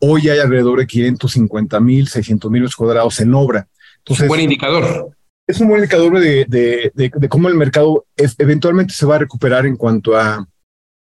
Hoy 0.00 0.28
hay 0.28 0.38
alrededor 0.38 0.78
de 0.78 0.86
550 0.86 1.80
mil, 1.80 2.08
600 2.08 2.50
mil 2.50 2.62
metros 2.62 2.76
cuadrados 2.76 3.20
en 3.20 3.34
obra. 3.34 3.68
Entonces, 3.98 4.22
un 4.22 4.28
buen 4.28 4.40
indicador. 4.40 5.10
Es 5.46 5.60
un 5.60 5.68
buen 5.68 5.80
indicador 5.80 6.20
de, 6.20 6.44
de, 6.46 6.92
de, 6.94 7.10
de 7.14 7.28
cómo 7.28 7.48
el 7.48 7.54
mercado 7.54 8.06
es, 8.16 8.36
eventualmente 8.38 8.94
se 8.94 9.06
va 9.06 9.16
a 9.16 9.18
recuperar 9.18 9.66
en 9.66 9.76
cuanto 9.76 10.16
a 10.16 10.46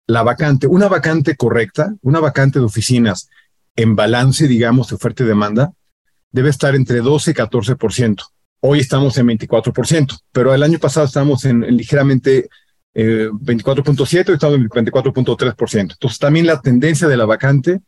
la 0.06 0.22
vacante. 0.22 0.66
Una 0.66 0.88
vacante 0.88 1.36
correcta, 1.36 1.94
una 2.02 2.20
vacante 2.20 2.58
de 2.58 2.64
oficinas 2.64 3.28
en 3.76 3.94
balance, 3.94 4.48
digamos, 4.48 4.88
de 4.88 4.96
oferta 4.96 5.22
y 5.22 5.26
demanda, 5.26 5.72
debe 6.32 6.48
estar 6.50 6.74
entre 6.74 7.00
12 7.00 7.30
y 7.30 7.34
14%. 7.34 8.24
Hoy 8.60 8.80
estamos 8.80 9.16
en 9.18 9.26
24%, 9.26 10.18
pero 10.32 10.54
el 10.54 10.62
año 10.62 10.78
pasado 10.78 11.06
estábamos 11.06 11.44
en, 11.44 11.64
en 11.64 11.76
ligeramente 11.76 12.48
eh, 12.94 13.28
24.7 13.32 14.28
y 14.28 14.32
estamos 14.32 14.56
en 14.56 14.68
24.3%. 14.68 15.80
Entonces 15.80 16.18
también 16.18 16.46
la 16.46 16.60
tendencia 16.60 17.08
de 17.08 17.16
la 17.16 17.24
vacante 17.24 17.80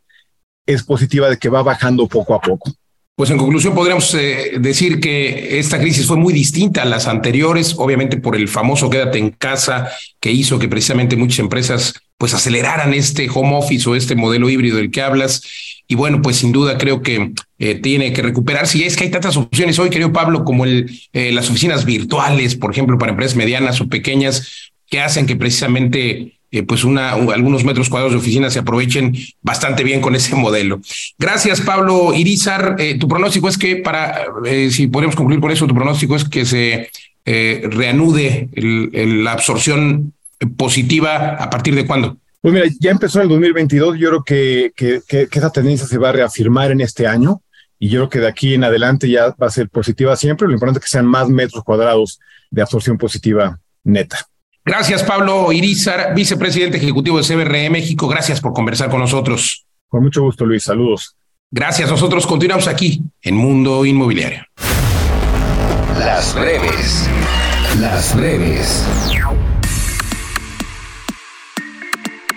es 0.65 0.83
positiva 0.83 1.29
de 1.29 1.37
que 1.37 1.49
va 1.49 1.61
bajando 1.61 2.07
poco 2.07 2.33
a 2.33 2.41
poco. 2.41 2.71
Pues 3.15 3.29
en 3.29 3.37
conclusión 3.37 3.75
podríamos 3.75 4.11
eh, 4.15 4.53
decir 4.59 4.99
que 4.99 5.59
esta 5.59 5.79
crisis 5.79 6.07
fue 6.07 6.17
muy 6.17 6.33
distinta 6.33 6.81
a 6.81 6.85
las 6.85 7.07
anteriores, 7.07 7.75
obviamente 7.77 8.17
por 8.17 8.35
el 8.35 8.47
famoso 8.47 8.89
quédate 8.89 9.19
en 9.19 9.29
casa 9.29 9.91
que 10.19 10.31
hizo 10.31 10.57
que 10.57 10.67
precisamente 10.67 11.15
muchas 11.15 11.39
empresas 11.39 11.93
pues 12.17 12.33
aceleraran 12.33 12.93
este 12.95 13.29
home 13.31 13.55
office 13.55 13.87
o 13.87 13.95
este 13.95 14.15
modelo 14.15 14.49
híbrido 14.49 14.77
del 14.77 14.89
que 14.89 15.03
hablas. 15.03 15.43
Y 15.87 15.95
bueno, 15.95 16.21
pues 16.21 16.37
sin 16.37 16.51
duda 16.51 16.77
creo 16.77 17.01
que 17.01 17.33
eh, 17.59 17.75
tiene 17.75 18.13
que 18.13 18.21
recuperarse. 18.21 18.77
Y 18.77 18.83
es 18.83 18.95
que 18.95 19.05
hay 19.05 19.11
tantas 19.11 19.37
opciones 19.37 19.77
hoy, 19.79 19.89
querido 19.89 20.13
Pablo, 20.13 20.43
como 20.43 20.65
el, 20.65 20.89
eh, 21.11 21.31
las 21.31 21.49
oficinas 21.49 21.85
virtuales, 21.85 22.55
por 22.55 22.71
ejemplo, 22.71 22.97
para 22.97 23.11
empresas 23.11 23.35
medianas 23.35 23.81
o 23.81 23.87
pequeñas, 23.87 24.71
que 24.89 25.01
hacen 25.01 25.25
que 25.25 25.35
precisamente 25.35 26.39
eh, 26.51 26.63
pues 26.63 26.83
una, 26.83 27.15
un, 27.15 27.33
algunos 27.33 27.63
metros 27.63 27.89
cuadrados 27.89 28.13
de 28.13 28.19
oficina 28.19 28.49
se 28.49 28.59
aprovechen 28.59 29.15
bastante 29.41 29.83
bien 29.83 30.01
con 30.01 30.15
ese 30.15 30.35
modelo. 30.35 30.81
Gracias, 31.17 31.61
Pablo 31.61 32.13
Irizar. 32.13 32.75
Tu 32.99 33.07
pronóstico 33.07 33.49
es 33.49 33.57
que 33.57 33.77
para, 33.77 34.25
si 34.69 34.87
podemos 34.87 35.15
concluir 35.15 35.41
con 35.41 35.51
eso, 35.51 35.67
tu 35.67 35.75
pronóstico 35.75 36.15
es 36.15 36.23
que 36.23 36.45
se 36.45 36.89
reanude 37.25 38.49
la 38.53 39.31
absorción 39.31 40.13
positiva 40.57 41.35
a 41.35 41.49
partir 41.49 41.75
de 41.75 41.85
cuándo? 41.85 42.17
Pues 42.43 42.53
mira, 42.53 42.65
ya 42.77 42.91
empezó 42.91 43.19
en 43.19 43.23
el 43.23 43.29
2022, 43.29 43.97
yo 43.97 44.09
creo 44.09 44.23
que, 44.25 44.73
que, 44.75 45.01
que, 45.07 45.27
que 45.27 45.39
esa 45.39 45.49
tendencia 45.49 45.87
se 45.87 45.97
va 45.97 46.09
a 46.09 46.11
reafirmar 46.11 46.71
en 46.71 46.81
este 46.81 47.07
año 47.07 47.41
y 47.79 47.87
yo 47.87 48.01
creo 48.01 48.09
que 48.09 48.19
de 48.19 48.27
aquí 48.27 48.53
en 48.53 48.65
adelante 48.65 49.09
ya 49.09 49.33
va 49.41 49.47
a 49.47 49.49
ser 49.49 49.69
positiva 49.69 50.13
siempre. 50.17 50.45
Lo 50.45 50.53
importante 50.53 50.79
es 50.79 50.83
que 50.83 50.89
sean 50.89 51.05
más 51.05 51.29
metros 51.29 51.63
cuadrados 51.63 52.19
de 52.51 52.61
absorción 52.61 52.97
positiva 52.97 53.61
neta. 53.85 54.27
Gracias, 54.65 55.03
Pablo 55.03 55.53
Irizar, 55.53 56.13
vicepresidente 56.13 56.79
ejecutivo 56.79 57.17
de 57.17 57.23
CBRE 57.23 57.69
México. 57.69 58.09
Gracias 58.09 58.41
por 58.41 58.51
conversar 58.51 58.89
con 58.89 58.99
nosotros. 58.99 59.65
Con 59.87 60.03
mucho 60.03 60.21
gusto, 60.21 60.45
Luis. 60.45 60.63
Saludos. 60.63 61.15
Gracias. 61.49 61.89
Nosotros 61.89 62.27
continuamos 62.27 62.67
aquí 62.67 63.03
en 63.21 63.37
Mundo 63.37 63.85
Inmobiliario. 63.85 64.43
Las 65.97 66.35
breves. 66.35 67.09
Las 67.79 68.13
breves. 68.17 68.85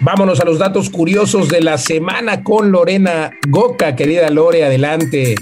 Vámonos 0.01 0.41
a 0.41 0.45
los 0.45 0.59
datos 0.59 0.91
curiosos 0.91 1.49
de 1.49 1.63
la 1.63 1.79
semana 1.79 2.43
con 2.43 2.71
Lorena 2.71 3.33
Goca. 3.49 3.97
Querida 3.97 4.29
Lore, 4.31 4.65
adelante. 4.65 5.37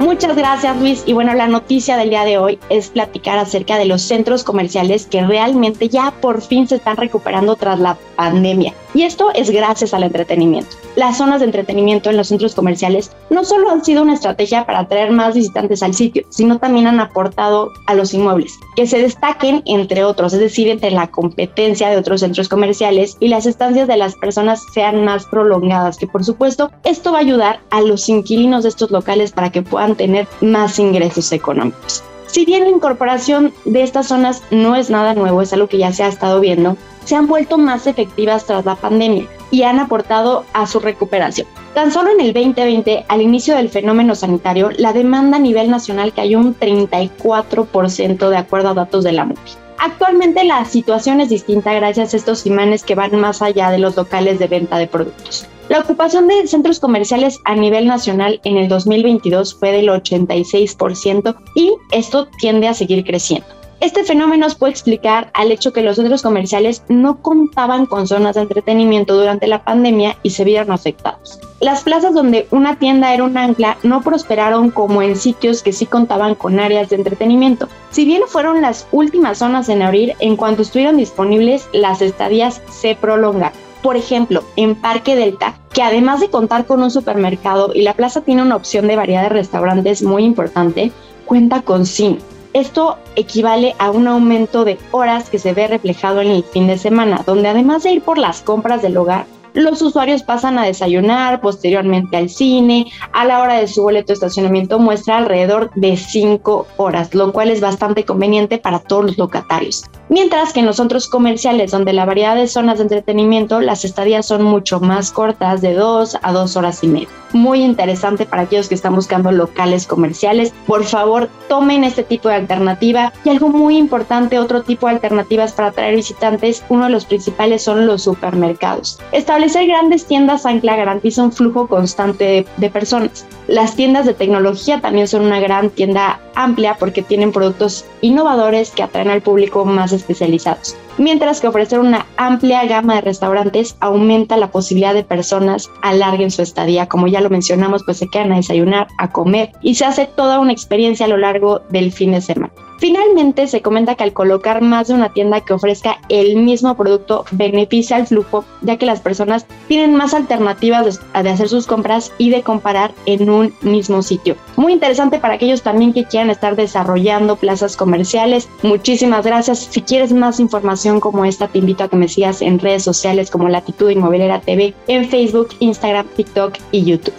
Muchas 0.00 0.36
gracias 0.36 0.76
Luis. 0.78 1.02
Y 1.06 1.12
bueno, 1.12 1.34
la 1.34 1.46
noticia 1.46 1.96
del 1.96 2.10
día 2.10 2.24
de 2.24 2.38
hoy 2.38 2.58
es 2.68 2.88
platicar 2.88 3.38
acerca 3.38 3.78
de 3.78 3.86
los 3.86 4.02
centros 4.02 4.44
comerciales 4.44 5.06
que 5.06 5.24
realmente 5.24 5.88
ya 5.88 6.12
por 6.20 6.42
fin 6.42 6.68
se 6.68 6.76
están 6.76 6.96
recuperando 6.96 7.56
tras 7.56 7.78
la 7.78 7.96
pandemia. 8.16 8.74
Y 8.96 9.02
esto 9.02 9.30
es 9.34 9.50
gracias 9.50 9.92
al 9.92 10.04
entretenimiento. 10.04 10.74
Las 10.96 11.18
zonas 11.18 11.40
de 11.40 11.44
entretenimiento 11.44 12.08
en 12.08 12.16
los 12.16 12.28
centros 12.28 12.54
comerciales 12.54 13.12
no 13.28 13.44
solo 13.44 13.68
han 13.68 13.84
sido 13.84 14.00
una 14.00 14.14
estrategia 14.14 14.64
para 14.64 14.78
atraer 14.78 15.10
más 15.10 15.34
visitantes 15.34 15.82
al 15.82 15.92
sitio, 15.92 16.24
sino 16.30 16.58
también 16.58 16.86
han 16.86 16.98
aportado 16.98 17.72
a 17.88 17.92
los 17.92 18.14
inmuebles, 18.14 18.54
que 18.74 18.86
se 18.86 18.96
destaquen 18.96 19.60
entre 19.66 20.02
otros, 20.02 20.32
es 20.32 20.40
decir, 20.40 20.68
entre 20.68 20.92
la 20.92 21.08
competencia 21.08 21.90
de 21.90 21.98
otros 21.98 22.20
centros 22.20 22.48
comerciales 22.48 23.18
y 23.20 23.28
las 23.28 23.44
estancias 23.44 23.86
de 23.86 23.98
las 23.98 24.14
personas 24.14 24.62
sean 24.72 25.04
más 25.04 25.26
prolongadas, 25.26 25.98
que 25.98 26.06
por 26.06 26.24
supuesto 26.24 26.70
esto 26.82 27.12
va 27.12 27.18
a 27.18 27.20
ayudar 27.20 27.60
a 27.68 27.82
los 27.82 28.08
inquilinos 28.08 28.62
de 28.62 28.70
estos 28.70 28.90
locales 28.90 29.30
para 29.30 29.52
que 29.52 29.60
puedan 29.60 29.96
tener 29.96 30.26
más 30.40 30.78
ingresos 30.78 31.32
económicos. 31.32 32.02
Si 32.28 32.46
bien 32.46 32.64
la 32.64 32.70
incorporación 32.70 33.52
de 33.66 33.82
estas 33.82 34.08
zonas 34.08 34.42
no 34.50 34.74
es 34.74 34.88
nada 34.88 35.14
nuevo, 35.14 35.42
es 35.42 35.52
algo 35.52 35.68
que 35.68 35.78
ya 35.78 35.92
se 35.92 36.02
ha 36.02 36.08
estado 36.08 36.40
viendo, 36.40 36.76
se 37.06 37.14
han 37.14 37.26
vuelto 37.26 37.56
más 37.56 37.86
efectivas 37.86 38.44
tras 38.44 38.64
la 38.64 38.74
pandemia 38.74 39.26
y 39.50 39.62
han 39.62 39.78
aportado 39.78 40.44
a 40.52 40.66
su 40.66 40.80
recuperación. 40.80 41.46
Tan 41.72 41.92
solo 41.92 42.10
en 42.10 42.20
el 42.20 42.32
2020, 42.32 43.06
al 43.08 43.22
inicio 43.22 43.56
del 43.56 43.68
fenómeno 43.68 44.14
sanitario, 44.14 44.70
la 44.76 44.92
demanda 44.92 45.36
a 45.36 45.40
nivel 45.40 45.70
nacional 45.70 46.12
cayó 46.12 46.38
un 46.38 46.58
34% 46.58 48.28
de 48.28 48.36
acuerdo 48.36 48.70
a 48.70 48.74
datos 48.74 49.04
de 49.04 49.12
la 49.12 49.24
MUPI. 49.24 49.52
Actualmente 49.78 50.42
la 50.44 50.64
situación 50.64 51.20
es 51.20 51.28
distinta 51.28 51.72
gracias 51.74 52.12
a 52.12 52.16
estos 52.16 52.46
imanes 52.46 52.82
que 52.82 52.94
van 52.94 53.14
más 53.20 53.40
allá 53.40 53.70
de 53.70 53.78
los 53.78 53.94
locales 53.96 54.38
de 54.38 54.48
venta 54.48 54.78
de 54.78 54.86
productos. 54.86 55.46
La 55.68 55.80
ocupación 55.80 56.28
de 56.28 56.46
centros 56.46 56.80
comerciales 56.80 57.40
a 57.44 57.54
nivel 57.54 57.86
nacional 57.86 58.40
en 58.44 58.56
el 58.56 58.68
2022 58.68 59.54
fue 59.54 59.72
del 59.72 59.88
86% 59.88 61.36
y 61.54 61.72
esto 61.92 62.28
tiende 62.38 62.68
a 62.68 62.74
seguir 62.74 63.04
creciendo. 63.04 63.46
Este 63.80 64.04
fenómeno 64.04 64.48
se 64.48 64.56
puede 64.56 64.72
explicar 64.72 65.30
al 65.34 65.52
hecho 65.52 65.72
que 65.72 65.82
los 65.82 65.96
centros 65.96 66.22
comerciales 66.22 66.82
no 66.88 67.20
contaban 67.20 67.84
con 67.84 68.06
zonas 68.06 68.34
de 68.34 68.40
entretenimiento 68.42 69.14
durante 69.14 69.46
la 69.46 69.64
pandemia 69.64 70.16
y 70.22 70.30
se 70.30 70.44
vieron 70.44 70.72
afectados. 70.72 71.38
Las 71.60 71.82
plazas 71.82 72.14
donde 72.14 72.48
una 72.50 72.78
tienda 72.78 73.12
era 73.12 73.24
un 73.24 73.36
ancla 73.36 73.76
no 73.82 74.00
prosperaron 74.00 74.70
como 74.70 75.02
en 75.02 75.14
sitios 75.14 75.62
que 75.62 75.72
sí 75.72 75.84
contaban 75.84 76.34
con 76.34 76.58
áreas 76.58 76.88
de 76.88 76.96
entretenimiento. 76.96 77.68
Si 77.90 78.06
bien 78.06 78.22
fueron 78.26 78.62
las 78.62 78.86
últimas 78.92 79.38
zonas 79.38 79.68
en 79.68 79.82
abrir, 79.82 80.14
en 80.20 80.36
cuanto 80.36 80.62
estuvieron 80.62 80.96
disponibles, 80.96 81.68
las 81.74 82.00
estadías 82.00 82.62
se 82.70 82.94
prolongaron. 82.94 83.58
Por 83.82 83.96
ejemplo, 83.96 84.42
en 84.56 84.74
Parque 84.74 85.16
Delta, 85.16 85.54
que 85.72 85.82
además 85.82 86.20
de 86.20 86.30
contar 86.30 86.64
con 86.64 86.82
un 86.82 86.90
supermercado 86.90 87.72
y 87.74 87.82
la 87.82 87.92
plaza 87.92 88.22
tiene 88.22 88.42
una 88.42 88.56
opción 88.56 88.88
de 88.88 88.96
variedad 88.96 89.24
de 89.24 89.28
restaurantes 89.28 90.02
muy 90.02 90.24
importante, 90.24 90.92
cuenta 91.26 91.60
con 91.60 91.84
cine. 91.84 92.18
Esto 92.56 92.96
equivale 93.16 93.74
a 93.78 93.90
un 93.90 94.08
aumento 94.08 94.64
de 94.64 94.78
horas 94.90 95.28
que 95.28 95.38
se 95.38 95.52
ve 95.52 95.68
reflejado 95.68 96.22
en 96.22 96.28
el 96.28 96.42
fin 96.42 96.66
de 96.66 96.78
semana, 96.78 97.22
donde 97.26 97.48
además 97.50 97.82
de 97.82 97.90
ir 97.92 98.00
por 98.00 98.16
las 98.16 98.40
compras 98.40 98.80
del 98.80 98.96
hogar, 98.96 99.26
los 99.52 99.82
usuarios 99.82 100.22
pasan 100.22 100.58
a 100.58 100.64
desayunar, 100.64 101.42
posteriormente 101.42 102.16
al 102.16 102.30
cine, 102.30 102.86
a 103.12 103.26
la 103.26 103.42
hora 103.42 103.58
de 103.58 103.68
su 103.68 103.82
boleto 103.82 104.06
de 104.06 104.14
estacionamiento 104.14 104.78
muestra 104.78 105.18
alrededor 105.18 105.70
de 105.74 105.98
5 105.98 106.66
horas, 106.78 107.14
lo 107.14 107.30
cual 107.30 107.50
es 107.50 107.60
bastante 107.60 108.06
conveniente 108.06 108.56
para 108.56 108.78
todos 108.78 109.04
los 109.04 109.18
locatarios. 109.18 109.84
Mientras 110.08 110.52
que 110.52 110.60
en 110.60 110.66
los 110.66 110.76
centros 110.76 111.08
comerciales, 111.08 111.72
donde 111.72 111.92
la 111.92 112.04
variedad 112.04 112.36
de 112.36 112.46
zonas 112.46 112.78
de 112.78 112.84
entretenimiento, 112.84 113.60
las 113.60 113.84
estadías 113.84 114.24
son 114.26 114.42
mucho 114.44 114.78
más 114.78 115.10
cortas, 115.10 115.60
de 115.60 115.74
2 115.74 116.18
a 116.22 116.32
2 116.32 116.56
horas 116.56 116.84
y 116.84 116.86
media. 116.86 117.08
Muy 117.32 117.62
interesante 117.62 118.24
para 118.24 118.42
aquellos 118.42 118.68
que 118.68 118.76
están 118.76 118.94
buscando 118.94 119.32
locales 119.32 119.86
comerciales. 119.86 120.54
Por 120.66 120.84
favor, 120.84 121.28
tomen 121.48 121.82
este 121.82 122.04
tipo 122.04 122.28
de 122.28 122.36
alternativa. 122.36 123.12
Y 123.24 123.30
algo 123.30 123.48
muy 123.48 123.76
importante, 123.76 124.38
otro 124.38 124.62
tipo 124.62 124.86
de 124.86 124.94
alternativas 124.94 125.52
para 125.52 125.68
atraer 125.68 125.96
visitantes, 125.96 126.62
uno 126.68 126.84
de 126.84 126.90
los 126.90 127.04
principales 127.04 127.62
son 127.62 127.86
los 127.86 128.02
supermercados. 128.02 129.00
Establecer 129.10 129.66
grandes 129.66 130.06
tiendas 130.06 130.46
ancla 130.46 130.76
garantiza 130.76 131.24
un 131.24 131.32
flujo 131.32 131.66
constante 131.66 132.24
de, 132.24 132.46
de 132.58 132.70
personas. 132.70 133.26
Las 133.48 133.74
tiendas 133.74 134.06
de 134.06 134.14
tecnología 134.14 134.80
también 134.80 135.08
son 135.08 135.22
una 135.22 135.40
gran 135.40 135.70
tienda 135.70 136.20
amplia 136.34 136.76
porque 136.78 137.02
tienen 137.02 137.32
productos 137.32 137.84
innovadores 138.02 138.70
que 138.70 138.82
atraen 138.82 139.10
al 139.10 139.22
público 139.22 139.64
más 139.64 139.92
especializados. 140.08 140.76
Mientras 140.98 141.40
que 141.40 141.48
ofrecer 141.48 141.78
una 141.78 142.06
amplia 142.16 142.64
gama 142.64 142.94
de 142.94 143.02
restaurantes 143.02 143.76
aumenta 143.80 144.36
la 144.36 144.50
posibilidad 144.50 144.94
de 144.94 145.04
personas 145.04 145.70
alarguen 145.82 146.30
su 146.30 146.42
estadía. 146.42 146.88
Como 146.88 147.06
ya 147.06 147.20
lo 147.20 147.30
mencionamos, 147.30 147.82
pues 147.84 147.98
se 147.98 148.08
quedan 148.08 148.32
a 148.32 148.36
desayunar, 148.36 148.88
a 148.98 149.10
comer 149.12 149.52
y 149.60 149.74
se 149.74 149.84
hace 149.84 150.06
toda 150.06 150.38
una 150.38 150.52
experiencia 150.52 151.06
a 151.06 151.10
lo 151.10 151.18
largo 151.18 151.60
del 151.68 151.92
fin 151.92 152.12
de 152.12 152.20
semana. 152.20 152.52
Finalmente, 152.78 153.46
se 153.46 153.62
comenta 153.62 153.94
que 153.94 154.04
al 154.04 154.12
colocar 154.12 154.60
más 154.60 154.88
de 154.88 154.94
una 154.94 155.08
tienda 155.08 155.40
que 155.40 155.54
ofrezca 155.54 155.98
el 156.10 156.36
mismo 156.36 156.76
producto 156.76 157.24
beneficia 157.30 157.96
al 157.96 158.06
flujo, 158.06 158.44
ya 158.60 158.76
que 158.76 158.84
las 158.84 159.00
personas 159.00 159.46
tienen 159.66 159.94
más 159.94 160.12
alternativas 160.12 161.00
de 161.14 161.30
hacer 161.30 161.48
sus 161.48 161.66
compras 161.66 162.12
y 162.18 162.28
de 162.28 162.42
comparar 162.42 162.92
en 163.06 163.30
un 163.30 163.54
mismo 163.62 164.02
sitio. 164.02 164.36
Muy 164.56 164.74
interesante 164.74 165.18
para 165.18 165.34
aquellos 165.34 165.62
también 165.62 165.94
que 165.94 166.04
quieran 166.04 166.28
estar 166.28 166.54
desarrollando 166.54 167.36
plazas 167.36 167.76
comerciales. 167.76 168.46
Muchísimas 168.62 169.24
gracias. 169.24 169.58
Si 169.70 169.80
quieres 169.80 170.12
más 170.12 170.38
información 170.38 170.85
como 171.00 171.24
esta, 171.24 171.48
te 171.48 171.58
invito 171.58 171.84
a 171.84 171.88
que 171.88 171.96
me 171.96 172.08
sigas 172.08 172.42
en 172.42 172.58
redes 172.58 172.84
sociales 172.84 173.30
como 173.30 173.48
Latitud 173.48 173.90
Inmobiliaria 173.90 174.40
TV, 174.40 174.74
en 174.86 175.08
Facebook, 175.08 175.48
Instagram, 175.58 176.06
TikTok 176.16 176.54
y 176.70 176.84
YouTube. 176.84 177.14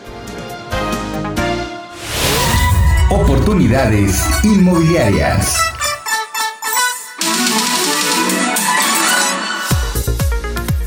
Oportunidades 3.12 4.24
inmobiliarias. 4.44 5.58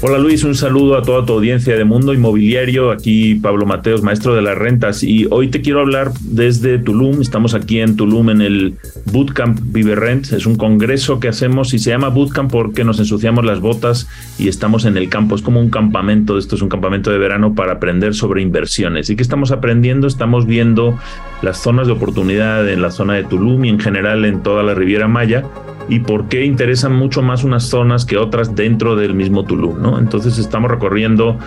Hola 0.03 0.17
Luis, 0.17 0.45
un 0.45 0.55
saludo 0.55 0.97
a 0.97 1.03
toda 1.03 1.27
tu 1.27 1.35
audiencia 1.35 1.77
de 1.77 1.85
Mundo 1.85 2.15
Inmobiliario. 2.15 2.91
Aquí 2.91 3.35
Pablo 3.35 3.67
Mateos, 3.67 4.03
maestro 4.03 4.35
de 4.35 4.41
las 4.41 4.57
rentas. 4.57 5.03
Y 5.03 5.27
hoy 5.31 5.49
te 5.49 5.61
quiero 5.61 5.81
hablar 5.81 6.11
desde 6.23 6.79
Tulum. 6.79 7.21
Estamos 7.21 7.53
aquí 7.53 7.81
en 7.81 7.97
Tulum 7.97 8.31
en 8.31 8.41
el 8.41 8.77
Bootcamp 9.13 9.61
Vive 9.63 9.97
Rent. 9.97 10.33
Es 10.33 10.47
un 10.47 10.57
congreso 10.57 11.21
que 11.21 11.29
hacemos 11.29 11.75
y 11.75 11.79
se 11.79 11.91
llama 11.91 12.09
Bootcamp 12.09 12.51
porque 12.51 12.83
nos 12.83 12.99
ensuciamos 12.99 13.45
las 13.45 13.61
botas 13.61 14.09
y 14.39 14.49
estamos 14.49 14.87
en 14.87 14.97
el 14.97 15.11
campo. 15.11 15.35
Es 15.35 15.43
como 15.43 15.61
un 15.61 15.69
campamento. 15.69 16.39
Esto 16.39 16.57
es 16.57 16.63
un 16.63 16.71
campamento 16.71 17.11
de 17.11 17.19
verano 17.19 17.55
para 17.55 17.73
aprender 17.73 18.15
sobre 18.15 18.41
inversiones. 18.41 19.11
¿Y 19.11 19.17
qué 19.17 19.23
estamos 19.23 19.53
aprendiendo? 19.53 20.07
Estamos 20.07 20.47
viendo 20.47 20.99
las 21.43 21.59
zonas 21.59 21.87
de 21.87 21.93
oportunidad 21.93 22.69
en 22.69 22.83
la 22.83 22.91
zona 22.91 23.15
de 23.15 23.25
Tulum 23.25 23.65
y 23.65 23.69
en 23.71 23.81
general 23.81 24.25
en 24.25 24.43
toda 24.43 24.63
la 24.63 24.75
Riviera 24.75 25.09
Maya 25.09 25.45
y 25.89 26.01
por 26.01 26.29
qué 26.29 26.45
interesan 26.45 26.93
mucho 26.93 27.23
más 27.23 27.45
unas 27.45 27.65
zonas 27.65 28.05
que 28.05 28.17
otras 28.17 28.55
dentro 28.55 28.97
del 28.97 29.15
mismo 29.15 29.45
Tulum. 29.45 29.81
¿no? 29.81 29.99
Entonces 29.99 30.39
estamos 30.39 30.71
recorriendo 30.71 31.39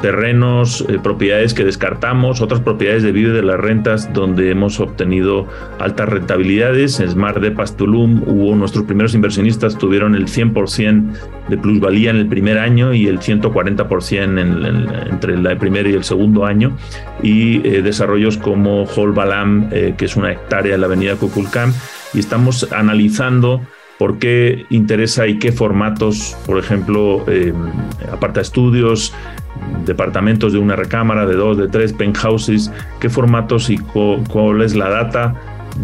terrenos, 0.00 0.84
eh, 0.88 0.98
propiedades 1.02 1.54
que 1.54 1.64
descartamos, 1.64 2.40
otras 2.40 2.60
propiedades 2.60 3.02
de 3.02 3.12
Vive 3.12 3.30
de 3.30 3.42
las 3.42 3.60
Rentas 3.60 4.12
donde 4.12 4.50
hemos 4.50 4.80
obtenido 4.80 5.46
altas 5.78 6.08
rentabilidades. 6.08 7.00
En 7.00 7.10
Smart 7.10 7.38
de 7.38 7.50
Pastulum 7.50 8.22
hubo 8.26 8.54
nuestros 8.56 8.84
primeros 8.84 9.14
inversionistas 9.14 9.76
tuvieron 9.76 10.14
el 10.14 10.26
100% 10.26 11.12
de 11.48 11.58
plusvalía 11.58 12.10
en 12.10 12.16
el 12.16 12.26
primer 12.26 12.58
año 12.58 12.94
y 12.94 13.06
el 13.06 13.20
140% 13.20 14.22
en, 14.22 15.10
entre 15.10 15.34
el 15.34 15.56
primer 15.58 15.86
y 15.86 15.94
el 15.94 16.04
segundo 16.04 16.46
año. 16.46 16.76
Y 17.22 17.66
eh, 17.66 17.82
desarrollos 17.82 18.38
como 18.38 18.84
Hol 18.84 19.12
Eh, 19.70 19.94
que 19.96 20.04
es 20.04 20.16
una 20.16 20.32
hectárea 20.32 20.74
en 20.74 20.80
la 20.80 20.86
avenida 20.86 21.16
Kukulcán. 21.16 21.72
Y 22.12 22.18
estamos 22.18 22.70
analizando 22.72 23.62
por 23.98 24.18
qué 24.18 24.66
interesa 24.70 25.26
y 25.26 25.38
qué 25.38 25.52
formatos, 25.52 26.36
por 26.46 26.58
ejemplo, 26.58 27.24
eh, 27.26 27.52
aparta 28.12 28.40
estudios, 28.40 29.14
departamentos 29.86 30.52
de 30.52 30.58
una 30.58 30.76
recámara, 30.76 31.26
de 31.26 31.34
dos, 31.34 31.56
de 31.56 31.68
tres, 31.68 31.92
penthouses, 31.92 32.70
qué 33.00 33.08
formatos 33.08 33.70
y 33.70 33.78
cuál 33.78 34.62
es 34.62 34.74
la 34.74 34.90
data 34.90 35.34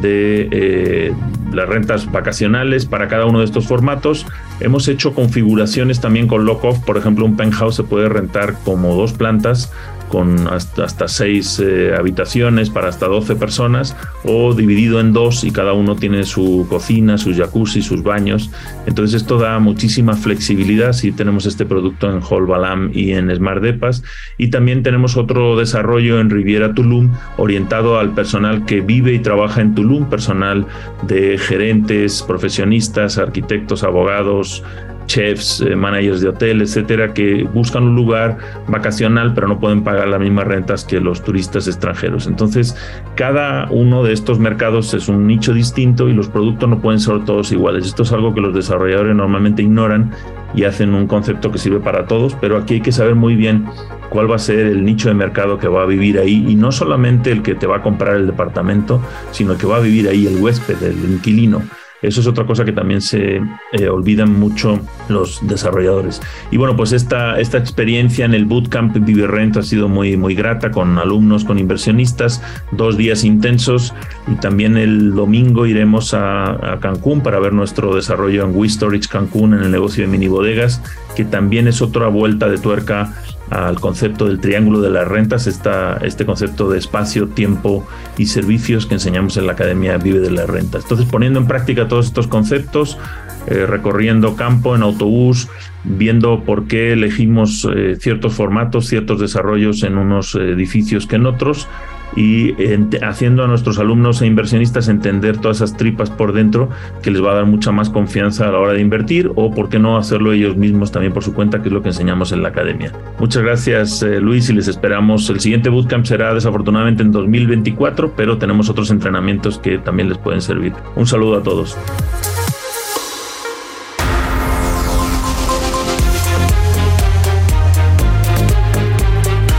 de 0.01 0.49
eh, 0.51 1.15
las 1.53 1.69
rentas 1.69 2.11
vacacionales 2.11 2.87
para 2.87 3.09
cada 3.09 3.25
uno 3.25 3.39
de 3.39 3.47
estos 3.47 3.67
formatos. 3.67 4.27
Hemos 4.61 4.89
hecho 4.89 5.15
configuraciones 5.15 6.01
también 6.01 6.27
con 6.27 6.45
lock-off, 6.45 6.79
por 6.81 6.97
ejemplo, 6.97 7.25
un 7.25 7.37
penthouse 7.37 7.77
se 7.77 7.85
puede 7.85 8.09
rentar 8.09 8.55
como 8.65 8.95
dos 8.95 9.13
plantas 9.13 9.73
con 10.09 10.49
hasta, 10.49 10.85
hasta 10.85 11.09
seis 11.09 11.61
eh, 11.61 11.95
habitaciones 11.97 12.71
para 12.71 12.89
hasta 12.89 13.07
12 13.07 13.37
personas 13.37 13.97
o 14.25 14.55
dividido 14.55 15.01
en 15.01 15.13
dos 15.13 15.45
y 15.45 15.51
cada 15.51 15.73
uno 15.73 15.97
tiene 15.97 16.25
su 16.25 16.67
cocina, 16.69 17.19
sus 17.19 17.37
jacuzzi, 17.37 17.83
sus 17.83 18.03
baños. 18.03 18.51
Entonces 18.87 19.23
esto 19.23 19.39
da 19.39 19.59
muchísima 19.59 20.15
flexibilidad 20.15 20.93
si 20.93 21.13
tenemos 21.13 21.47
este 21.47 21.67
producto 21.67 22.11
en 22.11 22.21
Hall 22.23 22.47
Balam 22.47 22.91
y 22.93 23.13
en 23.13 23.35
Smart 23.35 23.63
Depas. 23.63 24.03
Y 24.39 24.49
también 24.49 24.83
tenemos 24.83 25.17
otro 25.17 25.57
desarrollo 25.57 26.21
en 26.21 26.31
Riviera 26.31 26.75
Tulum 26.75 27.13
orientado 27.37 27.99
al 27.99 28.15
personal 28.15 28.65
que 28.65 28.81
vive 28.81 29.13
y 29.13 29.19
trabaja 29.19 29.61
en 29.61 29.75
Tulum, 29.75 30.09
personal 30.09 30.67
de 31.07 31.39
gerentes, 31.39 32.23
profesionistas, 32.23 33.19
arquitectos, 33.19 33.83
abogados, 33.83 34.63
chefs, 35.07 35.61
eh, 35.61 35.77
managers 35.77 36.21
de 36.21 36.29
hotel, 36.29 36.63
etcétera, 36.63 37.15
que 37.15 37.45
buscan 37.45 37.85
un 37.85 37.97
lugar 37.97 38.39
vacacional 38.69 39.35
pero 39.35 39.49
no 39.49 39.59
pueden 39.59 39.83
pagar 39.83 40.09
las 40.09 40.21
mismas 40.21 40.47
rentas 40.47 40.85
que 40.85 41.01
los 41.01 41.23
turistas 41.23 41.67
extranjeros. 41.67 42.27
Entonces, 42.27 42.77
cada 43.15 43.69
uno 43.71 44.03
de 44.03 44.13
estos 44.13 44.39
mercados 44.39 44.95
es 44.95 45.09
un 45.09 45.27
nicho 45.27 45.53
distinto 45.55 46.09
y 46.09 46.13
los 46.13 46.29
productos 46.29 46.69
no 46.69 46.81
pueden 46.81 47.01
ser 47.01 47.25
todos 47.25 47.53
iguales. 47.53 47.87
Esto 47.87 48.03
es 48.03 48.13
algo 48.13 48.35
que 48.35 48.41
los 48.41 48.55
desarrolladores 48.55 49.15
normalmente 49.15 49.63
ignoran 49.63 50.11
y 50.55 50.65
hacen 50.65 50.95
un 50.95 51.07
concepto 51.07 51.51
que 51.51 51.59
sirve 51.59 51.81
para 51.81 52.07
todos, 52.07 52.35
pero 52.41 52.57
aquí 52.57 52.75
hay 52.75 52.81
que 52.81 52.93
saber 52.93 53.15
muy 53.15 53.37
bien 53.37 53.67
cuál 54.11 54.31
va 54.31 54.37
a 54.37 54.39
ser 54.39 54.61
el 54.61 54.85
nicho 54.85 55.09
de 55.09 55.15
mercado 55.15 55.59
que 55.59 55.69
va 55.69 55.83
a 55.83 55.87
vivir 55.87 56.19
ahí 56.19 56.47
y 56.49 56.55
no 56.55 56.73
solamente 56.73 57.31
el 57.31 57.43
que 57.43 57.55
te 57.55 57.67
va 57.67 57.79
a 57.79 57.83
comprar 57.83 58.17
el 58.17 58.27
departamento, 58.27 59.01
sino 59.33 59.57
que 59.59 59.67
va 59.67 59.77
a 59.77 59.81
vivir 59.81 60.09
ahí 60.09 60.27
el 60.27 60.41
huésped, 60.41 60.83
el 60.83 61.11
inquilino. 61.11 61.63
Eso 62.03 62.21
es 62.21 62.27
otra 62.27 62.47
cosa 62.47 62.65
que 62.65 62.73
también 62.73 63.01
se 63.01 63.41
eh, 63.73 63.89
olvidan 63.89 64.39
mucho 64.39 64.79
los 65.09 65.47
desarrolladores. 65.47 66.21
Y 66.51 66.57
bueno, 66.57 66.77
pues 66.77 66.93
esta, 66.93 67.41
esta 67.41 67.59
experiencia 67.59 68.25
en 68.25 68.35
el 68.35 68.45
Bootcamp 68.45 68.97
Viverrent 68.97 69.57
ha 69.57 69.63
sido 69.63 69.89
muy, 69.89 70.17
muy 70.17 70.35
grata 70.35 70.71
con 70.71 70.99
alumnos, 70.99 71.45
con 71.45 71.59
inversionistas, 71.59 72.43
dos 72.73 72.97
días 72.97 73.25
intensos 73.25 73.95
y 74.27 74.35
también 74.37 74.77
el 74.77 75.15
domingo 75.15 75.67
iremos 75.67 76.13
a, 76.15 76.75
a 76.75 76.81
Cancún 76.81 77.23
para 77.23 77.41
ver 77.41 77.53
nuestro 77.53 77.95
desarrollo 77.95 78.45
en 78.45 78.55
WeStorage 78.55 79.09
Cancún 79.09 79.55
en 79.55 79.63
el 79.63 79.71
negocio 79.71 80.05
de 80.05 80.11
mini 80.11 80.29
bodegas, 80.29 80.83
que 81.17 81.25
también 81.25 81.67
es 81.67 81.81
otra 81.81 82.09
vuelta 82.09 82.49
de 82.49 82.59
tuerca 82.59 83.15
al 83.51 83.81
concepto 83.81 84.27
del 84.27 84.41
triángulo 84.41 84.81
de 84.81 84.91
las 84.91 85.07
rentas, 85.07 85.47
está 85.47 85.99
este 86.03 86.27
concepto 86.27 86.69
de 86.69 86.79
espacio, 86.79 87.29
tiempo 87.29 87.87
y 88.19 88.27
servicios 88.27 88.87
que 88.87 88.95
enseñamos 88.95 89.37
en 89.37 89.47
la 89.47 89.53
Academia 89.53 89.97
Vive 89.99 90.21
de 90.21 90.31
las 90.31 90.49
Rentas. 90.49 90.83
Entonces, 90.83 91.07
poniendo 91.07 91.39
en 91.39 91.47
práctica 91.47 91.89
todos 91.89 92.07
estos 92.07 92.27
conceptos, 92.27 92.99
eh, 93.47 93.65
recorriendo 93.65 94.35
campo 94.35 94.75
en 94.75 94.83
autobús, 94.83 95.49
viendo 95.85 96.43
por 96.43 96.67
qué 96.67 96.93
elegimos 96.93 97.67
eh, 97.73 97.97
ciertos 98.01 98.35
formatos, 98.35 98.89
ciertos 98.89 99.21
desarrollos 99.21 99.85
en 99.85 99.99
unos 99.99 100.35
edificios 100.35 101.07
que 101.07 101.17
en 101.17 101.27
otros, 101.27 101.69
y 102.15 102.55
haciendo 103.03 103.45
a 103.45 103.47
nuestros 103.47 103.79
alumnos 103.79 104.23
e 104.23 104.27
inversionistas 104.27 104.89
entender 104.89 105.39
todas 105.39 105.59
esas 105.59 105.77
tripas 105.77 106.11
por 106.11 106.33
dentro 106.33 106.69
que 107.03 107.11
les 107.11 107.23
va 107.23 107.33
a 107.33 107.35
dar 107.37 107.47
mucha 107.47 107.73
más 107.73 107.91
confianza 107.91 108.49
a 108.49 108.53
la 108.53 108.59
hora 108.59 108.73
de 108.73 108.81
invertir 108.81 109.31
o 109.35 109.51
por 109.51 109.69
qué 109.69 109.79
no 109.79 109.97
hacerlo 109.97 110.33
ellos 110.33 110.57
mismos 110.57 110.93
también 110.93 111.13
por 111.13 111.25
su 111.25 111.35
cuenta, 111.35 111.63
que 111.63 111.69
es 111.69 111.73
lo 111.73 111.83
que 111.83 111.89
enseñamos 111.89 112.33
en 112.33 112.43
la 112.43 112.49
academia. 112.49 112.93
Muchas 113.19 113.43
gracias 113.43 114.03
eh, 114.03 114.21
Luis 114.21 114.49
y 114.49 114.53
les 114.53 114.69
esperamos. 114.69 115.29
El 115.31 115.41
siguiente 115.41 115.69
bootcamp 115.69 116.05
será 116.05 116.35
desafortunadamente 116.35 117.03
en 117.03 117.13
2024, 117.13 118.13
pero 118.17 118.39
tenemos 118.39 118.69
otros 118.69 118.91
entrenamientos 118.91 119.59
que 119.59 119.79
también 119.79 120.09
les 120.09 120.19
pueden 120.19 120.41
servir. 120.41 120.73
Un 120.95 121.07
saludo 121.07 121.39
a 121.39 121.43
todos. 121.43 121.77